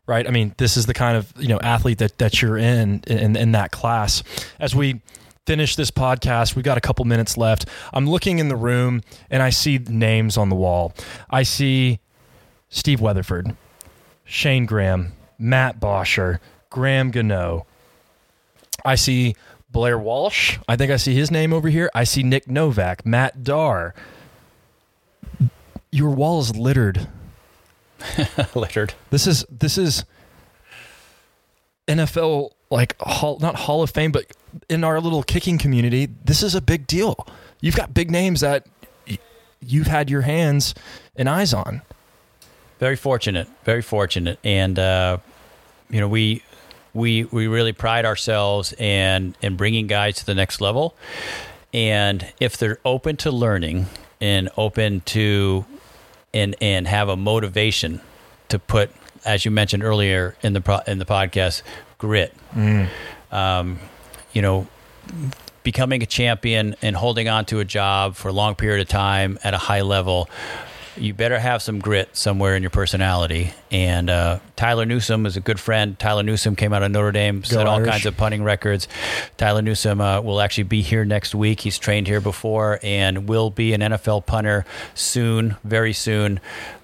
right? 0.06 0.28
I 0.28 0.32
mean, 0.32 0.54
this 0.58 0.76
is 0.76 0.86
the 0.86 0.94
kind 0.94 1.16
of 1.18 1.34
you 1.38 1.48
know 1.48 1.60
athlete 1.62 2.00
that 2.00 2.18
that 2.18 2.42
you're 2.42 2.58
in 2.58 3.04
in, 3.08 3.36
in 3.36 3.52
that 3.54 3.72
class. 3.72 4.24
As 4.60 4.76
we 4.76 5.02
finish 5.46 5.76
this 5.76 5.92
podcast, 5.92 6.56
we've 6.56 6.66
got 6.66 6.78
a 6.78 6.82
couple 6.82 7.06
minutes 7.06 7.38
left. 7.38 7.68
I'm 7.94 8.10
looking 8.10 8.40
in 8.40 8.48
the 8.48 8.56
room 8.56 9.02
and 9.30 9.44
I 9.44 9.50
see 9.50 9.78
names 9.78 10.38
on 10.38 10.50
the 10.50 10.56
wall. 10.56 10.94
I 11.30 11.44
see 11.44 12.00
Steve 12.70 13.02
Weatherford, 13.02 13.56
Shane 14.24 14.66
Graham, 14.66 15.14
Matt 15.38 15.80
Bosher, 15.80 16.40
Graham 16.70 17.12
Gano. 17.12 17.66
I 18.86 18.96
see 18.96 19.36
Blair 19.72 19.98
Walsh. 19.98 20.58
I 20.68 20.76
think 20.76 20.92
I 20.92 20.98
see 20.98 21.16
his 21.16 21.32
name 21.32 21.54
over 21.54 21.70
here. 21.70 21.90
I 21.96 22.04
see 22.04 22.24
Nick 22.24 22.48
Novak, 22.50 23.06
Matt 23.06 23.44
Darr. 23.44 23.94
Your 25.92 26.10
wall 26.10 26.40
is 26.40 26.56
littered 26.56 27.08
Littered. 28.56 28.94
this 29.12 29.28
is 29.28 29.46
this 29.50 29.78
is 29.78 30.04
NFL 31.88 32.52
like 32.70 32.96
hall, 33.00 33.38
not 33.40 33.56
Hall 33.56 33.84
of 33.84 33.92
Fame, 33.92 34.12
but 34.12 34.26
in 34.70 34.84
our 34.84 35.00
little 35.00 35.24
kicking 35.24 35.58
community, 35.58 36.08
this 36.26 36.42
is 36.44 36.56
a 36.56 36.62
big 36.62 36.88
deal. 36.88 37.28
You've 37.62 37.76
got 37.76 37.94
big 37.94 38.10
names 38.10 38.42
that 38.42 38.66
y- 39.08 39.20
you've 39.62 39.88
had 39.88 40.10
your 40.10 40.22
hands 40.22 40.74
and 41.16 41.30
eyes 41.30 41.54
on. 41.54 41.82
Very 42.80 42.96
fortunate, 42.96 43.48
very 43.64 43.82
fortunate, 43.82 44.40
and 44.44 44.78
uh, 44.80 45.18
you 45.90 46.00
know 46.00 46.08
we 46.08 46.42
we 46.94 47.26
we 47.26 47.48
really 47.48 47.74
pride 47.74 48.06
ourselves 48.06 48.74
in 48.74 49.36
in 49.42 49.56
bringing 49.56 49.88
guys 49.88 50.18
to 50.18 50.26
the 50.26 50.36
next 50.36 50.62
level, 50.62 50.96
and 51.74 52.32
if 52.40 52.58
they're 52.58 52.80
open 52.86 53.18
to 53.18 53.32
learning 53.32 53.88
and 54.22 54.50
open 54.58 55.02
to 55.02 55.66
and 56.34 56.56
and 56.62 56.88
have 56.88 57.10
a 57.10 57.16
motivation 57.16 58.02
to 58.50 58.60
put, 58.60 58.92
as 59.26 59.46
you 59.46 59.52
mentioned 59.52 59.84
earlier 59.84 60.36
in 60.44 60.54
the 60.54 60.62
pro, 60.62 60.80
in 60.88 61.00
the 61.00 61.06
podcast, 61.06 61.62
grit. 61.98 62.34
Um, 63.32 63.80
you 64.34 64.42
know, 64.42 64.68
becoming 65.64 66.04
a 66.04 66.06
champion 66.06 66.76
and 66.82 66.96
holding 66.96 67.28
on 67.28 67.46
to 67.46 67.60
a 67.60 67.66
job 67.66 68.16
for 68.16 68.28
a 68.28 68.32
long 68.32 68.56
period 68.56 68.82
of 68.82 68.88
time 68.88 69.40
at 69.44 69.54
a 69.54 69.58
high 69.58 69.82
level, 69.82 70.30
you 70.98 71.14
better 71.14 71.40
have 71.40 71.62
some 71.62 71.80
grit 71.80 72.16
somewhere 72.16 72.56
in 72.56 72.64
your 72.64 72.70
personality. 72.70 73.52
And 73.72 74.10
uh, 74.10 74.40
Tyler 74.56 74.86
Newsome 74.86 75.26
is 75.26 75.36
a 75.38 75.40
good 75.40 75.60
friend. 75.60 75.98
Tyler 75.98 76.24
Newsome 76.24 76.56
came 76.56 76.74
out 76.74 76.84
of 76.84 76.92
Notre 76.92 77.12
Dame, 77.12 77.44
set 77.44 77.66
all 77.68 77.78
Irish. 77.78 77.90
kinds 77.90 78.06
of 78.06 78.16
punting 78.18 78.44
records. 78.44 78.88
Tyler 79.38 79.62
Newsome 79.62 80.02
uh, 80.02 80.22
will 80.22 80.42
actually 80.42 80.66
be 80.66 80.82
here 80.82 81.06
next 81.06 81.34
week. 81.34 81.60
He's 81.62 81.78
trained 81.80 82.08
here 82.08 82.22
before 82.22 82.80
and 82.84 83.28
will 83.28 83.50
be 83.50 83.74
an 83.74 83.82
NFL 83.82 84.26
punter 84.26 84.66
soon, 84.94 85.56
very 85.64 85.94
soon. 85.94 86.40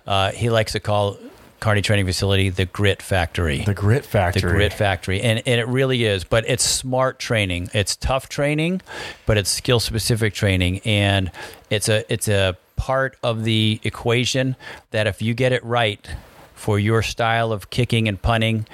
Uh, 0.07 0.31
he 0.31 0.49
likes 0.49 0.71
to 0.71 0.79
call 0.79 1.17
Carney 1.59 1.81
Training 1.81 2.05
Facility 2.05 2.47
the 2.49 2.65
Grit 2.65 3.01
Factory 3.01 3.63
The 3.65 3.73
grit 3.73 4.05
factory. 4.05 4.41
the 4.41 4.47
grit 4.47 4.71
factory 4.71 5.19
and, 5.21 5.43
and 5.45 5.59
it 5.59 5.67
really 5.67 6.05
is 6.05 6.23
but 6.23 6.45
it's 6.47 6.63
smart 6.63 7.19
training 7.19 7.69
it's 7.73 7.97
tough 7.97 8.29
training 8.29 8.81
but 9.25 9.37
it's 9.37 9.49
skill 9.49 9.81
specific 9.81 10.33
training 10.33 10.79
and 10.85 11.29
it's 11.69 11.89
a 11.89 12.05
it's 12.11 12.29
a 12.29 12.55
part 12.79 13.17
of 13.21 13.43
the 13.43 13.81
equation 13.83 14.55
that 14.91 15.05
if 15.05 15.21
you 15.21 15.33
get 15.33 15.51
it 15.51 15.63
right 15.65 16.09
for 16.55 16.79
your 16.79 17.01
style 17.01 17.51
of 17.51 17.69
kicking 17.69 18.07
and 18.07 18.21
punting 18.21 18.65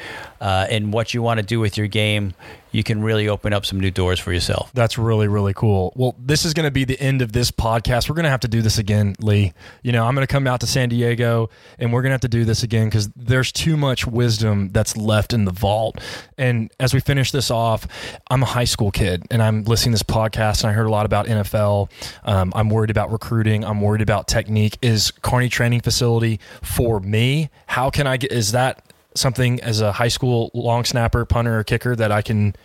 uh, 0.46 0.68
and 0.70 0.94
what 0.94 1.12
you 1.12 1.24
want 1.24 1.40
to 1.40 1.46
do 1.46 1.60
with 1.60 1.76
your 1.76 1.88
game 1.88 2.36
you 2.72 2.84
can 2.84 3.02
really 3.02 3.30
open 3.30 3.54
up 3.54 3.66
some 3.66 3.80
new 3.80 3.90
doors 3.90 4.20
for 4.20 4.34
yourself 4.34 4.70
That's 4.74 4.98
really, 4.98 5.30
really 5.30 5.54
cool. 5.54 5.94
Well, 5.96 6.14
this 6.20 6.44
is 6.44 6.54
going 6.54 6.66
to 6.66 6.72
be 6.72 6.84
the 6.84 7.00
end 7.00 7.22
of 7.22 7.32
this 7.32 7.50
podcast. 7.50 8.10
We're 8.10 8.16
going 8.16 8.26
to 8.26 8.30
have 8.30 8.42
to 8.42 8.50
do 8.50 8.62
this 8.62 8.78
again, 8.78 9.16
Lee. 9.20 9.54
You 9.82 9.94
know, 9.94 10.06
I'm 10.06 10.14
going 10.14 10.28
to 10.28 10.32
come 10.32 10.46
out 10.46 10.60
to 10.60 10.68
San 10.68 10.90
Diego 10.90 11.50
and 11.80 11.94
we're 11.94 12.02
going 12.02 12.10
to 12.10 12.16
have 12.16 12.22
to 12.22 12.28
do 12.28 12.44
this 12.44 12.64
again 12.64 12.88
because 12.88 13.08
there's 13.16 13.54
too 13.54 13.78
much 13.78 14.06
wisdom 14.06 14.70
that's 14.70 14.98
left 14.98 15.32
in 15.32 15.46
the 15.46 15.52
vault. 15.52 16.00
And 16.38 16.70
as 16.80 16.94
we 16.94 17.00
finish 17.00 17.32
this 17.32 17.50
off, 17.50 17.88
I'm 18.30 18.44
a 18.44 18.48
high 18.48 18.66
school 18.66 18.92
kid 18.92 19.24
and 19.32 19.42
I'm 19.42 19.64
listening 19.64 19.94
to 19.94 20.04
this 20.04 20.16
podcast 20.16 20.64
and 20.64 20.70
I 20.70 20.74
heard 20.74 20.88
a 20.88 20.92
lot 20.92 21.06
about 21.06 21.28
NFL. 21.28 21.90
Um, 22.26 22.52
I'm 22.54 22.70
worried 22.70 22.92
about 22.92 23.10
recruiting. 23.10 23.64
I'm 23.64 23.80
worried 23.80 24.02
about 24.02 24.28
technique. 24.28 24.78
Is 24.82 25.12
Carney 25.12 25.48
Training 25.48 25.80
Facility 25.80 26.42
for 26.62 27.00
me? 27.00 27.50
How 27.68 27.90
can 27.90 28.06
I 28.06 28.18
get, 28.18 28.34
is 28.34 28.52
that 28.52 28.85
something 29.16 29.62
as 29.62 29.82
a 29.82 29.92
high 29.92 30.08
school 30.10 30.52
long 30.54 30.86
snapper, 30.86 31.26
punter, 31.26 31.60
or 31.60 31.64
kicker 31.64 31.96
that 31.96 32.12
I 32.12 32.22
can? 32.22 32.56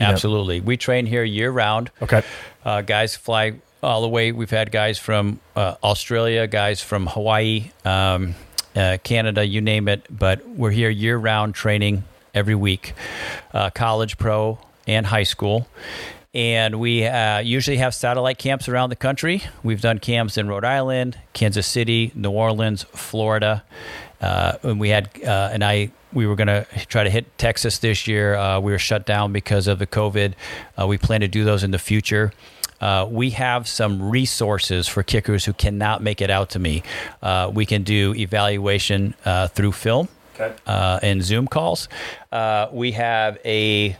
you 0.00 0.06
know- 0.06 0.12
absolutely 0.12 0.60
we 0.60 0.76
train 0.76 1.06
here 1.06 1.22
year 1.22 1.50
round 1.52 1.88
Okay. 2.02 2.22
Uh, 2.64 2.80
guys 2.82 3.14
fly 3.14 3.54
all 3.82 4.00
the 4.02 4.08
way. 4.08 4.32
We've 4.32 4.50
had 4.50 4.72
guys 4.72 4.98
from 4.98 5.38
uh, 5.54 5.74
Australia, 5.84 6.46
guys 6.46 6.80
from 6.80 7.06
Hawaii, 7.06 7.70
um, 7.84 8.34
uh, 8.74 8.96
Canada, 9.04 9.44
you 9.46 9.60
name 9.60 9.86
it. 9.88 10.06
But 10.10 10.48
we're 10.48 10.70
here 10.70 10.88
year 10.88 11.16
round 11.18 11.54
training 11.54 12.04
every 12.34 12.54
week, 12.54 12.94
uh, 13.52 13.68
college, 13.70 14.16
pro, 14.16 14.58
and 14.86 15.04
high 15.06 15.22
school. 15.24 15.68
And 16.32 16.80
we 16.80 17.06
uh, 17.06 17.38
usually 17.40 17.76
have 17.76 17.94
satellite 17.94 18.38
camps 18.38 18.68
around 18.68 18.88
the 18.90 18.96
country. 18.96 19.42
We've 19.62 19.80
done 19.80 19.98
camps 20.00 20.36
in 20.36 20.48
Rhode 20.48 20.64
Island, 20.64 21.18
Kansas 21.34 21.66
City, 21.66 22.10
New 22.14 22.30
Orleans, 22.32 22.82
Florida. 22.84 23.62
Uh, 24.24 24.56
and 24.62 24.80
we 24.80 24.88
had, 24.88 25.10
uh, 25.22 25.50
and 25.52 25.62
I, 25.62 25.90
we 26.12 26.26
were 26.26 26.34
going 26.34 26.48
to 26.48 26.66
try 26.86 27.04
to 27.04 27.10
hit 27.10 27.36
Texas 27.36 27.78
this 27.78 28.06
year. 28.06 28.34
Uh, 28.36 28.58
we 28.58 28.72
were 28.72 28.78
shut 28.78 29.04
down 29.04 29.32
because 29.32 29.66
of 29.66 29.78
the 29.78 29.86
COVID. 29.86 30.32
Uh, 30.80 30.86
we 30.86 30.96
plan 30.96 31.20
to 31.20 31.28
do 31.28 31.44
those 31.44 31.62
in 31.62 31.72
the 31.72 31.78
future. 31.78 32.32
Uh, 32.80 33.06
we 33.08 33.30
have 33.30 33.68
some 33.68 34.10
resources 34.10 34.88
for 34.88 35.02
kickers 35.02 35.44
who 35.44 35.52
cannot 35.52 36.02
make 36.02 36.22
it 36.22 36.30
out 36.30 36.50
to 36.50 36.58
me. 36.58 36.82
Uh, 37.22 37.50
we 37.52 37.66
can 37.66 37.82
do 37.82 38.14
evaluation 38.14 39.14
uh, 39.24 39.48
through 39.48 39.72
film 39.72 40.08
uh, 40.66 40.98
and 41.02 41.22
Zoom 41.22 41.46
calls. 41.46 41.88
Uh, 42.32 42.68
we 42.72 42.92
have 42.92 43.38
a 43.44 43.96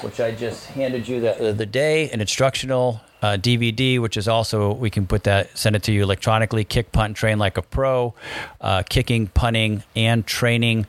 which 0.00 0.20
I 0.20 0.32
just 0.32 0.66
handed 0.66 1.06
you 1.08 1.20
the 1.20 1.50
other 1.50 1.66
day, 1.66 2.10
an 2.10 2.20
instructional 2.20 3.00
uh, 3.22 3.38
DVD, 3.38 3.98
which 3.98 4.16
is 4.18 4.28
also 4.28 4.72
we 4.74 4.90
can 4.90 5.06
put 5.06 5.24
that 5.24 5.56
send 5.56 5.74
it 5.76 5.82
to 5.84 5.92
you 5.92 6.02
electronically. 6.02 6.62
Kick, 6.62 6.92
punt, 6.92 7.16
train 7.16 7.38
like 7.38 7.56
a 7.56 7.62
pro. 7.62 8.12
Uh, 8.60 8.82
kicking, 8.88 9.28
punting, 9.28 9.82
and 9.96 10.26
training 10.26 10.86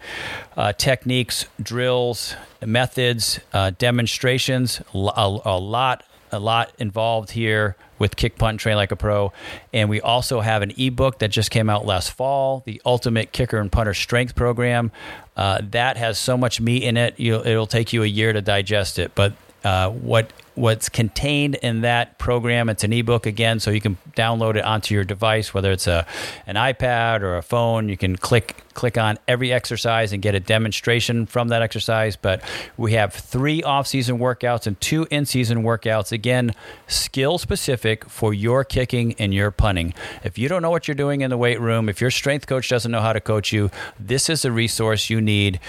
uh, 0.57 0.73
techniques, 0.73 1.45
drills, 1.61 2.35
methods, 2.65 3.39
uh, 3.53 3.71
demonstrations—a 3.77 4.99
lot, 4.99 6.03
a 6.35 6.39
lot 6.39 6.71
involved 6.77 7.31
here 7.31 7.75
with 7.97 8.15
kick, 8.15 8.37
punt, 8.37 8.59
train 8.59 8.75
like 8.75 8.91
a 8.91 8.95
pro. 8.95 9.31
And 9.73 9.89
we 9.89 10.01
also 10.01 10.41
have 10.41 10.61
an 10.61 10.73
ebook 10.77 11.19
that 11.19 11.29
just 11.29 11.49
came 11.49 11.69
out 11.69 11.85
last 11.85 12.11
fall, 12.11 12.61
the 12.65 12.81
Ultimate 12.85 13.31
Kicker 13.31 13.57
and 13.57 13.71
Punter 13.71 13.93
Strength 13.93 14.35
Program. 14.35 14.91
Uh, 15.35 15.61
that 15.71 15.97
has 15.97 16.17
so 16.17 16.37
much 16.37 16.61
meat 16.61 16.83
in 16.83 16.97
it, 16.97 17.15
it'll 17.17 17.67
take 17.67 17.93
you 17.93 18.03
a 18.03 18.07
year 18.07 18.33
to 18.33 18.41
digest 18.41 18.99
it. 18.99 19.13
But 19.15 19.33
uh, 19.65 19.89
what 19.89 20.31
what's 20.53 20.87
contained 20.87 21.55
in 21.55 21.81
that 21.81 22.17
program. 22.17 22.69
It's 22.69 22.83
an 22.83 22.93
ebook 22.93 23.25
again, 23.25 23.59
so 23.59 23.71
you 23.71 23.81
can 23.81 23.97
download 24.15 24.55
it 24.55 24.63
onto 24.63 24.93
your 24.93 25.03
device, 25.03 25.53
whether 25.53 25.71
it's 25.71 25.87
a 25.87 26.05
an 26.45 26.55
iPad 26.55 27.21
or 27.21 27.35
a 27.35 27.41
phone. 27.41 27.89
You 27.89 27.97
can 27.97 28.15
click 28.15 28.63
click 28.75 28.97
on 28.97 29.17
every 29.27 29.51
exercise 29.51 30.13
and 30.13 30.21
get 30.21 30.35
a 30.35 30.39
demonstration 30.39 31.25
from 31.25 31.47
that 31.47 31.63
exercise. 31.63 32.15
But 32.15 32.43
we 32.77 32.93
have 32.93 33.11
three 33.11 33.63
off 33.63 33.87
season 33.87 34.19
workouts 34.19 34.67
and 34.67 34.79
two 34.79 35.07
in 35.09 35.25
season 35.25 35.63
workouts. 35.63 36.11
Again, 36.11 36.53
skill 36.87 37.39
specific 37.39 38.07
for 38.07 38.35
your 38.35 38.63
kicking 38.63 39.15
and 39.17 39.33
your 39.33 39.49
punting. 39.49 39.95
If 40.23 40.37
you 40.37 40.47
don't 40.47 40.61
know 40.61 40.69
what 40.69 40.87
you're 40.87 40.95
doing 40.95 41.21
in 41.21 41.31
the 41.31 41.37
weight 41.37 41.59
room, 41.59 41.89
if 41.89 41.99
your 41.99 42.11
strength 42.11 42.45
coach 42.45 42.69
doesn't 42.69 42.91
know 42.91 43.01
how 43.01 43.13
to 43.13 43.21
coach 43.21 43.51
you, 43.51 43.71
this 43.99 44.29
is 44.29 44.45
a 44.45 44.51
resource 44.51 45.09
you 45.09 45.21
need. 45.21 45.59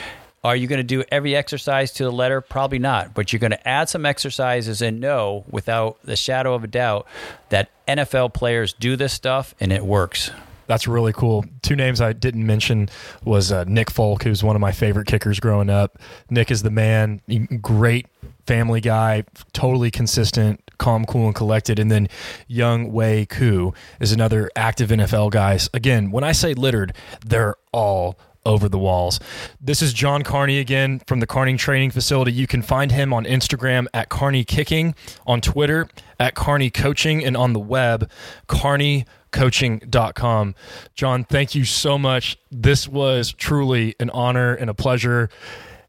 Are 0.47 0.55
you 0.55 0.68
going 0.68 0.78
to 0.78 0.84
do 0.84 1.03
every 1.11 1.34
exercise 1.34 1.90
to 1.94 2.05
the 2.05 2.12
letter? 2.12 2.40
Probably 2.40 2.78
not, 2.78 3.14
but 3.14 3.32
you're 3.32 3.40
going 3.40 3.51
to 3.51 3.68
add 3.68 3.88
some 3.88 4.07
exercises 4.07 4.80
and 4.80 5.01
know 5.01 5.44
without 5.51 6.01
the 6.05 6.14
shadow 6.14 6.55
of 6.55 6.62
a 6.62 6.68
doubt 6.68 7.09
that 7.49 7.68
NFL 7.88 8.32
players 8.32 8.72
do 8.72 8.94
this 8.94 9.12
stuff 9.12 9.57
and 9.59 9.72
it 9.72 9.84
works. 9.84 10.30
That's 10.68 10.86
really 10.86 11.12
cool. 11.12 11.44
Two 11.62 11.74
names 11.74 12.01
I 12.01 12.12
didn't 12.12 12.47
mention 12.47 12.88
was 13.24 13.51
uh, 13.51 13.64
Nick 13.64 13.90
Folk, 13.90 14.22
who's 14.22 14.44
one 14.44 14.55
of 14.55 14.61
my 14.61 14.70
favorite 14.70 15.09
kickers 15.09 15.40
growing 15.40 15.68
up. 15.68 15.99
Nick 16.30 16.53
is 16.53 16.62
the 16.62 16.70
man, 16.70 17.22
great 17.61 18.07
family 18.47 18.80
guy, 18.80 19.24
totally 19.53 19.90
consistent, 19.90 20.61
calm, 20.78 21.05
cool, 21.07 21.26
and 21.26 21.34
collected. 21.34 21.80
And 21.80 21.90
then 21.90 22.09
Younghoe 22.49 23.28
Koo 23.28 23.74
is 23.99 24.12
another 24.12 24.49
active 24.55 24.90
NFL 24.90 25.32
guy. 25.32 25.59
Again, 25.74 26.12
when 26.12 26.22
I 26.22 26.30
say 26.30 26.55
littered, 26.55 26.94
they're 27.24 27.57
all 27.72 28.16
over 28.47 28.68
the 28.68 28.78
walls. 28.78 29.18
This 29.61 29.82
is 29.82 29.92
John 29.92 30.22
Carney 30.22 30.59
again 30.59 31.01
from 31.07 31.20
the 31.20 31.26
Carney 31.26 31.57
Training 31.57 31.90
Facility. 31.90 32.32
You 32.32 32.47
can 32.47 32.62
find 32.62 32.92
him 32.92 33.12
on 33.12 33.26
Instagram 33.26 33.86
at 33.92 34.09
Carney 34.09 34.44
Kicking, 34.44 34.94
on 35.26 35.42
Twitter 35.42 35.88
at 36.18 36.34
Carney 36.34 36.70
Coaching, 36.70 37.22
and 37.24 37.36
on 37.36 37.53
the 37.53 37.61
web, 37.61 38.11
carneycoaching.com. 38.49 40.55
John, 40.94 41.24
thank 41.24 41.55
you 41.55 41.64
so 41.64 41.99
much. 41.99 42.38
This 42.51 42.88
was 42.88 43.32
truly 43.32 43.94
an 44.01 44.09
honor 44.11 44.55
and 44.55 44.68
a 44.70 44.74
pleasure 44.74 45.28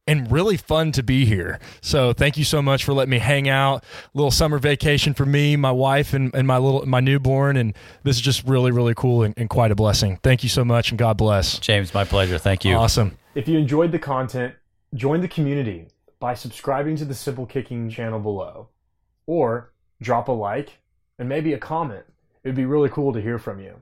and 0.07 0.31
really 0.31 0.57
fun 0.57 0.91
to 0.93 1.03
be 1.03 1.25
here. 1.25 1.59
So 1.81 2.13
thank 2.13 2.37
you 2.37 2.43
so 2.43 2.61
much 2.61 2.83
for 2.85 2.93
letting 2.93 3.11
me 3.11 3.19
hang 3.19 3.49
out. 3.49 3.83
A 3.83 4.17
little 4.17 4.31
summer 4.31 4.57
vacation 4.57 5.13
for 5.13 5.25
me, 5.25 5.55
my 5.55 5.71
wife, 5.71 6.13
and, 6.13 6.33
and 6.33 6.47
my 6.47 6.57
little 6.57 6.85
my 6.85 6.99
newborn. 6.99 7.57
And 7.57 7.75
this 8.03 8.15
is 8.15 8.21
just 8.21 8.43
really, 8.45 8.71
really 8.71 8.93
cool 8.95 9.23
and, 9.23 9.33
and 9.37 9.49
quite 9.49 9.71
a 9.71 9.75
blessing. 9.75 10.17
Thank 10.23 10.43
you 10.43 10.49
so 10.49 10.63
much 10.63 10.91
and 10.91 10.97
God 10.97 11.17
bless. 11.17 11.59
James, 11.59 11.93
my 11.93 12.05
pleasure. 12.05 12.37
Thank 12.37 12.63
you. 12.63 12.75
Awesome. 12.75 13.17
If 13.35 13.47
you 13.47 13.57
enjoyed 13.57 13.91
the 13.91 13.99
content, 13.99 14.55
join 14.95 15.21
the 15.21 15.27
community 15.27 15.87
by 16.19 16.33
subscribing 16.33 16.95
to 16.95 17.05
the 17.05 17.13
Simple 17.13 17.45
Kicking 17.45 17.89
channel 17.89 18.19
below. 18.19 18.69
Or 19.25 19.73
drop 20.01 20.29
a 20.29 20.31
like 20.31 20.79
and 21.19 21.27
maybe 21.27 21.53
a 21.53 21.57
comment. 21.57 22.05
It 22.43 22.49
would 22.49 22.55
be 22.55 22.65
really 22.65 22.89
cool 22.89 23.11
to 23.13 23.21
hear 23.21 23.37
from 23.37 23.59
you. 23.59 23.75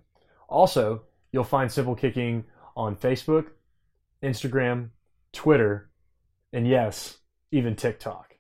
Also, 0.50 1.04
you'll 1.32 1.44
find 1.44 1.72
Simple 1.72 1.96
Kicking 1.96 2.44
on 2.76 2.96
Facebook, 2.96 3.48
Instagram, 4.24 4.90
Twitter, 5.32 5.90
and 6.54 6.68
yes, 6.68 7.18
even 7.52 7.76
TikTok. 7.76 8.35